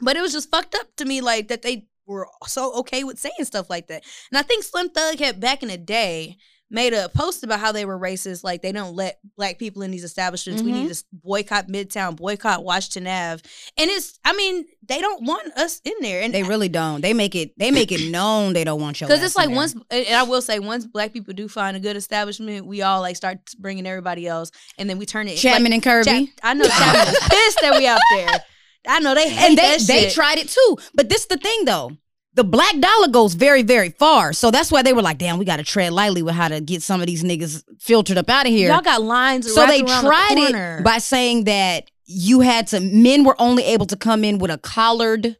But 0.00 0.16
it 0.16 0.22
was 0.22 0.32
just 0.32 0.50
fucked 0.50 0.74
up 0.74 0.86
to 0.96 1.04
me, 1.04 1.20
like 1.20 1.48
that 1.48 1.62
they 1.62 1.86
were 2.06 2.28
so 2.46 2.74
okay 2.80 3.04
with 3.04 3.18
saying 3.18 3.34
stuff 3.44 3.70
like 3.70 3.88
that. 3.88 4.02
And 4.30 4.38
I 4.38 4.42
think 4.42 4.64
Slim 4.64 4.90
Thug 4.90 5.18
had 5.18 5.40
back 5.40 5.62
in 5.62 5.68
the 5.68 5.78
day 5.78 6.36
made 6.70 6.92
a 6.94 7.08
post 7.10 7.44
about 7.44 7.60
how 7.60 7.70
they 7.70 7.84
were 7.84 7.96
racist, 7.98 8.42
like 8.42 8.60
they 8.62 8.72
don't 8.72 8.96
let 8.96 9.20
black 9.36 9.58
people 9.58 9.82
in 9.82 9.90
these 9.92 10.02
establishments. 10.02 10.62
We 10.62 10.72
Mhm. 10.72 10.74
need 10.74 10.92
to 10.92 11.04
boycott 11.12 11.68
Midtown, 11.68 12.16
boycott 12.16 12.64
Washington 12.64 13.06
Ave. 13.06 13.42
And 13.76 13.90
it's, 13.90 14.18
I 14.24 14.32
mean, 14.32 14.64
they 14.88 15.00
don't 15.00 15.22
want 15.24 15.52
us 15.56 15.80
in 15.84 15.92
there. 16.00 16.22
And 16.22 16.34
They 16.34 16.42
really 16.42 16.70
don't. 16.70 17.00
They 17.00 17.12
make 17.12 17.34
it. 17.36 17.56
They 17.58 17.70
make 17.70 17.92
it 17.92 18.10
known 18.10 18.54
they 18.54 18.64
don't 18.64 18.80
want 18.80 19.00
your. 19.00 19.08
because 19.08 19.22
it's 19.22 19.36
like 19.36 19.50
once, 19.50 19.76
and 19.90 20.08
I 20.16 20.24
will 20.24 20.42
say, 20.42 20.58
once 20.58 20.84
black 20.86 21.12
people 21.12 21.32
do 21.34 21.48
find 21.48 21.76
a 21.76 21.80
good 21.80 21.96
establishment, 21.96 22.66
we 22.66 22.82
all 22.82 23.02
like 23.02 23.14
start 23.16 23.38
bringing 23.58 23.86
everybody 23.86 24.26
else, 24.26 24.50
and 24.78 24.90
then 24.90 24.98
we 24.98 25.06
turn 25.06 25.28
it. 25.28 25.36
Chapman 25.36 25.64
like, 25.64 25.72
and 25.74 25.82
Kirby. 25.82 26.32
I 26.42 26.54
know 26.54 26.64
Chapman 26.66 27.08
is 27.14 27.18
pissed 27.20 27.58
that 27.60 27.74
we 27.76 27.86
out 27.86 28.00
there. 28.16 28.42
I 28.86 29.00
know 29.00 29.14
they 29.14 29.28
hate 29.28 29.50
and 29.50 29.58
they 29.58 29.62
that 29.78 29.86
they 29.86 30.00
shit. 30.02 30.12
tried 30.12 30.38
it 30.38 30.48
too. 30.48 30.76
But 30.94 31.08
this 31.08 31.22
is 31.22 31.26
the 31.26 31.36
thing 31.36 31.64
though. 31.64 31.92
The 32.34 32.44
black 32.44 32.76
dollar 32.80 33.08
goes 33.08 33.34
very, 33.34 33.62
very 33.62 33.90
far. 33.90 34.32
So 34.32 34.50
that's 34.50 34.72
why 34.72 34.82
they 34.82 34.92
were 34.92 35.02
like, 35.02 35.18
damn, 35.18 35.38
we 35.38 35.44
gotta 35.44 35.62
tread 35.62 35.92
lightly 35.92 36.22
with 36.22 36.34
how 36.34 36.48
to 36.48 36.60
get 36.60 36.82
some 36.82 37.00
of 37.00 37.06
these 37.06 37.22
niggas 37.22 37.62
filtered 37.78 38.18
up 38.18 38.28
out 38.28 38.46
of 38.46 38.52
here. 38.52 38.70
Y'all 38.70 38.80
got 38.82 39.02
lines. 39.02 39.52
so 39.52 39.66
they 39.66 39.82
the 39.82 39.86
tried 39.86 40.34
corner. 40.36 40.78
it 40.78 40.84
by 40.84 40.98
saying 40.98 41.44
that 41.44 41.90
you 42.06 42.40
had 42.40 42.66
to 42.68 42.80
men 42.80 43.24
were 43.24 43.36
only 43.40 43.64
able 43.64 43.86
to 43.86 43.96
come 43.96 44.24
in 44.24 44.38
with 44.38 44.50
a 44.50 44.58
collared 44.58 45.36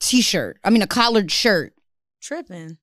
t-shirt. 0.00 0.58
I 0.62 0.70
mean 0.70 0.82
a 0.82 0.86
collared 0.86 1.30
shirt. 1.30 1.72
tripping. 2.20 2.76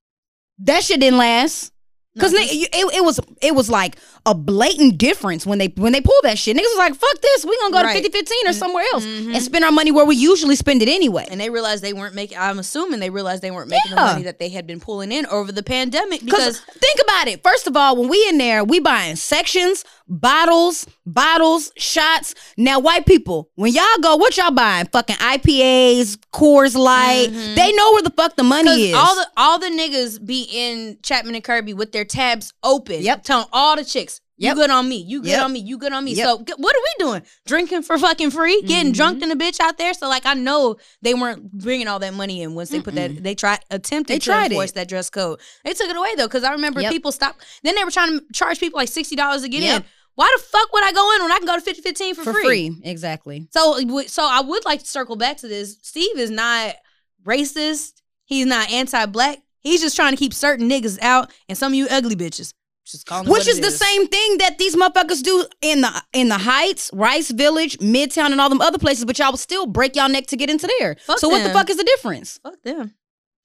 That 0.59 0.83
shit 0.83 0.99
didn't 0.99 1.17
last. 1.19 1.71
Cause 2.19 2.33
it, 2.33 2.41
it, 2.51 2.69
it 2.73 3.03
was 3.05 3.21
it 3.41 3.55
was 3.55 3.69
like 3.69 3.95
a 4.25 4.35
blatant 4.35 4.97
difference 4.97 5.45
when 5.45 5.59
they 5.59 5.67
when 5.77 5.93
they 5.93 6.01
pulled 6.01 6.19
that 6.23 6.37
shit. 6.37 6.57
Niggas 6.57 6.63
was 6.63 6.77
like, 6.77 6.93
fuck 6.93 7.21
this, 7.21 7.45
we 7.45 7.57
gonna 7.57 7.71
go 7.71 7.81
Right. 7.83 8.03
to 8.03 8.09
5015 8.11 8.47
or 8.49 8.53
somewhere 8.53 8.83
else 8.93 9.05
Mhm. 9.05 9.33
and 9.33 9.41
spend 9.41 9.63
our 9.63 9.71
money 9.71 9.93
where 9.93 10.03
we 10.03 10.17
usually 10.17 10.57
spend 10.57 10.81
it 10.81 10.89
anyway. 10.89 11.25
and 11.31 11.39
they 11.39 11.49
realized 11.49 11.81
they 11.81 11.93
weren't 11.93 12.13
making. 12.13 12.37
I'm 12.37 12.59
assuming 12.59 12.99
they 12.99 13.09
realized 13.09 13.41
they 13.41 13.49
weren't 13.51 13.69
making 13.69 13.91
the 13.91 13.95
money 13.95 14.23
that 14.23 14.39
they 14.39 14.49
had 14.49 14.67
been 14.67 14.81
pulling 14.81 15.13
in 15.13 15.25
over 15.27 15.53
the 15.53 15.63
pandemic 15.63 16.25
because 16.25 16.59
think 16.59 16.99
about 17.01 17.29
it. 17.29 17.41
First 17.43 17.65
of 17.65 17.77
all, 17.77 17.95
when 17.95 18.09
we 18.09 18.27
in 18.27 18.37
there, 18.37 18.65
we 18.65 18.81
buying 18.81 19.15
sections, 19.15 19.85
bottles, 20.11 20.85
bottles, 21.05 21.71
shots. 21.77 22.35
Now, 22.57 22.79
white 22.79 23.05
people, 23.05 23.49
when 23.55 23.73
y'all 23.73 23.83
go, 24.01 24.17
what 24.17 24.35
y'all 24.37 24.51
buying? 24.51 24.85
Fucking 24.87 25.15
IPAs, 25.15 26.17
Coors 26.33 26.75
Light. 26.75 27.29
Mhm. 27.31 27.55
They 27.55 27.71
know 27.71 27.93
where 27.93 28.03
the 28.03 28.11
fuck 28.11 28.35
the 28.35 28.43
money 28.43 28.89
is. 28.89 28.95
all 28.95 29.15
the 29.15 29.27
all 29.37 29.57
the 29.59 29.67
niggas 29.67 30.23
be 30.23 30.47
in 30.51 30.97
Chapman 31.01 31.35
and 31.35 31.43
Kirby 31.43 31.73
with 31.73 31.91
their 31.91 32.05
tabs 32.05 32.53
open. 32.63 33.01
Yep. 33.01 33.23
telling 33.23 33.47
all 33.53 33.75
the 33.75 33.85
chicks. 33.85 34.19
Yep. 34.37 34.55
You 34.55 34.61
good 34.63 34.69
on 34.71 34.89
me. 34.89 34.95
You 34.97 35.21
good 35.21 35.29
Yep. 35.29 35.43
on 35.43 35.53
me. 35.53 35.59
You 35.59 35.77
good 35.77 35.93
on 35.93 36.03
me. 36.03 36.13
Yep. 36.13 36.25
So 36.25 36.37
what 36.57 36.75
are 36.75 36.79
we 36.79 37.05
doing? 37.05 37.21
Drinking 37.45 37.83
for 37.83 37.97
fucking 37.99 38.31
free? 38.31 38.59
Getting 38.63 38.91
Mhm. 38.91 38.95
drunk 38.95 39.21
in 39.21 39.29
the 39.29 39.35
bitch 39.35 39.59
out 39.59 39.77
there? 39.77 39.93
So 39.93 40.07
like 40.09 40.25
I 40.25 40.33
know 40.33 40.77
they 41.03 41.13
weren't 41.13 41.51
bringing 41.51 41.87
all 41.87 41.99
that 41.99 42.13
money 42.15 42.41
in 42.41 42.55
once 42.55 42.69
they 42.69 42.79
put 42.81 42.95
that. 42.95 43.21
They 43.23 43.35
tried 43.35 43.59
attempted 43.69 44.15
They 44.15 44.19
to 44.19 44.25
tried 44.25 44.51
enforce 44.51 44.71
it. 44.71 44.75
that 44.75 44.87
dress 44.89 45.09
code. 45.11 45.39
They 45.63 45.73
took 45.73 45.89
it 45.89 45.95
away 45.95 46.09
though 46.17 46.25
because 46.27 46.43
I 46.43 46.51
remember 46.53 46.81
people 46.89 47.11
stopped. 47.11 47.43
Then 47.63 47.75
they 47.75 47.83
were 47.83 47.91
trying 47.91 48.17
to 48.19 48.25
charge 48.33 48.59
people 48.59 48.77
like 48.77 48.89
sixty 48.89 49.15
dollars 49.15 49.43
to 49.43 49.49
get 49.49 49.61
in. 49.63 49.83
Why 50.15 50.33
the 50.37 50.43
fuck 50.43 50.71
would 50.73 50.83
I 50.83 50.91
go 50.91 51.15
in 51.15 51.21
when 51.23 51.31
I 51.31 51.37
can 51.37 51.47
go 51.47 51.55
to 51.55 51.61
fifty 51.61 51.81
fifteen 51.81 52.15
for, 52.15 52.23
for 52.23 52.33
free. 52.33 52.75
Exactly. 52.83 53.47
So, 53.51 53.79
so 54.07 54.23
I 54.23 54.41
would 54.41 54.65
like 54.65 54.81
to 54.81 54.87
circle 54.87 55.15
back 55.15 55.37
to 55.37 55.47
this. 55.47 55.77
Steve 55.81 56.17
is 56.17 56.29
not 56.29 56.75
racist. 57.23 58.01
He's 58.25 58.45
not 58.45 58.71
anti-black. 58.71 59.39
He's 59.59 59.81
just 59.81 59.95
trying 59.95 60.11
to 60.11 60.17
keep 60.17 60.33
certain 60.33 60.69
niggas 60.69 61.01
out, 61.01 61.31
and 61.47 61.57
some 61.57 61.71
of 61.73 61.75
you 61.75 61.87
ugly 61.89 62.15
bitches. 62.15 62.53
Just 62.83 63.09
Which 63.27 63.47
is 63.47 63.61
the 63.61 63.69
same 63.69 64.07
thing 64.07 64.39
that 64.39 64.57
these 64.57 64.75
motherfuckers 64.75 65.21
do 65.21 65.45
in 65.61 65.81
the 65.81 66.03
in 66.13 66.29
the 66.29 66.39
Heights, 66.39 66.89
Rice 66.93 67.29
Village, 67.29 67.77
Midtown, 67.77 68.31
and 68.31 68.41
all 68.41 68.49
them 68.49 68.59
other 68.59 68.79
places. 68.79 69.05
But 69.05 69.19
y'all 69.19 69.31
will 69.31 69.37
still 69.37 69.67
break 69.67 69.95
y'all 69.95 70.09
neck 70.09 70.25
to 70.27 70.35
get 70.35 70.49
into 70.49 70.67
there. 70.79 70.95
Fuck 70.95 71.19
so 71.19 71.29
what 71.29 71.43
the 71.43 71.51
fuck 71.51 71.69
is 71.69 71.77
the 71.77 71.83
difference? 71.83 72.39
Fuck 72.41 72.61
them. 72.63 72.95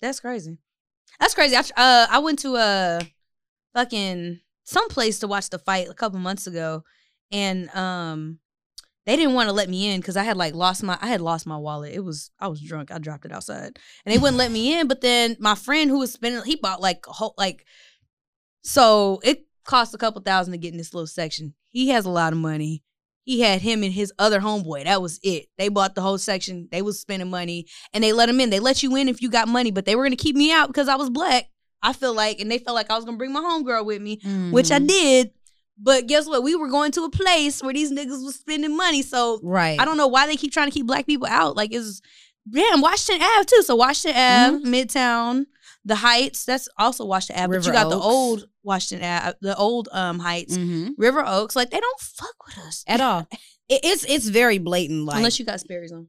That's 0.00 0.20
crazy. 0.20 0.56
That's 1.20 1.34
crazy. 1.34 1.54
I 1.54 1.60
uh 1.76 2.06
I 2.10 2.18
went 2.20 2.38
to 2.40 2.56
a 2.56 3.00
fucking 3.74 4.40
some 4.66 4.88
place 4.88 5.20
to 5.20 5.28
watch 5.28 5.48
the 5.48 5.58
fight 5.58 5.88
a 5.88 5.94
couple 5.94 6.18
months 6.18 6.46
ago, 6.46 6.84
and 7.32 7.74
um 7.74 8.38
they 9.06 9.14
didn't 9.14 9.34
want 9.34 9.48
to 9.48 9.52
let 9.52 9.68
me 9.68 9.92
in 9.92 10.00
because 10.00 10.16
I 10.16 10.24
had 10.24 10.36
like 10.36 10.54
lost 10.54 10.82
my 10.82 10.98
I 11.00 11.06
had 11.06 11.20
lost 11.20 11.46
my 11.46 11.56
wallet. 11.56 11.94
It 11.94 12.04
was 12.04 12.30
I 12.40 12.48
was 12.48 12.60
drunk. 12.60 12.90
I 12.90 12.98
dropped 12.98 13.24
it 13.24 13.32
outside, 13.32 13.78
and 14.04 14.12
they 14.12 14.18
wouldn't 14.18 14.36
let 14.36 14.50
me 14.50 14.78
in. 14.78 14.88
But 14.88 15.00
then 15.00 15.36
my 15.38 15.54
friend 15.54 15.88
who 15.88 16.00
was 16.00 16.12
spending 16.12 16.42
he 16.44 16.56
bought 16.56 16.82
like 16.82 17.06
a 17.08 17.12
whole 17.12 17.34
like 17.38 17.64
so 18.62 19.20
it 19.22 19.46
cost 19.64 19.94
a 19.94 19.98
couple 19.98 20.20
thousand 20.20 20.52
to 20.52 20.58
get 20.58 20.72
in 20.72 20.78
this 20.78 20.92
little 20.92 21.06
section. 21.06 21.54
He 21.70 21.88
has 21.90 22.04
a 22.04 22.10
lot 22.10 22.32
of 22.32 22.38
money. 22.38 22.82
He 23.22 23.40
had 23.40 23.60
him 23.60 23.82
and 23.82 23.92
his 23.92 24.12
other 24.18 24.40
homeboy. 24.40 24.84
That 24.84 25.02
was 25.02 25.18
it. 25.22 25.46
They 25.58 25.68
bought 25.68 25.96
the 25.96 26.02
whole 26.02 26.18
section. 26.18 26.68
They 26.70 26.82
was 26.82 27.00
spending 27.00 27.30
money 27.30 27.66
and 27.92 28.02
they 28.02 28.12
let 28.12 28.28
him 28.28 28.40
in. 28.40 28.50
They 28.50 28.60
let 28.60 28.82
you 28.82 28.94
in 28.96 29.08
if 29.08 29.20
you 29.22 29.30
got 29.30 29.48
money, 29.48 29.70
but 29.70 29.84
they 29.84 29.96
were 29.96 30.04
gonna 30.04 30.16
keep 30.16 30.36
me 30.36 30.52
out 30.52 30.68
because 30.68 30.88
I 30.88 30.96
was 30.96 31.10
black. 31.10 31.46
I 31.86 31.92
feel 31.92 32.12
like, 32.14 32.40
and 32.40 32.50
they 32.50 32.58
felt 32.58 32.74
like 32.74 32.90
I 32.90 32.96
was 32.96 33.04
gonna 33.04 33.16
bring 33.16 33.32
my 33.32 33.40
homegirl 33.40 33.84
with 33.86 34.02
me, 34.02 34.18
which 34.50 34.70
I 34.70 34.78
Mhm. 34.78 34.88
did. 34.88 35.30
But 35.78 36.06
guess 36.06 36.26
what? 36.26 36.42
We 36.42 36.54
were 36.56 36.68
going 36.68 36.90
to 36.92 37.04
a 37.04 37.10
place 37.10 37.62
where 37.62 37.74
these 37.74 37.92
niggas 37.92 38.24
was 38.24 38.36
spending 38.36 38.76
money. 38.76 39.02
So 39.02 39.40
right. 39.42 39.78
I 39.80 39.84
don't 39.84 39.96
know 39.98 40.06
why 40.08 40.26
they 40.26 40.36
keep 40.36 40.52
trying 40.52 40.68
to 40.68 40.74
keep 40.74 40.86
black 40.86 41.06
people 41.06 41.26
out. 41.28 41.54
Like 41.56 41.72
it's 41.72 42.00
damn 42.50 42.80
Washington 42.80 43.26
Ave 43.36 43.44
too. 43.44 43.62
So 43.62 43.76
Washington 43.76 44.20
Ave, 44.20 44.64
Midtown, 44.64 45.44
the 45.84 45.96
Heights. 45.96 46.44
That's 46.44 46.68
also 46.78 47.04
Washington 47.04 47.44
Ave. 47.44 47.58
but 47.58 47.66
you 47.66 47.72
got 47.72 47.90
the 47.90 47.96
old 47.98 48.46
Washington 48.62 49.06
Ave, 49.08 49.36
the 49.42 49.54
old 49.56 49.88
um 49.92 50.18
Heights, 50.18 50.56
Mhm. 50.56 50.90
River 50.98 51.22
Oaks. 51.26 51.54
Like 51.54 51.70
they 51.70 51.80
don't 51.80 52.00
fuck 52.00 52.34
with 52.46 52.58
us 52.66 52.82
at 52.86 53.00
all. 53.00 53.26
It- 53.68 53.80
it's 53.84 54.04
it's 54.04 54.28
very 54.28 54.58
blatant. 54.58 55.04
Like 55.06 55.16
unless 55.16 55.38
you 55.40 55.44
got 55.44 55.58
Sperry's 55.60 55.90
on. 55.92 56.06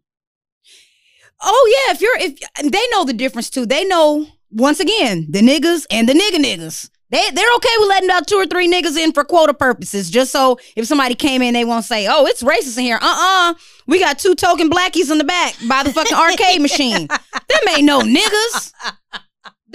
Oh 1.41 1.73
yeah, 1.87 1.93
if 1.93 2.01
you're 2.01 2.17
if 2.17 2.71
they 2.71 2.83
know 2.91 3.03
the 3.03 3.13
difference 3.13 3.49
too. 3.49 3.65
They 3.65 3.83
know 3.85 4.27
once 4.51 4.79
again 4.79 5.27
the 5.29 5.39
niggas 5.39 5.85
and 5.91 6.07
the 6.07 6.13
nigga 6.13 6.43
niggas. 6.43 6.89
They 7.09 7.29
they're 7.31 7.55
okay 7.55 7.69
with 7.79 7.87
letting 7.89 8.09
about 8.09 8.27
two 8.27 8.35
or 8.35 8.45
three 8.45 8.69
niggas 8.69 8.97
in 8.97 9.13
for 9.13 9.23
quota 9.23 9.53
purposes, 9.53 10.09
just 10.09 10.31
so 10.31 10.59
if 10.75 10.85
somebody 10.87 11.15
came 11.15 11.41
in, 11.41 11.53
they 11.53 11.63
won't 11.63 11.85
say, 11.85 12.05
"Oh, 12.09 12.25
it's 12.25 12.43
racist 12.43 12.77
in 12.77 12.83
here." 12.83 12.99
Uh 13.01 13.15
uh 13.17 13.53
we 13.87 13.99
got 13.99 14.19
two 14.19 14.35
token 14.35 14.69
blackies 14.69 15.09
in 15.09 15.17
the 15.17 15.23
back 15.23 15.55
by 15.69 15.83
the 15.83 15.93
fucking 15.93 16.17
arcade 16.17 16.61
machine. 16.61 17.07
Them 17.07 17.59
ain't 17.69 17.85
no 17.85 18.01
niggas. 18.01 18.73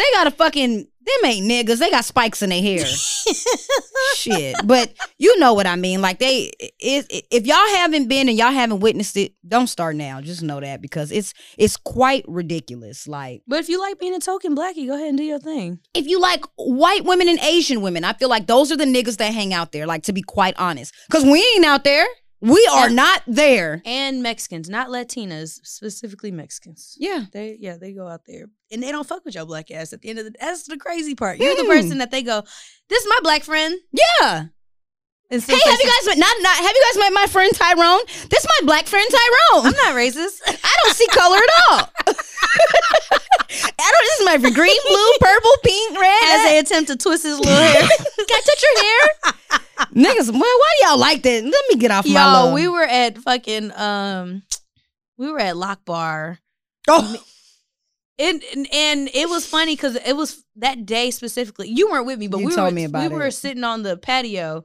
They 0.02 0.16
got 0.16 0.26
a 0.26 0.30
fucking 0.32 0.88
them 1.04 1.24
ain't 1.30 1.50
niggas. 1.50 1.78
They 1.78 1.90
got 1.90 2.04
spikes 2.04 2.42
in 2.42 2.50
their 2.50 2.62
hair. 2.62 2.84
Shit, 4.14 4.54
but 4.64 4.92
you 5.18 5.36
know 5.38 5.52
what 5.52 5.66
I 5.66 5.74
mean. 5.76 6.00
Like 6.00 6.18
they, 6.18 6.50
it, 6.58 7.06
it- 7.10 7.26
if 7.30 7.46
y'all 7.46 7.56
haven't 7.76 8.08
been 8.08 8.28
and 8.28 8.36
y'all 8.38 8.52
haven't 8.52 8.80
witnessed 8.80 9.16
it, 9.16 9.32
don't 9.46 9.66
start 9.66 9.96
now. 9.96 10.20
Just 10.20 10.42
know 10.42 10.60
that 10.60 10.80
because 10.80 11.10
it's 11.10 11.34
it's 11.58 11.76
quite 11.76 12.24
ridiculous. 12.28 13.08
Like 13.08 13.42
But 13.46 13.58
if 13.60 13.68
you 13.68 13.80
like 13.80 13.98
being 13.98 14.14
a 14.14 14.20
token 14.20 14.54
blackie, 14.56 14.86
go 14.86 14.94
ahead 14.94 15.08
and 15.08 15.18
do 15.18 15.24
your 15.24 15.38
thing. 15.40 15.80
if 15.94 16.06
you 16.06 16.20
like 16.20 16.44
white 16.56 17.04
women 17.04 17.28
and 17.28 17.38
Asian 17.40 17.80
women, 17.82 18.04
I 18.04 18.12
feel 18.12 18.28
like 18.28 18.46
those 18.46 18.70
are 18.70 18.76
the 18.76 18.84
niggas 18.84 19.16
that 19.18 19.32
hang 19.32 19.52
out 19.54 19.72
there. 19.72 19.86
Like 19.86 20.04
to 20.04 20.12
be 20.12 20.22
quite 20.22 20.54
honest, 20.58 20.94
because 21.08 21.24
we 21.24 21.38
ain't 21.56 21.64
out 21.64 21.84
there. 21.84 22.06
We 22.42 22.68
are 22.72 22.88
Yeah. 22.88 22.94
not 22.94 23.22
there. 23.26 23.80
and 23.86 24.22
Mexicans, 24.22 24.68
not 24.68 24.88
Latinas, 24.88 25.60
specifically 25.64 26.30
Mexicans. 26.32 26.96
Yeah. 26.98 27.26
They 27.32 27.56
yeah, 27.60 27.76
they 27.76 27.92
go 27.92 28.06
out 28.08 28.22
there 28.26 28.46
and 28.70 28.82
they 28.82 28.90
don't 28.92 29.06
fuck 29.06 29.24
with 29.24 29.34
your 29.34 29.46
black 29.46 29.70
ass 29.70 29.92
at 29.92 30.02
the 30.02 30.08
end 30.10 30.18
of 30.18 30.24
the 30.26 30.34
that's 30.40 30.64
the 30.64 30.76
crazy 30.76 31.14
part. 31.14 31.38
You're 31.38 31.54
the 31.56 31.62
Hmm. 31.62 31.68
person 31.70 31.98
that 31.98 32.10
they 32.10 32.22
go, 32.22 32.42
This 32.88 33.02
is 33.02 33.08
my 33.08 33.18
black 33.22 33.44
friend. 33.44 33.74
Yeah. 33.92 34.46
And 35.30 35.42
Hey, 35.42 35.54
have 35.64 35.80
you 35.80 35.86
guys 35.88 36.06
met 36.08 36.18
not 36.18 36.36
not 36.42 36.56
have 36.56 36.72
you 36.74 36.82
guys 36.92 36.98
met 36.98 37.12
my 37.14 37.26
friend 37.26 37.54
Tyrone? 37.54 38.00
This 38.28 38.40
is 38.44 38.48
my 38.60 38.66
black 38.66 38.86
friend 38.86 39.08
Tyrone. 39.10 39.66
I'm 39.66 39.72
not 39.72 39.94
racist. 39.94 40.40
I 40.46 40.74
don't 40.84 40.94
see 40.94 41.06
color 41.06 41.36
at 41.38 41.50
all. 41.70 42.14
I 43.82 43.90
don't 43.90 44.04
this 44.04 44.20
is 44.20 44.42
my 44.44 44.50
green, 44.54 44.76
blue, 44.88 45.12
purple, 45.20 45.50
pink, 45.64 45.98
red. 45.98 46.22
As 46.24 46.44
they 46.50 46.58
attempt 46.58 46.90
to 46.90 46.96
twist 46.96 47.24
his 47.24 47.38
little 47.38 47.54
hair. 47.54 47.82
Can 48.16 48.26
I 48.30 48.40
touch 48.44 48.62
your 48.62 48.82
hair? 48.84 49.34
Niggas, 49.94 50.30
well, 50.30 50.40
why 50.40 50.72
do 50.80 50.86
y'all 50.86 50.98
like 50.98 51.22
that? 51.22 51.44
Let 51.44 51.64
me 51.70 51.76
get 51.76 51.90
off 51.90 52.06
my 52.06 52.12
Yo, 52.12 52.16
love. 52.16 52.54
we 52.54 52.68
were 52.68 52.84
at 52.84 53.18
fucking 53.18 53.72
um 53.72 54.42
we 55.18 55.30
were 55.30 55.40
at 55.40 55.56
Lock 55.56 55.84
Bar. 55.84 56.38
oh, 56.88 57.22
And, 58.18 58.42
and 58.54 58.66
and 58.72 59.10
it 59.12 59.28
was 59.28 59.46
funny 59.46 59.74
because 59.74 59.96
it 59.96 60.14
was 60.16 60.44
that 60.56 60.86
day 60.86 61.10
specifically. 61.10 61.68
You 61.68 61.90
weren't 61.90 62.06
with 62.06 62.18
me, 62.18 62.28
but 62.28 62.38
You 62.38 62.46
we 62.48 62.56
were 62.56 62.70
me 62.70 62.86
we 62.86 63.08
were 63.08 63.30
sitting 63.30 63.64
on 63.64 63.82
the 63.82 63.96
patio, 63.96 64.62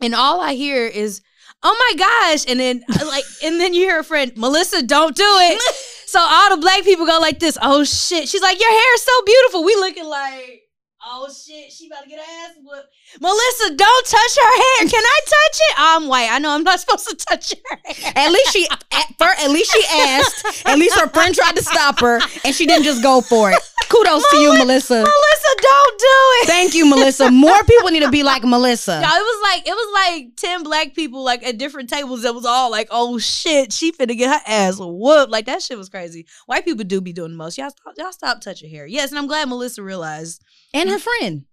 and 0.00 0.14
all 0.14 0.40
I 0.40 0.54
hear 0.54 0.86
is, 0.86 1.22
"Oh 1.62 1.92
my 1.96 1.98
gosh!" 1.98 2.44
And 2.48 2.60
then 2.60 2.84
like, 3.06 3.24
and 3.42 3.58
then 3.60 3.72
you 3.74 3.82
hear 3.82 3.98
a 4.00 4.04
friend, 4.04 4.32
Melissa, 4.36 4.82
don't 4.82 5.16
do 5.16 5.24
it. 5.26 5.62
so 6.10 6.18
all 6.20 6.50
the 6.50 6.60
black 6.60 6.82
people 6.82 7.06
go 7.06 7.18
like 7.20 7.38
this. 7.38 7.56
Oh 7.62 7.84
shit! 7.84 8.28
She's 8.28 8.42
like, 8.42 8.58
your 8.60 8.70
hair 8.70 8.94
is 8.94 9.02
so 9.02 9.12
beautiful. 9.24 9.64
We 9.64 9.76
looking 9.76 10.06
like. 10.06 10.62
Oh 11.06 11.28
shit, 11.28 11.72
she 11.72 11.86
about 11.86 12.02
to 12.02 12.08
get 12.10 12.18
her 12.18 12.24
ass 12.24 12.56
whooped. 12.62 12.88
Melissa, 13.20 13.74
don't 13.74 14.06
touch 14.06 14.36
her 14.36 14.56
hair. 14.62 14.88
Can 14.88 15.02
I 15.04 15.20
touch 15.24 15.56
it? 15.56 15.74
I'm 15.78 16.08
white. 16.08 16.28
I 16.30 16.38
know 16.38 16.50
I'm 16.50 16.62
not 16.62 16.80
supposed 16.80 17.08
to 17.08 17.16
touch 17.16 17.54
her 17.70 17.78
hair. 17.84 18.12
at 18.16 18.30
least 18.30 18.52
she 18.52 18.68
at, 18.68 19.06
first, 19.18 19.42
at 19.44 19.50
least 19.50 19.72
she 19.72 19.82
asked. 19.92 20.66
At 20.66 20.78
least 20.78 20.98
her 20.98 21.08
friend 21.08 21.34
tried 21.34 21.56
to 21.56 21.62
stop 21.62 22.00
her, 22.00 22.20
and 22.44 22.54
she 22.54 22.66
didn't 22.66 22.84
just 22.84 23.02
go 23.02 23.20
for 23.20 23.50
it. 23.50 23.58
Kudos 23.88 24.22
to 24.30 24.36
you, 24.36 24.52
Melissa. 24.52 24.94
Melissa, 24.94 25.48
don't 25.60 25.98
do 25.98 26.06
it. 26.06 26.46
Thank 26.46 26.74
you, 26.74 26.86
Melissa. 26.88 27.30
More 27.30 27.60
people 27.64 27.90
need 27.90 28.04
to 28.04 28.10
be 28.10 28.22
like 28.22 28.44
Melissa. 28.44 29.00
No, 29.00 29.08
it 29.08 29.20
was 29.20 29.42
like 29.42 29.66
it 29.66 29.72
was 29.72 29.92
like 29.94 30.36
ten 30.36 30.62
black 30.62 30.94
people 30.94 31.24
like 31.24 31.42
at 31.42 31.58
different 31.58 31.90
tables 31.90 32.22
that 32.22 32.32
was 32.34 32.44
all 32.44 32.70
like, 32.70 32.86
"Oh 32.92 33.18
shit, 33.18 33.72
she 33.72 33.90
finna 33.90 34.16
get 34.16 34.28
her 34.30 34.40
ass 34.46 34.76
whooped." 34.78 35.32
Like 35.32 35.46
that 35.46 35.62
shit 35.62 35.76
was 35.76 35.88
crazy. 35.88 36.26
White 36.46 36.64
people 36.64 36.84
do 36.84 37.00
be 37.00 37.12
doing 37.12 37.32
the 37.32 37.36
most. 37.36 37.58
Y'all 37.58 37.70
stop, 37.70 37.94
y'all 37.98 38.12
stop 38.12 38.40
touching 38.40 38.70
hair. 38.70 38.86
Yes, 38.86 39.10
and 39.10 39.18
I'm 39.18 39.26
glad 39.26 39.48
Melissa 39.48 39.82
realized. 39.82 40.44
And 40.72 40.88
her 40.88 40.98
friend. 41.00 41.46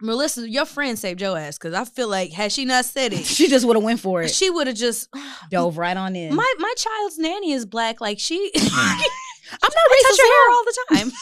Melissa, 0.00 0.48
your 0.48 0.64
friend 0.64 0.96
saved 0.98 1.20
your 1.20 1.36
ass 1.36 1.58
because 1.58 1.74
I 1.74 1.84
feel 1.84 2.08
like 2.08 2.32
had 2.32 2.52
she 2.52 2.64
not 2.64 2.84
said 2.84 3.12
it, 3.12 3.24
She 3.38 3.48
just 3.48 3.66
would 3.66 3.76
have 3.76 3.82
went 3.84 3.98
for 4.00 4.22
it. 4.22 4.30
she 4.30 4.48
would 4.50 4.66
have 4.68 4.76
just. 4.76 5.08
Dove 5.50 5.76
right 5.76 5.96
on 5.96 6.14
in. 6.14 6.34
My 6.34 6.54
my 6.58 6.72
child's 6.76 7.18
nanny 7.18 7.52
is 7.52 7.66
black. 7.66 8.00
Like 8.00 8.18
she, 8.20 8.36
I'm 8.56 8.68
not 8.68 9.60
touch 9.60 9.72
racist 9.72 10.18
her 10.18 10.24
at 10.24 10.28
hair 10.28 10.50
all. 10.52 10.64
the 10.64 10.74
time. 10.94 11.12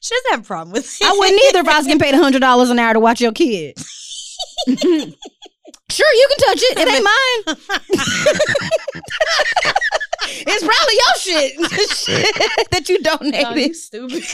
she 0.00 0.14
doesn't 0.14 0.30
have 0.32 0.40
a 0.40 0.44
problem 0.44 0.72
with 0.72 0.86
it. 1.00 1.06
I 1.06 1.12
wouldn't 1.12 1.40
either 1.48 1.60
if 1.60 1.68
I 1.68 1.78
was 1.78 1.86
getting 1.86 2.00
paid 2.00 2.14
hundred 2.14 2.40
dollars 2.40 2.70
an 2.70 2.78
hour 2.78 2.92
to 2.94 3.00
watch 3.00 3.20
your 3.20 3.32
kid. 3.32 3.78
sure, 4.68 4.76
you 4.76 6.28
can 6.30 6.38
touch 6.46 6.62
it. 6.62 6.78
It 6.78 6.88
ain't 6.88 7.04
mine. 7.04 7.56
it's 10.46 10.64
probably 10.64 10.94
your 10.94 11.14
shit, 11.18 11.52
shit 11.96 12.70
that 12.70 12.88
you 12.88 12.98
donated. 13.02 13.56
you 13.56 13.74
stupid. 13.74 14.24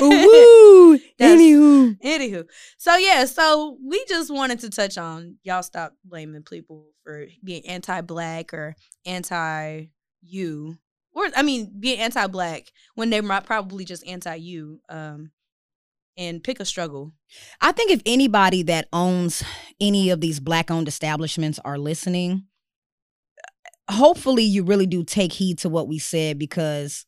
Woo. 0.00 0.98
Anywho, 1.20 1.98
Anywho, 2.02 2.44
so 2.78 2.96
yeah, 2.96 3.24
so 3.26 3.76
we 3.84 4.04
just 4.08 4.32
wanted 4.32 4.60
to 4.60 4.70
touch 4.70 4.96
on 4.96 5.36
y'all 5.42 5.62
stop 5.62 5.94
blaming 6.04 6.42
people 6.42 6.86
for 7.04 7.26
being 7.44 7.66
anti-black 7.66 8.54
or 8.54 8.74
anti-you, 9.04 10.78
or 11.12 11.24
I 11.36 11.42
mean, 11.42 11.72
being 11.78 12.00
anti-black 12.00 12.72
when 12.94 13.10
they 13.10 13.20
might 13.20 13.44
probably 13.44 13.84
just 13.84 14.06
anti-you. 14.06 14.80
Um, 14.88 15.30
and 16.16 16.44
pick 16.44 16.60
a 16.60 16.64
struggle. 16.66 17.12
I 17.62 17.72
think 17.72 17.90
if 17.90 18.02
anybody 18.04 18.62
that 18.64 18.88
owns 18.92 19.42
any 19.80 20.10
of 20.10 20.20
these 20.20 20.38
black-owned 20.38 20.86
establishments 20.86 21.58
are 21.64 21.78
listening, 21.78 22.44
hopefully 23.90 24.44
you 24.44 24.62
really 24.62 24.86
do 24.86 25.02
take 25.02 25.32
heed 25.32 25.58
to 25.58 25.68
what 25.68 25.88
we 25.88 25.98
said 25.98 26.38
because 26.38 27.06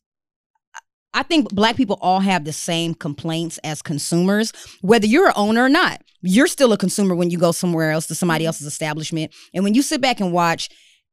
I 1.13 1.23
think 1.23 1.53
black 1.53 1.75
people 1.75 1.97
all 2.01 2.19
have 2.21 2.43
the 2.43 2.53
same 2.53 2.93
complaints 2.95 3.59
as 3.63 3.81
consumers, 3.81 4.51
whether 4.81 5.05
you're 5.05 5.27
an 5.27 5.33
owner 5.35 5.63
or 5.63 5.69
not. 5.69 6.01
You're 6.21 6.47
still 6.47 6.73
a 6.73 6.77
consumer 6.77 7.15
when 7.15 7.29
you 7.29 7.37
go 7.37 7.51
somewhere 7.51 7.91
else 7.91 8.07
to 8.07 8.15
somebody 8.15 8.45
else's 8.45 8.65
establishment. 8.67 9.33
And 9.53 9.63
when 9.63 9.73
you 9.73 9.81
sit 9.81 10.01
back 10.01 10.19
and 10.19 10.31
watch 10.31 10.69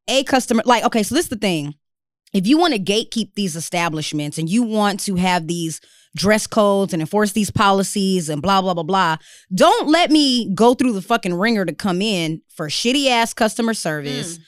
a 0.09 0.23
customer, 0.25 0.63
like, 0.65 0.85
okay, 0.85 1.03
so 1.03 1.15
this 1.15 1.27
is 1.27 1.31
the 1.31 1.37
thing. 1.37 1.75
If 2.33 2.47
you 2.47 2.57
want 2.59 2.75
to 2.75 2.81
gatekeep 2.81 3.35
these 3.35 3.57
establishments 3.57 4.39
and 4.39 4.49
you 4.49 4.63
want 4.63 5.01
to 5.01 5.17
have 5.17 5.49
these 5.49 5.81
dress 6.17 6.47
codes 6.47 6.93
and 6.93 7.03
enforce 7.03 7.33
these 7.33 7.51
policies 7.51 8.29
and 8.29 8.41
blah, 8.41 8.63
blah, 8.63 8.73
blah, 8.75 8.85
blah, 8.85 9.17
don't 9.55 9.89
let 9.89 10.11
me 10.11 10.53
go 10.55 10.75
through 10.75 10.93
the 10.93 11.03
fucking 11.03 11.35
ringer 11.35 11.65
to 11.65 11.73
come 11.75 12.01
in 12.01 12.41
for 12.55 12.69
shitty 12.69 13.09
ass 13.09 13.35
customer 13.35 13.75
service, 13.75 14.39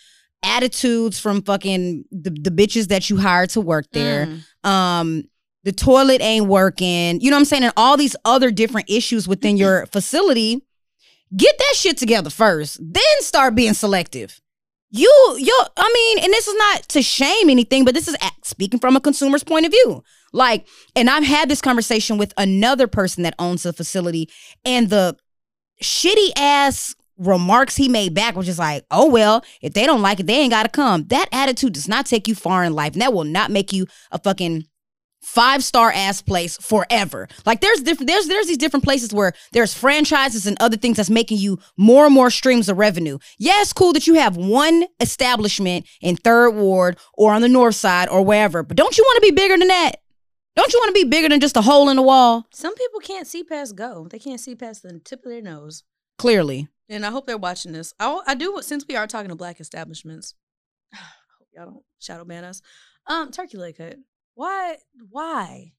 attitudes 0.44 1.18
from 1.20 1.42
fucking 1.42 2.04
the, 2.10 2.30
the 2.30 2.50
bitches 2.50 2.88
that 2.88 3.08
you 3.10 3.16
hired 3.16 3.50
to 3.50 3.60
work 3.60 3.86
there 3.92 4.26
Mm. 4.26 4.68
um 4.68 5.24
the 5.64 5.72
toilet 5.72 6.20
ain't 6.20 6.46
working 6.46 7.20
you 7.20 7.30
know 7.30 7.36
what 7.36 7.40
i'm 7.40 7.44
saying 7.44 7.62
and 7.62 7.72
all 7.76 7.96
these 7.96 8.16
other 8.24 8.50
different 8.50 8.88
issues 8.90 9.28
within 9.28 9.56
your 9.56 9.82
mm-hmm. 9.82 9.90
facility 9.90 10.62
get 11.36 11.56
that 11.58 11.74
shit 11.76 11.96
together 11.96 12.30
first 12.30 12.78
then 12.80 13.02
start 13.20 13.54
being 13.54 13.74
selective. 13.74 14.40
You 14.94 15.36
you 15.38 15.64
i 15.76 15.90
mean 15.94 16.24
and 16.24 16.32
this 16.32 16.46
is 16.46 16.54
not 16.54 16.82
to 16.88 17.02
shame 17.02 17.48
anything 17.48 17.84
but 17.84 17.94
this 17.94 18.08
is 18.08 18.16
speaking 18.42 18.78
from 18.78 18.94
a 18.94 19.00
consumer's 19.00 19.42
point 19.42 19.64
of 19.64 19.72
view. 19.72 20.04
Like 20.34 20.66
and 20.94 21.08
i've 21.08 21.24
had 21.24 21.48
this 21.48 21.62
conversation 21.62 22.18
with 22.18 22.34
another 22.36 22.86
person 22.86 23.22
that 23.22 23.34
owns 23.38 23.64
a 23.64 23.72
facility 23.72 24.28
and 24.66 24.90
the 24.90 25.16
shitty 25.82 26.30
ass 26.36 26.94
remarks 27.18 27.76
he 27.76 27.88
made 27.88 28.14
back 28.14 28.36
was 28.36 28.46
just 28.46 28.58
like, 28.58 28.84
oh 28.90 29.08
well, 29.08 29.44
if 29.60 29.72
they 29.72 29.86
don't 29.86 30.02
like 30.02 30.20
it, 30.20 30.26
they 30.26 30.34
ain't 30.34 30.50
gotta 30.50 30.68
come. 30.68 31.04
That 31.04 31.28
attitude 31.32 31.72
does 31.72 31.88
not 31.88 32.06
take 32.06 32.28
you 32.28 32.34
far 32.34 32.64
in 32.64 32.74
life, 32.74 32.92
and 32.94 33.02
that 33.02 33.12
will 33.12 33.24
not 33.24 33.50
make 33.50 33.72
you 33.72 33.86
a 34.10 34.18
fucking 34.18 34.66
five 35.22 35.64
star 35.64 35.90
ass 35.92 36.20
place 36.20 36.56
forever. 36.58 37.28
Like 37.46 37.60
there's 37.60 37.80
different 37.80 38.08
there's 38.08 38.26
there's 38.26 38.46
these 38.46 38.58
different 38.58 38.84
places 38.84 39.12
where 39.12 39.32
there's 39.52 39.74
franchises 39.74 40.46
and 40.46 40.56
other 40.60 40.76
things 40.76 40.96
that's 40.96 41.10
making 41.10 41.38
you 41.38 41.58
more 41.76 42.06
and 42.06 42.14
more 42.14 42.30
streams 42.30 42.68
of 42.68 42.78
revenue. 42.78 43.18
Yeah, 43.38 43.60
it's 43.60 43.72
cool 43.72 43.92
that 43.94 44.06
you 44.06 44.14
have 44.14 44.36
one 44.36 44.84
establishment 45.00 45.86
in 46.00 46.16
third 46.16 46.50
ward 46.50 46.98
or 47.14 47.32
on 47.32 47.42
the 47.42 47.48
north 47.48 47.76
side 47.76 48.08
or 48.08 48.22
wherever, 48.22 48.62
but 48.62 48.76
don't 48.76 48.98
you 48.98 49.04
want 49.04 49.16
to 49.22 49.30
be 49.30 49.34
bigger 49.34 49.56
than 49.56 49.68
that? 49.68 49.96
Don't 50.54 50.72
you 50.72 50.78
want 50.80 50.94
to 50.94 51.02
be 51.02 51.08
bigger 51.08 51.30
than 51.30 51.40
just 51.40 51.56
a 51.56 51.62
hole 51.62 51.88
in 51.88 51.96
the 51.96 52.02
wall? 52.02 52.44
Some 52.52 52.74
people 52.74 53.00
can't 53.00 53.26
see 53.26 53.42
past 53.42 53.74
go. 53.74 54.06
They 54.10 54.18
can't 54.18 54.40
see 54.40 54.54
past 54.54 54.82
the 54.82 54.98
tip 54.98 55.24
of 55.24 55.30
their 55.30 55.40
nose. 55.40 55.82
Clearly. 56.18 56.68
And 56.90 57.06
I 57.06 57.10
hope 57.10 57.26
they're 57.26 57.38
watching 57.38 57.72
this. 57.72 57.94
I, 57.98 58.20
I 58.26 58.34
do 58.34 58.58
since 58.60 58.84
we 58.86 58.94
are 58.96 59.06
talking 59.06 59.30
to 59.30 59.34
black 59.34 59.60
establishments. 59.60 60.34
I 60.92 60.98
hope 60.98 61.48
y'all 61.54 61.64
don't 61.64 61.84
shadow 62.00 62.24
ban 62.24 62.44
us. 62.44 62.60
Um, 63.06 63.30
Turkey 63.30 63.56
Leg 63.56 63.78
Hut. 63.78 63.96
Why? 64.34 64.78
Why 65.10 65.72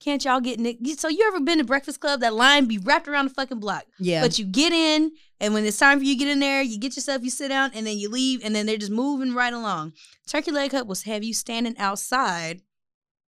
can't 0.00 0.24
y'all 0.24 0.40
get 0.40 0.58
Nick? 0.58 0.78
So 0.96 1.08
you 1.08 1.26
ever 1.28 1.40
been 1.40 1.58
to 1.58 1.64
Breakfast 1.64 2.00
Klub? 2.00 2.20
That 2.20 2.34
line 2.34 2.66
be 2.66 2.78
wrapped 2.78 3.06
around 3.06 3.28
the 3.28 3.34
fucking 3.34 3.60
block. 3.60 3.84
Yeah. 3.98 4.22
But 4.22 4.38
you 4.38 4.46
get 4.46 4.72
in, 4.72 5.12
and 5.38 5.52
when 5.52 5.64
it's 5.64 5.78
time 5.78 5.98
for 5.98 6.04
you 6.04 6.14
to 6.14 6.18
get 6.18 6.28
in 6.28 6.40
there, 6.40 6.62
you 6.62 6.78
get 6.78 6.96
yourself, 6.96 7.22
you 7.22 7.30
sit 7.30 7.48
down, 7.48 7.70
and 7.74 7.86
then 7.86 7.98
you 7.98 8.08
leave, 8.08 8.40
and 8.42 8.54
then 8.56 8.66
they're 8.66 8.78
just 8.78 8.90
moving 8.90 9.34
right 9.34 9.52
along. 9.52 9.92
Turkey 10.26 10.50
Leg 10.50 10.72
Hut 10.72 10.86
was 10.86 11.02
have 11.02 11.22
you 11.22 11.34
standing 11.34 11.76
outside 11.78 12.62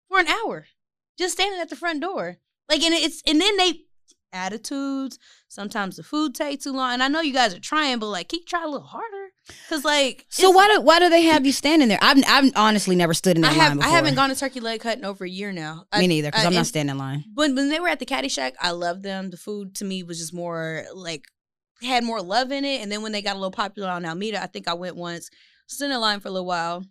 for 0.09 0.21
an 0.21 0.29
hour, 0.29 0.67
just 1.19 1.35
standing 1.35 1.61
at 1.61 1.69
the 1.69 1.77
front 1.77 2.01
door. 2.01 2.39
Like, 2.69 2.83
and 2.83 2.95
it's 2.95 3.23
and 3.27 3.41
then 3.41 3.57
they 3.57 3.81
attitudes. 4.33 5.19
Sometimes 5.49 5.97
the 5.97 6.03
food 6.03 6.35
takes 6.35 6.65
too 6.65 6.73
long, 6.73 6.93
and 6.93 7.03
I 7.03 7.09
know 7.09 7.21
you 7.21 7.33
guys 7.33 7.55
are 7.55 7.61
trying, 7.61 7.99
but 7.99 8.07
like, 8.07 8.29
keep 8.29 8.47
trying 8.47 8.65
a 8.65 8.71
little 8.71 8.87
harder? 8.87 9.22
Cause 9.69 9.85
like, 9.85 10.25
So 10.29 10.51
why 10.51 10.69
do 10.69 10.81
why 10.81 10.99
do 11.01 11.09
they 11.11 11.23
have 11.23 11.45
you 11.45 11.53
standing 11.53 11.89
there? 11.89 11.99
I've 12.01 12.23
I've 12.29 12.53
honestly 12.55 12.95
never 12.95 13.13
stood 13.15 13.37
in 13.37 13.45
I 13.45 13.49
that 13.49 13.55
have 13.55 13.77
line 13.77 13.87
I 13.87 13.91
haven't 13.91 14.15
gone 14.15 14.29
to 14.31 14.37
Turkey 14.37 14.61
Leg 14.61 14.83
Hut 14.83 14.99
in 14.99 15.05
over 15.05 15.25
a 15.25 15.29
year 15.29 15.51
now. 15.53 15.85
I- 15.93 15.99
Me 16.01 16.07
neither, 16.07 16.29
because 16.31 16.45
I- 16.45 16.47
I'm 16.49 16.55
not 16.55 16.67
standing 16.67 16.93
in 16.93 16.99
line. 16.99 17.25
when 17.35 17.55
when 17.57 17.69
they 17.69 17.81
were 17.81 17.89
at 17.89 17.99
the 17.99 18.07
Caddy 18.07 18.29
Shack, 18.29 18.55
I 18.61 18.71
loved 18.71 19.03
them. 19.03 19.31
The 19.31 19.37
food 19.37 19.75
to 19.77 19.85
me 19.85 20.03
was 20.05 20.19
just 20.19 20.33
more 20.33 20.85
like 20.95 21.25
had 21.83 22.05
more 22.05 22.23
love 22.23 22.53
in 22.53 22.65
it. 22.65 22.81
And 22.83 22.93
then 22.93 23.03
when 23.03 23.11
they 23.13 23.21
got 23.23 23.33
a 23.35 23.39
little 23.39 23.51
popular 23.51 23.89
on 23.91 24.05
Almeda, 24.07 24.41
I 24.41 24.47
think 24.47 24.69
I 24.69 24.75
went 24.75 24.95
once, 24.97 25.29
stood 25.67 25.91
in 25.91 26.01
line 26.01 26.21
for 26.21 26.29
a 26.29 26.31
little 26.31 26.47
while. 26.47 26.85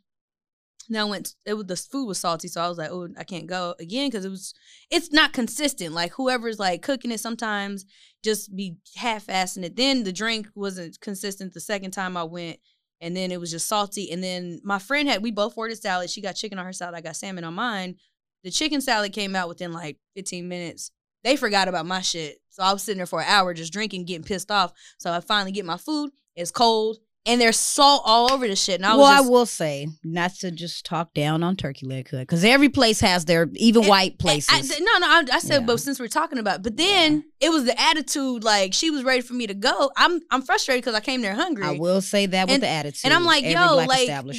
Then 0.89 1.01
I 1.01 1.05
went. 1.05 1.35
It 1.45 1.53
was 1.53 1.65
the 1.65 1.75
food 1.75 2.05
was 2.05 2.19
salty, 2.19 2.47
so 2.47 2.61
I 2.61 2.69
was 2.69 2.77
like, 2.77 2.91
"Oh, 2.91 3.07
I 3.17 3.23
can't 3.23 3.47
go 3.47 3.75
again" 3.79 4.09
because 4.09 4.25
it 4.25 4.29
was. 4.29 4.53
It's 4.89 5.11
not 5.11 5.33
consistent. 5.33 5.93
Like 5.93 6.13
whoever's 6.13 6.59
like 6.59 6.81
cooking 6.81 7.11
it, 7.11 7.19
sometimes 7.19 7.85
just 8.23 8.55
be 8.55 8.75
half-assing 8.95 9.63
it. 9.63 9.75
Then 9.75 10.03
the 10.03 10.11
drink 10.11 10.47
wasn't 10.55 10.99
consistent 10.99 11.53
the 11.53 11.59
second 11.59 11.91
time 11.91 12.15
I 12.17 12.23
went, 12.23 12.59
and 12.99 13.15
then 13.15 13.31
it 13.31 13.39
was 13.39 13.51
just 13.51 13.67
salty. 13.67 14.11
And 14.11 14.23
then 14.23 14.59
my 14.63 14.79
friend 14.79 15.07
had 15.07 15.23
we 15.23 15.31
both 15.31 15.57
ordered 15.57 15.77
salad. 15.77 16.09
She 16.09 16.21
got 16.21 16.35
chicken 16.35 16.59
on 16.59 16.65
her 16.65 16.73
salad. 16.73 16.95
I 16.95 17.01
got 17.01 17.15
salmon 17.15 17.43
on 17.43 17.53
mine. 17.53 17.95
The 18.43 18.51
chicken 18.51 18.81
salad 18.81 19.13
came 19.13 19.35
out 19.35 19.49
within 19.49 19.71
like 19.71 19.97
15 20.15 20.47
minutes. 20.47 20.91
They 21.23 21.35
forgot 21.35 21.67
about 21.67 21.85
my 21.85 22.01
shit. 22.01 22.37
So 22.49 22.63
I 22.63 22.73
was 22.73 22.83
sitting 22.83 22.97
there 22.97 23.05
for 23.05 23.21
an 23.21 23.27
hour 23.27 23.53
just 23.53 23.73
drinking, 23.73 24.05
getting 24.05 24.23
pissed 24.23 24.51
off. 24.51 24.73
So 24.97 25.11
I 25.11 25.19
finally 25.19 25.51
get 25.51 25.65
my 25.65 25.77
food. 25.77 26.11
It's 26.35 26.51
cold. 26.51 26.97
And 27.27 27.39
there's 27.39 27.59
salt 27.59 28.01
all 28.03 28.31
over 28.33 28.47
the 28.47 28.55
shit. 28.55 28.75
And 28.77 28.85
I 28.85 28.95
was 28.95 28.99
well, 29.03 29.11
just, 29.17 29.25
I 29.25 29.29
will 29.29 29.45
say 29.45 29.87
not 30.03 30.33
to 30.39 30.49
just 30.49 30.85
talk 30.87 31.13
down 31.13 31.43
on 31.43 31.55
Turkey 31.55 31.85
Leg 31.85 32.09
Hut 32.09 32.21
because 32.21 32.43
every 32.43 32.69
place 32.69 32.99
has 33.01 33.25
their 33.25 33.47
even 33.55 33.81
eh, 33.81 33.85
And- 33.85 33.89
white 33.89 34.11
eh, 34.13 34.15
places. 34.17 34.71
I- 34.71 34.79
no, 34.79 34.97
no, 34.97 35.07
I, 35.07 35.23
I 35.33 35.39
said, 35.39 35.61
Yeah. 35.61 35.65
but 35.67 35.79
since 35.79 35.99
we're 35.99 36.07
talking 36.07 36.39
about, 36.39 36.63
but 36.63 36.77
then 36.77 37.23
it 37.39 37.49
was 37.51 37.65
the 37.65 37.79
attitude. 37.79 38.43
Like 38.43 38.73
she 38.73 38.89
was 38.89 39.03
ready 39.03 39.21
for 39.21 39.35
me 39.35 39.45
to 39.45 39.53
go. 39.53 39.91
I'm, 39.97 40.19
I'm 40.31 40.41
frustrated 40.41 40.83
because 40.83 40.95
I 40.95 40.99
came 41.01 41.21
there 41.21 41.35
hungry. 41.35 41.63
I 41.63 41.77
will 41.77 42.01
say 42.01 42.25
that 42.25 42.47
with 42.47 42.55
And- 42.55 42.63
the 42.63 42.67
attitude. 42.69 43.01
And 43.05 43.13
I'm 43.13 43.23
like, 43.23 43.43
Every 43.43 43.53
yo, 43.53 43.75
like, 43.75 43.87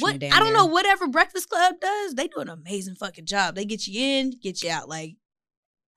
what? 0.01 0.15
I 0.15 0.17
don't 0.17 0.29
there. 0.29 0.53
know. 0.53 0.65
Whatever 0.65 1.07
Breakfast 1.07 1.49
Klub 1.49 1.75
does, 1.79 2.15
they 2.15 2.27
do 2.27 2.39
an 2.41 2.49
amazing 2.49 2.95
fucking 2.95 3.27
job. 3.27 3.55
They 3.55 3.63
get 3.63 3.87
you 3.87 4.01
in, 4.01 4.31
get 4.41 4.61
you 4.61 4.69
out. 4.69 4.89
Like, 4.89 5.15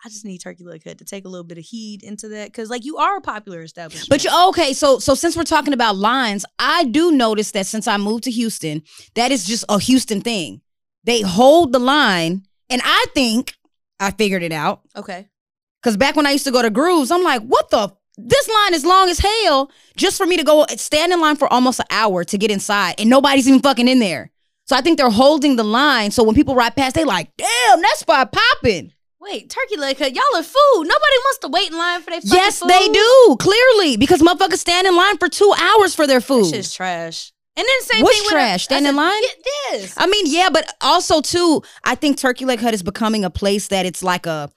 I 0.05 0.09
just 0.09 0.25
need 0.25 0.39
Turkey 0.39 0.65
Leg 0.65 0.85
Hut 0.85 0.99
to 0.99 1.05
take 1.05 1.25
a 1.25 1.29
little 1.29 1.45
bit 1.45 1.59
of 1.59 1.65
heed 1.65 2.03
into 2.03 2.29
that 2.29 2.49
because, 2.49 2.69
like, 2.69 2.85
you 2.85 2.99
are 2.99 3.17
a 3.17 3.21
popular 3.21 3.63
establishment. 3.63 4.09
But 4.09 4.25
you 4.25 4.31
okay, 4.49 4.73
so 4.73 4.99
so 4.99 5.15
since 5.15 5.37
we're 5.37 5.45
talking 5.45 5.73
about 5.73 5.97
lines, 5.97 6.45
I 6.59 6.85
do 6.85 7.13
notice 7.13 7.51
that 7.53 7.67
since 7.67 7.89
I 7.89 7.97
moved 7.97 8.25
to 8.25 8.31
Houston, 8.31 8.83
that 9.15 9.33
is 9.33 9.47
just 9.47 9.65
a 9.69 9.79
Houston 9.81 10.21
thing. 10.21 10.61
They 11.05 11.23
hold 11.23 11.73
the 11.73 11.79
line, 11.79 12.43
and 12.69 12.83
I 12.85 13.07
think 13.15 13.55
I 13.99 14.11
figured 14.11 14.43
it 14.43 14.53
out. 14.53 14.83
okay, 14.95 15.29
Cause 15.83 15.97
back 15.97 16.17
when 16.17 16.27
I 16.27 16.33
used 16.33 16.45
to 16.47 16.51
go 16.53 16.63
to 16.63 16.71
Grooves, 16.71 17.11
I'm 17.11 17.23
like, 17.23 17.43
what 17.43 17.71
the? 17.71 17.93
This 18.19 18.49
line 18.49 18.75
is 18.75 18.85
long 18.85 19.11
as 19.11 19.19
hell 19.19 19.71
just 19.97 20.17
for 20.17 20.27
me 20.27 20.37
to 20.39 20.43
go 20.43 20.63
uh, 20.63 20.67
stand 20.77 21.13
in 21.13 21.21
line 21.21 21.37
for 21.37 21.53
almost 21.53 21.81
an 21.81 21.87
hour 21.91 22.25
to 22.25 22.39
get 22.39 22.51
inside, 22.51 22.97
and 22.99 23.09
nobody's 23.11 23.47
even 23.49 23.61
fucking 23.61 23.89
in 23.89 23.99
there. 23.99 24.31
So 24.67 24.75
I 24.75 24.81
think 24.81 24.99
they're 24.99 25.11
holding 25.11 25.57
the 25.57 25.63
line. 25.65 26.11
So 26.11 26.23
when 26.25 26.35
people 26.35 26.55
ride 26.55 26.75
past, 26.77 26.95
they 26.97 27.05
like, 27.05 27.31
damn, 27.37 27.81
that 27.81 27.95
spot 27.99 28.33
popping. 28.33 28.93
Wait, 29.31 29.51
Turkey 29.51 29.77
Leg 29.77 29.99
Hut, 29.99 30.15
y'all 30.15 30.25
are 30.35 30.43
food. 30.43 30.83
Nobody 30.83 30.95
wants 30.95 31.39
to 31.39 31.49
wait 31.49 31.71
in 31.71 31.79
line 31.79 32.01
for 32.03 32.11
their 32.11 32.21
fucking 32.21 32.37
Yes, 32.37 32.61
food. 32.61 32.71
they 32.71 32.89
do. 32.89 33.37
Clearly, 33.39 33.97
because 33.97 34.23
motherfuckers 34.23 34.59
stand 34.59 34.87
in 34.87 34.97
line 34.97 35.19
for 35.19 35.29
two 35.29 35.53
hours 35.59 35.95
for 35.95 36.07
their 36.07 36.21
food. 36.21 36.47
This 36.47 36.69
is 36.69 36.75
trash. 36.75 37.33
And 37.57 37.67
then 37.67 37.83
same 37.83 38.03
What's 38.03 38.17
thing 38.17 38.25
with 38.27 38.33
trash? 38.33 38.65
Stand 38.65 38.87
in 38.87 38.97
line? 38.97 39.23
Yes. 39.71 39.95
I 39.97 40.07
mean, 40.07 40.27
yeah, 40.27 40.51
but 40.53 40.75
also 40.83 41.23
too, 41.23 41.63
I 41.85 41.95
think 41.95 42.19
Turkey 42.19 42.45
Leg 42.45 42.61
Hut 42.61 42.75
is 42.75 42.83
becoming 42.83 43.25
a 43.25 43.31
place 43.31 43.69
that 43.69 43.87
it's 43.87 44.03
like 44.03 44.27
a 44.27 44.51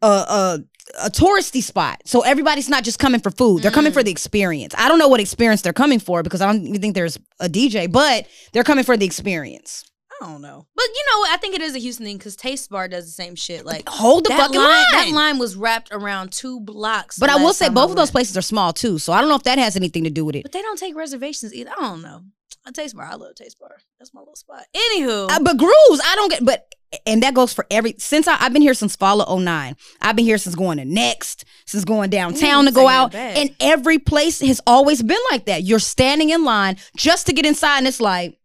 a 0.00 0.06
a, 0.06 0.58
a 1.06 1.10
touristy 1.10 1.60
spot. 1.60 2.00
So 2.04 2.20
everybody's 2.20 2.68
not 2.68 2.84
just 2.84 3.00
coming 3.00 3.20
for 3.20 3.32
food; 3.32 3.62
they're 3.62 3.72
coming 3.72 3.92
for 3.92 4.02
mm. 4.02 4.04
the 4.04 4.10
experience. 4.12 4.74
I 4.78 4.86
don't 4.86 5.00
know 5.00 5.08
what 5.08 5.18
experience 5.18 5.62
they're 5.62 5.72
coming 5.72 5.98
for 5.98 6.22
because 6.22 6.40
I 6.40 6.46
don't 6.46 6.64
even 6.66 6.80
think 6.80 6.94
there's 6.94 7.18
a 7.40 7.48
DJ, 7.48 7.90
but 7.90 8.28
they're 8.52 8.64
coming 8.64 8.84
for 8.84 8.96
the 8.96 9.06
experience. 9.06 9.89
I 10.20 10.26
don't 10.26 10.42
know. 10.42 10.66
But 10.74 10.84
you 10.86 11.04
know? 11.12 11.32
I 11.32 11.36
think 11.40 11.54
it 11.54 11.62
is 11.62 11.74
a 11.74 11.78
Houston 11.78 12.04
thing 12.06 12.18
because 12.18 12.36
Taste 12.36 12.68
Bar 12.70 12.88
does 12.88 13.06
the 13.06 13.12
same 13.12 13.34
shit. 13.34 13.64
Like 13.64 13.88
Hold 13.88 14.24
the 14.24 14.30
fucking 14.30 14.56
line, 14.56 14.66
line. 14.66 14.84
That 14.92 15.10
line 15.12 15.38
was 15.38 15.56
wrapped 15.56 15.88
around 15.92 16.32
two 16.32 16.60
blocks. 16.60 17.18
But 17.18 17.30
I 17.30 17.36
will 17.36 17.52
say 17.52 17.68
both 17.68 17.90
of 17.90 17.96
those 17.96 18.10
places 18.10 18.36
are 18.36 18.42
small 18.42 18.72
too, 18.72 18.98
so 18.98 19.12
I 19.12 19.20
don't 19.20 19.28
know 19.28 19.36
if 19.36 19.44
that 19.44 19.58
has 19.58 19.76
anything 19.76 20.04
to 20.04 20.10
do 20.10 20.24
with 20.24 20.36
it. 20.36 20.42
But 20.42 20.52
they 20.52 20.62
don't 20.62 20.78
take 20.78 20.94
reservations 20.96 21.54
either. 21.54 21.70
I 21.76 21.80
don't 21.80 22.02
know. 22.02 22.22
A 22.66 22.72
Taste 22.72 22.94
Bar. 22.94 23.06
I 23.06 23.14
love 23.14 23.34
Taste 23.36 23.58
Bar. 23.58 23.76
That's 23.98 24.12
my 24.12 24.20
little 24.20 24.36
spot. 24.36 24.64
Anywho, 24.76 25.30
Uh, 25.30 25.40
but 25.42 25.56
grooves, 25.56 26.00
I 26.04 26.14
don't 26.16 26.30
get. 26.30 26.44
But 26.44 26.66
and 27.06 27.22
that 27.22 27.34
goes 27.34 27.52
for 27.52 27.66
every 27.70 27.94
since 27.98 28.26
I, 28.26 28.36
I've 28.40 28.52
been 28.52 28.62
here 28.62 28.74
since 28.74 28.96
fall 28.96 29.22
of 29.22 29.40
09. 29.40 29.76
I've 30.02 30.16
been 30.16 30.24
here 30.24 30.38
since 30.38 30.54
going 30.56 30.78
to 30.78 30.84
Next, 30.84 31.44
since 31.64 31.84
going 31.84 32.10
downtown 32.10 32.64
to 32.66 32.72
go 32.72 32.88
out, 32.88 33.14
and 33.14 33.54
every 33.60 33.98
place 33.98 34.40
has 34.40 34.60
always 34.66 35.02
been 35.02 35.20
like 35.30 35.46
that. 35.46 35.62
You're 35.62 35.78
standing 35.78 36.30
in 36.30 36.44
line 36.44 36.76
just 36.96 37.26
to 37.28 37.32
get 37.32 37.46
inside, 37.46 37.78
and 37.78 37.86
it's 37.86 38.00
like 38.00 38.36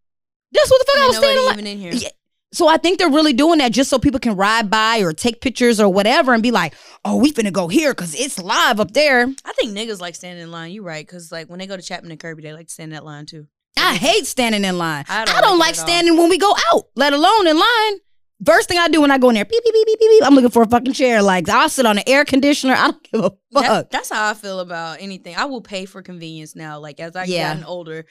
that's 0.55 0.71
what 0.71 0.79
the 0.79 0.85
fuck 0.91 0.95
I 1.01 1.05
ain't 1.05 1.09
was 1.09 1.45
line. 1.47 1.53
even 1.53 1.67
in 1.67 1.77
here. 1.79 1.91
Yeah. 1.93 2.09
So 2.53 2.69
I 2.69 2.77
think 2.77 2.99
they're 2.99 3.09
really 3.09 3.33
doing 3.33 3.57
that 3.59 3.73
just 3.73 3.89
so 3.89 3.99
people 3.99 4.19
can 4.19 4.35
ride 4.37 4.69
by 4.69 4.99
or 4.99 5.11
take 5.11 5.41
pictures 5.41 5.79
or 5.81 5.89
whatever 5.89 6.33
and 6.33 6.41
be 6.41 6.51
like, 6.51 6.73
"Oh, 7.03 7.17
we 7.17 7.33
finna 7.33 7.51
go 7.51 7.67
here 7.67 7.93
because 7.93 8.15
it's 8.15 8.39
live 8.39 8.79
up 8.79 8.91
there." 8.93 9.27
I 9.43 9.53
think 9.53 9.75
niggas 9.77 9.99
like 9.99 10.15
standing 10.15 10.43
in 10.43 10.51
line. 10.51 10.71
You 10.71 10.81
right? 10.83 11.05
Because 11.05 11.31
like 11.33 11.47
when 11.49 11.59
they 11.59 11.67
go 11.67 11.75
to 11.75 11.81
Chapman 11.83 12.11
and 12.11 12.19
Kirby, 12.19 12.43
they 12.43 12.53
like 12.53 12.67
to 12.67 12.73
stand 12.73 12.91
in 12.91 12.95
that 12.95 13.03
line 13.03 13.25
too. 13.25 13.47
I 13.77 13.95
hate 13.95 14.25
standing 14.25 14.63
in 14.63 14.77
line. 14.77 15.03
I 15.09 15.23
I 15.23 15.25
don't 15.25 15.41
don't, 15.41 15.59
like 15.59 15.67
like 15.67 15.75
it 15.75 15.79
at 15.79 15.81
all. 15.81 15.87
standing 15.87 16.17
when 16.17 16.29
we 16.29 16.37
go 16.37 16.55
out, 16.71 16.83
let 16.95 17.11
alone 17.11 17.47
in 17.47 17.57
line. 17.59 17.93
First 18.45 18.69
thing 18.69 18.77
I 18.77 18.87
do 18.89 19.01
when 19.01 19.11
I 19.11 19.17
go 19.17 19.29
in 19.29 19.35
there, 19.35 19.45
beep, 19.45 19.63
beep, 19.63 19.73
beep, 19.73 19.85
beep, 19.87 19.99
beep, 19.99 20.09
beep, 20.11 20.23
I'm 20.25 20.35
looking 20.35 20.49
for 20.49 20.61
a 20.61 20.67
fucking 20.67 20.91
chair. 20.93 21.21
Like, 21.21 21.47
I'll 21.49 21.69
sit 21.69 21.85
on 21.85 21.95
the 21.95 22.07
air 22.07 22.25
conditioner. 22.25 22.73
I 22.77 22.91
don't 22.91 23.03
give 23.11 23.21
a 23.21 23.29
fuck. 23.53 23.63
That- 23.63 23.91
that's 23.91 24.09
how 24.09 24.29
I 24.29 24.33
feel 24.33 24.59
about 24.61 25.01
anything. 25.01 25.35
I 25.35 25.45
will 25.45 25.61
pay 25.61 25.85
for 25.85 26.01
convenience 26.01 26.55
now. 26.55 26.79
Like 26.79 26.99
as 27.01 27.15
I 27.17 27.25
Yeah. 27.25 27.49
gotten 27.49 27.63
older. 27.65 28.05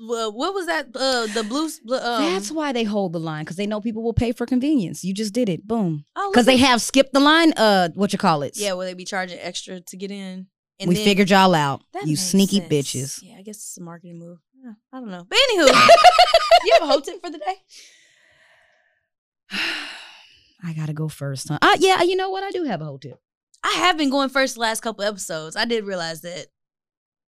What 0.00 0.54
was 0.54 0.66
that? 0.66 0.86
Uh, 0.94 1.26
the 1.26 1.42
blue. 1.42 1.64
Um, 1.98 2.22
That's 2.32 2.52
why 2.52 2.72
they 2.72 2.84
hold 2.84 3.12
the 3.12 3.18
line, 3.20 3.44
because 3.44 3.56
they 3.56 3.66
know 3.66 3.80
people 3.80 4.02
will 4.04 4.12
pay 4.14 4.30
for 4.32 4.46
convenience. 4.46 5.02
You 5.02 5.12
just 5.12 5.32
did 5.34 5.48
it. 5.48 5.66
Boom. 5.66 6.04
oh, 6.14 6.30
Because 6.30 6.46
look 6.46 6.52
they 6.54 6.58
have 6.58 6.80
skipped 6.80 7.12
the 7.12 7.20
line, 7.20 7.52
uh, 7.56 7.88
what 7.94 8.12
you 8.12 8.18
call 8.18 8.42
it? 8.42 8.56
Yeah, 8.56 8.74
will 8.74 8.84
they 8.86 8.94
be 8.94 9.04
charging 9.04 9.38
extra 9.40 9.80
to 9.80 9.96
get 9.96 10.10
in? 10.12 10.46
And 10.78 10.88
we 10.88 10.94
then- 10.94 11.04
figured 11.04 11.30
y'all 11.30 11.54
out. 11.54 11.82
You 12.04 12.14
sneaky 12.16 12.58
sense. 12.60 12.68
bitches. 12.72 13.18
Yeah, 13.22 13.36
I 13.38 13.42
guess 13.42 13.56
it's 13.56 13.76
a 13.78 13.82
marketing 13.82 14.18
move. 14.20 14.38
Yeah, 14.62 14.72
I 14.92 15.00
don't 15.00 15.10
know. 15.10 15.26
But 15.28 15.36
anywho, 15.50 15.66
you 16.64 16.72
have 16.74 16.82
a 16.82 16.86
whole 16.86 17.00
tip 17.00 17.20
for 17.20 17.30
the 17.30 17.38
day? 17.38 17.54
I 20.62 20.72
gotta 20.74 20.92
go 20.92 21.08
first, 21.08 21.48
huh? 21.48 21.58
Uh, 21.62 21.76
yeah, 21.78 22.02
you 22.02 22.16
know 22.16 22.30
what? 22.30 22.42
I 22.44 22.50
do 22.50 22.64
have 22.64 22.80
a 22.80 22.84
whole 22.84 22.98
tip. 22.98 23.18
I 23.64 23.72
have 23.78 23.96
been 23.98 24.10
going 24.10 24.28
first 24.28 24.54
the 24.54 24.60
last 24.60 24.80
couple 24.80 25.04
episodes. 25.04 25.56
I 25.56 25.64
did 25.64 25.84
realize 25.84 26.20
that. 26.22 26.46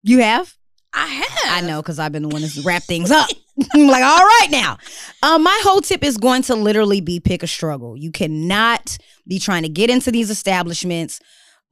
You 0.03 0.19
have? 0.21 0.55
I 0.95 1.07
have. 1.07 1.65
I 1.65 1.67
know 1.67 1.81
because 1.83 1.99
I've 1.99 2.13
been 2.13 2.23
the 2.23 2.29
one 2.29 2.43
to 2.43 2.63
wrap 2.63 2.83
things 2.83 3.11
up. 3.11 3.29
I'm 3.75 3.87
like, 3.87 4.03
all 4.03 4.19
right 4.19 4.49
now. 4.51 4.79
Um, 5.23 5.43
my 5.43 5.59
whole 5.65 5.81
tip 5.81 6.05
is 6.05 6.17
going 6.19 6.43
to 6.43 6.55
literally 6.55 7.01
be 7.01 7.19
pick 7.21 7.43
a 7.43 7.47
struggle. 7.47 7.97
You 7.97 8.11
cannot 8.11 8.99
be 9.27 9.39
trying 9.39 9.63
to 9.63 9.69
get 9.69 9.89
into 9.91 10.11
these 10.11 10.29
establishments. 10.31 11.21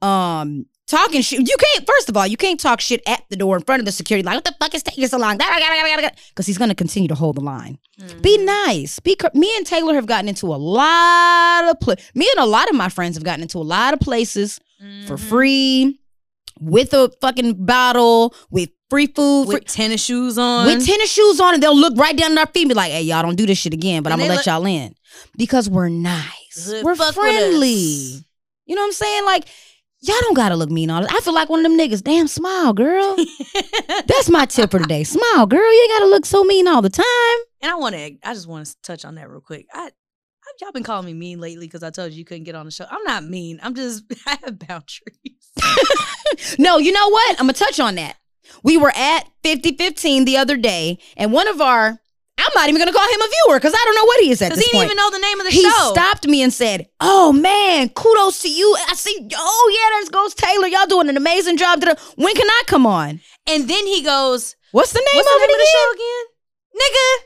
Um, 0.01 0.65
talking 0.87 1.21
shit. 1.21 1.39
You 1.39 1.55
can't. 1.57 1.87
First 1.87 2.09
of 2.09 2.17
all, 2.17 2.25
you 2.25 2.37
can't 2.37 2.59
talk 2.59 2.81
shit 2.81 3.01
at 3.07 3.23
the 3.29 3.35
door 3.35 3.55
in 3.55 3.63
front 3.63 3.79
of 3.79 3.85
the 3.85 3.91
security. 3.91 4.25
Like, 4.25 4.35
what 4.35 4.45
the 4.45 4.55
fuck 4.59 4.73
is 4.73 4.81
taking 4.83 5.07
so 5.07 5.17
long? 5.19 5.37
Because 5.37 6.47
he's 6.47 6.57
going 6.57 6.69
to 6.69 6.75
continue 6.75 7.07
to 7.09 7.15
hold 7.15 7.37
the 7.37 7.41
line. 7.41 7.77
Be 8.21 8.37
nice. 8.43 8.99
Be. 8.99 9.15
Me 9.35 9.51
and 9.57 9.65
Taylor 9.65 9.93
have 9.95 10.07
gotten 10.07 10.27
into 10.29 10.47
a 10.47 10.57
lot 10.57 11.65
of 11.69 11.79
pla- 11.79 11.95
Me 12.15 12.27
and 12.35 12.43
a 12.43 12.47
lot 12.47 12.69
of 12.69 12.75
my 12.75 12.89
friends 12.89 13.15
have 13.15 13.23
gotten 13.23 13.43
into 13.43 13.59
a 13.59 13.61
lot 13.61 13.93
of 13.93 13.99
places 13.99 14.59
for 15.05 15.15
Mhm. 15.15 15.19
free, 15.29 15.99
with 16.59 16.93
a 16.93 17.11
fucking 17.21 17.63
bottle, 17.65 18.33
with 18.49 18.69
free 18.91 19.07
food, 19.07 19.45
free- 19.47 19.55
with 19.55 19.65
tennis 19.65 20.03
shoes 20.03 20.37
on. 20.37 20.65
with 20.67 20.85
tennis 20.85 21.11
shoes 21.11 21.39
on, 21.39 21.55
and 21.55 21.63
they'll 21.63 21.75
look 21.75 21.97
right 21.97 22.15
down 22.15 22.33
at 22.33 22.37
our 22.37 22.45
feet 22.53 22.63
and 22.63 22.69
be 22.69 22.75
like, 22.75 22.91
"Hey, 22.91 23.01
y'all 23.01 23.23
don't 23.23 23.35
do 23.35 23.45
this 23.47 23.57
shit 23.57 23.73
again." 23.73 24.03
But 24.03 24.11
And 24.11 24.21
I'm 24.21 24.27
gonna 24.27 24.35
let 24.37 24.45
look- 24.45 24.53
y'all 24.53 24.65
in 24.67 24.93
because 25.37 25.69
we're 25.69 25.89
nice, 25.89 26.71
we're 26.83 26.95
friendly. 26.95 28.23
You 28.65 28.75
know 28.75 28.81
what 28.81 28.87
I'm 28.87 28.91
saying? 28.93 29.25
Like, 29.25 29.45
y'all 30.01 30.15
don't 30.21 30.35
gotta 30.35 30.55
look 30.55 30.69
mean 30.69 30.89
all 30.91 31.01
this. 31.01 31.11
I 31.11 31.19
feel 31.21 31.33
like 31.33 31.49
one 31.49 31.65
of 31.65 31.71
them 31.71 31.77
niggas. 31.79 32.03
Damn, 32.03 32.27
smile, 32.27 32.73
girl. 32.73 33.15
That's 34.07 34.29
my 34.29 34.45
tip 34.45 34.71
for 34.71 34.79
today. 34.79 35.03
Smile, 35.03 35.45
girl. 35.47 35.73
You 35.73 35.81
ain't 35.89 35.99
gotta 35.99 36.09
look 36.11 36.25
so 36.25 36.43
mean 36.43 36.67
all 36.67 36.81
the 36.81 36.89
time. 36.89 37.05
and 37.61 37.71
I 37.71 37.75
want 37.75 37.95
to. 37.95 38.17
I 38.23 38.33
just 38.33 38.47
want 38.47 38.65
to 38.67 38.75
touch 38.83 39.03
on 39.05 39.15
that 39.15 39.29
real 39.29 39.41
quick. 39.41 39.65
I. 39.73 39.85
I- 39.87 39.89
Y'all 40.59 40.71
been 40.73 40.83
calling 40.83 41.05
me 41.05 41.13
mean 41.13 41.39
lately 41.39 41.65
because 41.65 41.81
I 41.81 41.91
told 41.91 42.11
you 42.11 42.17
you 42.17 42.25
couldn't 42.25 42.43
get 42.43 42.55
on 42.55 42.65
the 42.65 42.71
show. 42.71 42.85
I'm 42.89 43.03
not 43.05 43.23
mean. 43.23 43.59
I'm 43.63 43.73
just 43.73 44.03
I 44.27 44.37
have 44.43 44.59
boundaries. 44.59 45.37
No, 46.59 46.77
you 46.77 46.91
know 46.91 47.09
what? 47.09 47.31
I'm 47.39 47.45
gonna 47.45 47.53
touch 47.53 47.79
on 47.79 47.95
that. 47.95 48.15
We 48.63 48.77
were 48.77 48.91
at 48.95 49.21
5015 49.43 50.25
the 50.25 50.37
other 50.37 50.57
day, 50.57 50.99
and 51.17 51.31
one 51.31 51.47
of 51.47 51.61
our 51.61 51.99
I'm 52.37 52.49
not 52.55 52.69
even 52.69 52.79
gonna 52.79 52.93
call 52.93 53.07
him 53.07 53.21
a 53.21 53.27
viewer 53.27 53.59
because 53.59 53.73
I 53.75 53.81
don't 53.85 53.95
know 53.95 54.05
what 54.05 54.19
he 54.21 54.31
is 54.31 54.41
at 54.41 54.47
Because 54.49 54.57
this 54.59 54.65
he 54.65 54.71
didn't 54.71 54.79
point. 54.89 54.91
even 54.93 54.97
know 54.97 55.11
the 55.11 55.19
name 55.19 55.39
of 55.39 55.45
the 55.45 55.51
he 55.51 55.61
show. 55.61 55.69
He 55.69 55.89
stopped 55.91 56.25
me 56.27 56.41
and 56.41 56.51
said, 56.51 56.87
"Oh 56.99 57.31
man, 57.31 57.89
kudos 57.89 58.41
to 58.41 58.49
you. 58.49 58.75
I 58.89 58.95
see. 58.95 59.29
Oh 59.35 59.71
yeah, 59.77 59.97
there's 59.97 60.09
Ghost 60.09 60.37
Taylor. 60.39 60.65
Y'all 60.67 60.87
doing 60.87 61.07
an 61.09 61.17
amazing 61.17 61.57
job. 61.57 61.83
When 62.15 62.33
can 62.35 62.47
I 62.49 62.63
come 62.65 62.87
on? 62.87 63.19
And 63.47 63.67
then 63.69 63.85
he 63.85 64.01
goes, 64.01 64.55
What's 64.71 64.91
the 64.93 64.99
name 64.99 65.17
What's 65.23 65.27
of 65.27 65.33
the 65.33 65.39
name 65.39 65.49
it 65.49 65.53
of 65.53 65.57
the 65.57 65.63
again? 65.63 65.73
show 65.73 65.91
again? 65.93 66.25
Nigga, 66.81 67.23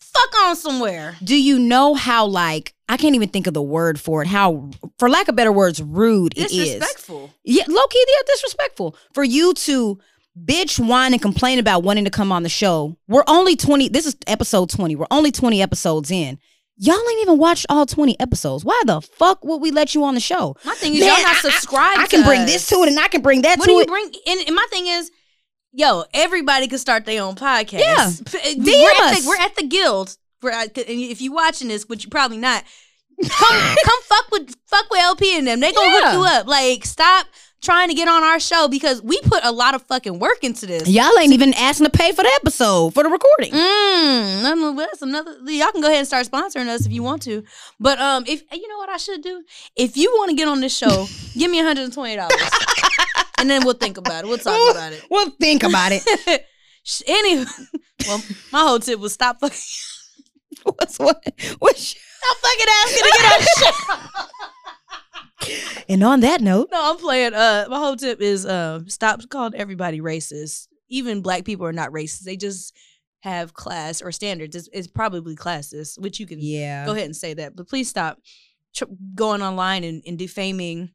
fuck 0.00 0.34
on 0.48 0.56
somewhere. 0.56 1.16
Do 1.22 1.40
you 1.40 1.58
know 1.58 1.94
how 1.94 2.26
like 2.26 2.74
I 2.90 2.96
can't 2.98 3.14
even 3.14 3.28
think 3.30 3.46
of 3.46 3.54
the 3.54 3.62
word 3.62 3.98
for 3.98 4.20
it? 4.22 4.28
How, 4.28 4.70
for 4.98 5.08
lack 5.08 5.28
of 5.28 5.36
better 5.36 5.52
words, 5.52 5.80
rude 5.80 6.36
it 6.36 6.50
is. 6.52 6.74
Disrespectful. 6.74 7.30
Yeah, 7.44 7.64
low 7.68 7.86
key, 7.86 8.04
yeah, 8.08 8.22
disrespectful 8.34 8.96
for 9.14 9.24
you 9.24 9.54
to 9.54 9.98
bitch, 10.44 10.78
whine, 10.84 11.12
and 11.12 11.22
complain 11.22 11.58
about 11.58 11.82
wanting 11.82 12.04
to 12.04 12.10
come 12.10 12.32
on 12.32 12.42
the 12.42 12.48
show. 12.48 12.96
We're 13.08 13.24
only 13.26 13.56
20, 13.56 13.88
this 13.88 14.06
is 14.06 14.16
episode 14.26 14.70
20. 14.70 14.96
We're 14.96 15.06
only 15.10 15.30
20 15.32 15.60
episodes 15.62 16.10
in. 16.10 16.38
Y'all 16.80 16.94
ain't 16.94 17.22
even 17.22 17.38
watched 17.38 17.66
all 17.68 17.86
20 17.86 18.18
episodes. 18.20 18.64
Why 18.64 18.80
the 18.86 19.00
fuck 19.00 19.44
would 19.44 19.60
we 19.60 19.70
let 19.72 19.94
you 19.94 20.04
on 20.04 20.14
the 20.14 20.20
show? 20.20 20.56
My 20.64 20.74
thing 20.74 20.94
is, 20.94 21.00
Man, 21.00 21.08
y'all 21.08 21.22
not 21.22 21.34
I- 21.34 21.38
I- 21.38 21.50
subscribed. 21.50 22.00
I, 22.00 22.06
can 22.06 22.24
bring 22.24 22.46
this 22.46 22.68
to 22.68 22.76
it 22.76 22.88
and 22.88 22.98
I 23.00 23.08
can 23.08 23.20
bring 23.20 23.42
that 23.42 23.58
What 23.58 23.64
to 23.64 23.70
do 23.70 23.74
you 23.74 23.80
it. 23.82 23.88
bring? 23.88 24.12
And, 24.28 24.40
and 24.46 24.54
my 24.54 24.66
thing 24.70 24.86
is, 24.86 25.10
yo, 25.72 26.04
everybody 26.14 26.68
can 26.68 26.78
start 26.78 27.04
their 27.04 27.22
own 27.22 27.34
podcast. 27.34 27.80
Yeah. 27.80 28.10
P- 28.24 28.38
uh, 28.38 28.64
DM 28.64 28.82
we're 28.82 28.90
at, 28.90 29.12
us. 29.12 29.22
the, 29.24 29.28
we're 29.28 29.36
at 29.38 29.56
the 29.56 29.66
guild. 29.66 30.16
We're 30.40 30.50
at, 30.52 30.78
and 30.78 31.00
if 31.00 31.20
you're 31.20 31.34
watching 31.34 31.66
this, 31.66 31.88
which 31.88 32.04
you're 32.04 32.10
probably 32.10 32.38
not, 32.38 32.62
come 33.28 33.76
come 33.84 34.02
fuck 34.04 34.30
with 34.30 34.54
fuck 34.66 34.88
with 34.92 35.00
LP 35.02 35.36
and 35.36 35.48
them. 35.48 35.58
They 35.58 35.72
gonna 35.72 35.88
Yeah. 35.88 36.12
hook 36.12 36.12
you 36.12 36.24
up. 36.24 36.46
Like 36.46 36.84
stop 36.84 37.26
trying 37.60 37.88
to 37.88 37.94
get 37.94 38.08
on 38.08 38.22
our 38.22 38.38
show 38.40 38.68
because 38.68 39.02
we 39.02 39.20
put 39.22 39.44
a 39.44 39.52
lot 39.52 39.74
of 39.74 39.82
fucking 39.82 40.18
work 40.18 40.42
into 40.44 40.66
this. 40.66 40.88
Y'all 40.88 41.16
ain't 41.18 41.32
even 41.32 41.54
asking 41.54 41.86
to 41.86 41.90
pay 41.90 42.12
for 42.12 42.22
the 42.22 42.30
episode 42.40 42.94
for 42.94 43.02
the 43.02 43.08
recording. 43.08 43.52
Mm, 43.52 44.76
that's 44.76 45.02
another. 45.02 45.36
Y'all 45.46 45.72
can 45.72 45.80
go 45.80 45.88
ahead 45.88 45.98
and 45.98 46.06
start 46.06 46.26
sponsoring 46.26 46.68
us 46.68 46.86
if 46.86 46.92
you 46.92 47.02
want 47.02 47.22
to. 47.22 47.42
But 47.80 47.98
um, 47.98 48.24
if 48.26 48.42
you 48.52 48.68
know 48.68 48.78
what 48.78 48.88
I 48.88 48.96
should 48.96 49.22
do, 49.22 49.42
if 49.76 49.96
you 49.96 50.10
want 50.16 50.30
to 50.30 50.36
get 50.36 50.48
on 50.48 50.60
this 50.60 50.76
show, 50.76 51.06
give 51.34 51.50
me 51.50 51.58
one 51.58 51.66
hundred 51.66 51.84
and 51.84 51.92
twenty 51.92 52.16
dollars, 52.16 52.40
and 53.38 53.50
then 53.50 53.64
we'll 53.64 53.74
think 53.74 53.96
about 53.96 54.24
it. 54.24 54.28
We'll 54.28 54.38
talk 54.38 54.70
about 54.70 54.92
it. 54.92 55.04
Well, 55.10 55.30
think 55.40 55.62
about 55.62 55.92
it. 55.92 56.02
Any, 57.06 57.44
well, 58.06 58.22
my 58.52 58.60
whole 58.60 58.78
tip 58.78 58.98
was 58.98 59.12
stop 59.12 59.40
fucking, 59.40 59.58
What's 60.64 60.98
what? 60.98 61.22
What's 61.58 61.82
stop 61.88 62.36
fucking 62.38 62.66
asking 62.84 63.02
to 63.02 63.12
get 63.18 63.32
on 63.32 63.40
the 63.40 63.50
show. 63.60 64.24
And 65.88 66.02
on 66.02 66.20
that 66.20 66.40
note, 66.40 66.68
No, 66.72 66.90
I'm 66.90 66.96
playing. 66.96 67.34
Uh, 67.34 67.66
my 67.68 67.78
whole 67.78 67.96
tip 67.96 68.20
is 68.20 68.46
um, 68.46 68.88
stop 68.88 69.20
calling 69.28 69.54
everybody 69.54 70.00
racist. 70.00 70.68
Even 70.88 71.20
black 71.22 71.44
people 71.44 71.66
are 71.66 71.72
not 71.72 71.90
racist. 71.90 72.20
They 72.20 72.36
just 72.36 72.74
have 73.20 73.54
class 73.54 74.00
or 74.00 74.12
standards. 74.12 74.56
It's, 74.56 74.68
it's 74.72 74.86
probably 74.86 75.36
classist, 75.36 76.00
which 76.00 76.20
you 76.20 76.26
can 76.26 76.38
yeah, 76.40 76.86
go 76.86 76.92
ahead 76.92 77.04
and 77.06 77.16
say 77.16 77.34
that. 77.34 77.56
But 77.56 77.68
please 77.68 77.88
stop 77.88 78.18
tr- 78.74 78.84
going 79.14 79.42
online 79.42 79.84
and, 79.84 80.02
and 80.06 80.18
defaming, 80.18 80.90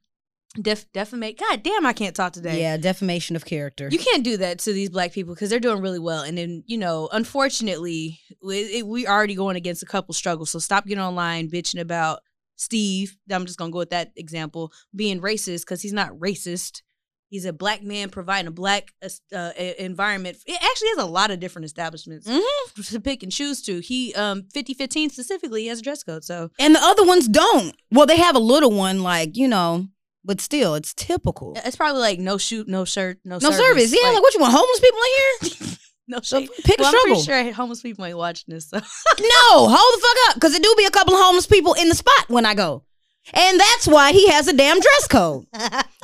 def- 0.59 0.91
defamate. 0.93 1.37
God 1.37 1.63
damn, 1.63 1.85
I 1.85 1.93
can't 1.93 2.15
talk 2.15 2.33
today. 2.33 2.59
yeah, 2.61 2.77
defamation 2.77 3.35
of 3.35 3.45
character. 3.45 3.89
You 3.91 3.99
can't 3.99 4.23
do 4.23 4.37
that 4.37 4.59
to 4.59 4.73
these 4.73 4.89
black 4.89 5.11
people 5.11 5.33
because 5.33 5.49
they're 5.49 5.59
doing 5.59 5.81
really 5.81 5.99
well. 5.99 6.23
And 6.23 6.37
then, 6.37 6.63
you 6.65 6.77
know, 6.77 7.09
unfortunately, 7.11 8.19
we, 8.41 8.59
it, 8.61 8.87
we 8.87 9.05
already 9.05 9.35
going 9.35 9.57
against 9.57 9.83
a 9.83 9.87
couple 9.87 10.13
struggles. 10.13 10.49
So 10.49 10.59
stop 10.59 10.85
getting 10.85 11.03
online 11.03 11.49
bitching 11.49 11.79
about 11.81 12.21
Steve. 12.63 13.17
I'm 13.29 13.45
just 13.45 13.57
going 13.59 13.71
to 13.71 13.73
go 13.73 13.79
with 13.79 13.89
that 13.91 14.11
example 14.15 14.71
being 14.95 15.21
racist 15.21 15.61
because 15.61 15.81
he's 15.81 15.93
not 15.93 16.11
racist. 16.11 16.81
He's 17.29 17.45
a 17.45 17.53
black 17.53 17.81
man 17.81 18.09
providing 18.09 18.47
a 18.47 18.51
black 18.51 18.93
uh, 19.35 19.51
environment. 19.79 20.37
It 20.45 20.55
actually 20.63 20.89
has 20.89 20.99
a 20.99 21.05
lot 21.05 21.31
of 21.31 21.39
different 21.39 21.65
establishments 21.65 22.29
to 22.89 22.99
pick 22.99 23.23
and 23.23 23.31
choose 23.31 23.61
to. 23.63 23.79
He, 23.79 24.13
um, 24.13 24.43
5015 24.53 25.09
specifically, 25.09 25.65
has 25.65 25.79
a 25.79 25.81
dress 25.81 26.03
code. 26.03 26.23
So 26.23 26.51
and 26.59 26.75
the 26.75 26.79
other 26.79 27.03
ones 27.03 27.27
don't. 27.27 27.75
Well, 27.91 28.05
they 28.05 28.17
have 28.17 28.35
a 28.35 28.39
little 28.39 28.71
one, 28.71 29.01
like 29.01 29.35
you 29.35 29.47
know, 29.47 29.87
but 30.23 30.41
still, 30.41 30.75
it's 30.75 30.93
typical. 30.93 31.53
it's 31.65 31.75
probably 31.75 32.01
like 32.01 32.19
no 32.19 32.37
shoot, 32.37 32.67
no 32.67 32.85
shirt, 32.85 33.17
no, 33.25 33.39
No 33.41 33.49
service. 33.49 33.91
Yeah, 33.91 34.11
like, 34.11 34.21
what 34.21 34.33
you 34.35 34.39
want? 34.39 34.53
Homeless 34.55 34.79
people 34.79 34.99
in 34.99 35.67
here? 35.67 35.77
no 36.07 36.19
So 36.21 36.39
shade. 36.39 36.49
pick 36.63 36.79
a 36.79 36.83
well, 36.83 36.93
I'm 36.95 37.01
pretty 37.03 37.21
sure 37.21 37.51
homeless 37.53 37.81
people 37.81 38.05
ain't 38.05 38.17
watching 38.17 38.53
this. 38.53 38.69
So. 38.69 38.77
No, 39.19 39.67
hold 39.69 39.69
the 39.69 40.01
fuck 40.01 40.29
up, 40.29 40.35
because 40.35 40.51
there 40.51 40.61
do 40.61 40.73
be 40.77 40.85
a 40.85 40.91
couple 40.91 41.13
of 41.13 41.21
homeless 41.21 41.47
people 41.47 41.73
in 41.73 41.89
the 41.89 41.95
spot 41.95 42.25
when 42.29 42.45
I 42.45 42.53
go, 42.55 42.83
and 43.33 43.59
that's 43.59 43.87
why 43.87 44.11
he 44.11 44.27
has 44.29 44.47
a 44.47 44.53
damn 44.53 44.79
dress 44.79 45.07
code. 45.07 45.45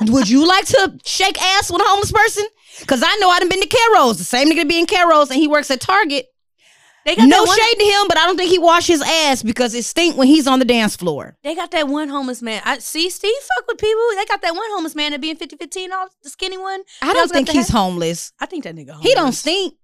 Would 0.10 0.28
you 0.28 0.46
like 0.46 0.66
to 0.66 0.98
shake 1.04 1.40
ass 1.42 1.70
with 1.70 1.82
a 1.82 1.84
homeless 1.84 2.12
person? 2.12 2.46
Because 2.80 3.02
I 3.04 3.16
know 3.16 3.28
I 3.28 3.40
done 3.40 3.48
been 3.48 3.60
to 3.60 3.66
Caro's. 3.66 4.18
The 4.18 4.24
same 4.24 4.48
nigga 4.48 4.66
be 4.68 4.78
in 4.78 4.86
Caro's, 4.86 5.30
and 5.30 5.38
he 5.38 5.48
works 5.48 5.70
at 5.70 5.80
Target. 5.80 6.26
They 7.04 7.16
got 7.16 7.28
No 7.28 7.46
shade 7.46 7.78
to 7.78 7.84
him, 7.84 8.08
but 8.08 8.18
I 8.18 8.26
don't 8.26 8.36
think 8.36 8.50
he 8.50 8.58
wash 8.58 8.86
his 8.86 9.00
ass 9.02 9.42
because 9.42 9.74
it 9.74 9.84
stink 9.84 10.16
when 10.18 10.28
he's 10.28 10.46
on 10.46 10.58
the 10.58 10.66
dance 10.66 10.96
floor. 10.96 11.34
They 11.42 11.54
got 11.54 11.70
that 11.70 11.88
one 11.88 12.10
homeless 12.10 12.42
man. 12.42 12.60
I 12.64 12.78
see 12.78 13.08
Steve 13.08 13.32
fuck 13.56 13.66
with 13.68 13.78
people. 13.78 14.02
They 14.16 14.26
got 14.26 14.42
that 14.42 14.54
one 14.54 14.66
homeless 14.72 14.94
man 14.94 15.12
that 15.12 15.20
be 15.20 15.30
in 15.30 15.36
5015, 15.36 15.92
all 15.92 16.08
the 16.22 16.28
skinny 16.28 16.58
one. 16.58 16.82
I 17.00 17.14
don't 17.14 17.30
think 17.30 17.48
he's 17.48 17.70
homeless. 17.70 18.32
I 18.38 18.44
think 18.46 18.64
that 18.64 18.76
nigga 18.76 18.90
homeless. 18.90 19.08
He 19.08 19.14
don't 19.14 19.32
stink. 19.32 19.74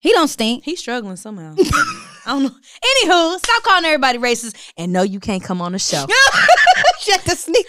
He 0.00 0.12
don't 0.12 0.28
stink. 0.28 0.64
He's 0.64 0.80
struggling 0.80 1.16
somehow. 1.16 1.54
I 1.58 2.22
don't 2.26 2.42
know. 2.42 2.50
Anywho, 2.50 3.38
stop 3.38 3.62
calling 3.62 3.84
everybody 3.84 4.18
racist 4.18 4.56
and 4.76 4.92
no, 4.92 5.02
you 5.02 5.20
can't 5.20 5.42
come 5.42 5.60
on 5.60 5.72
the 5.72 5.78
show. 5.78 6.06
Shut 7.00 7.22
the 7.24 7.36
sneak. 7.36 7.66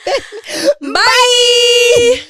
Bye. 0.82 2.22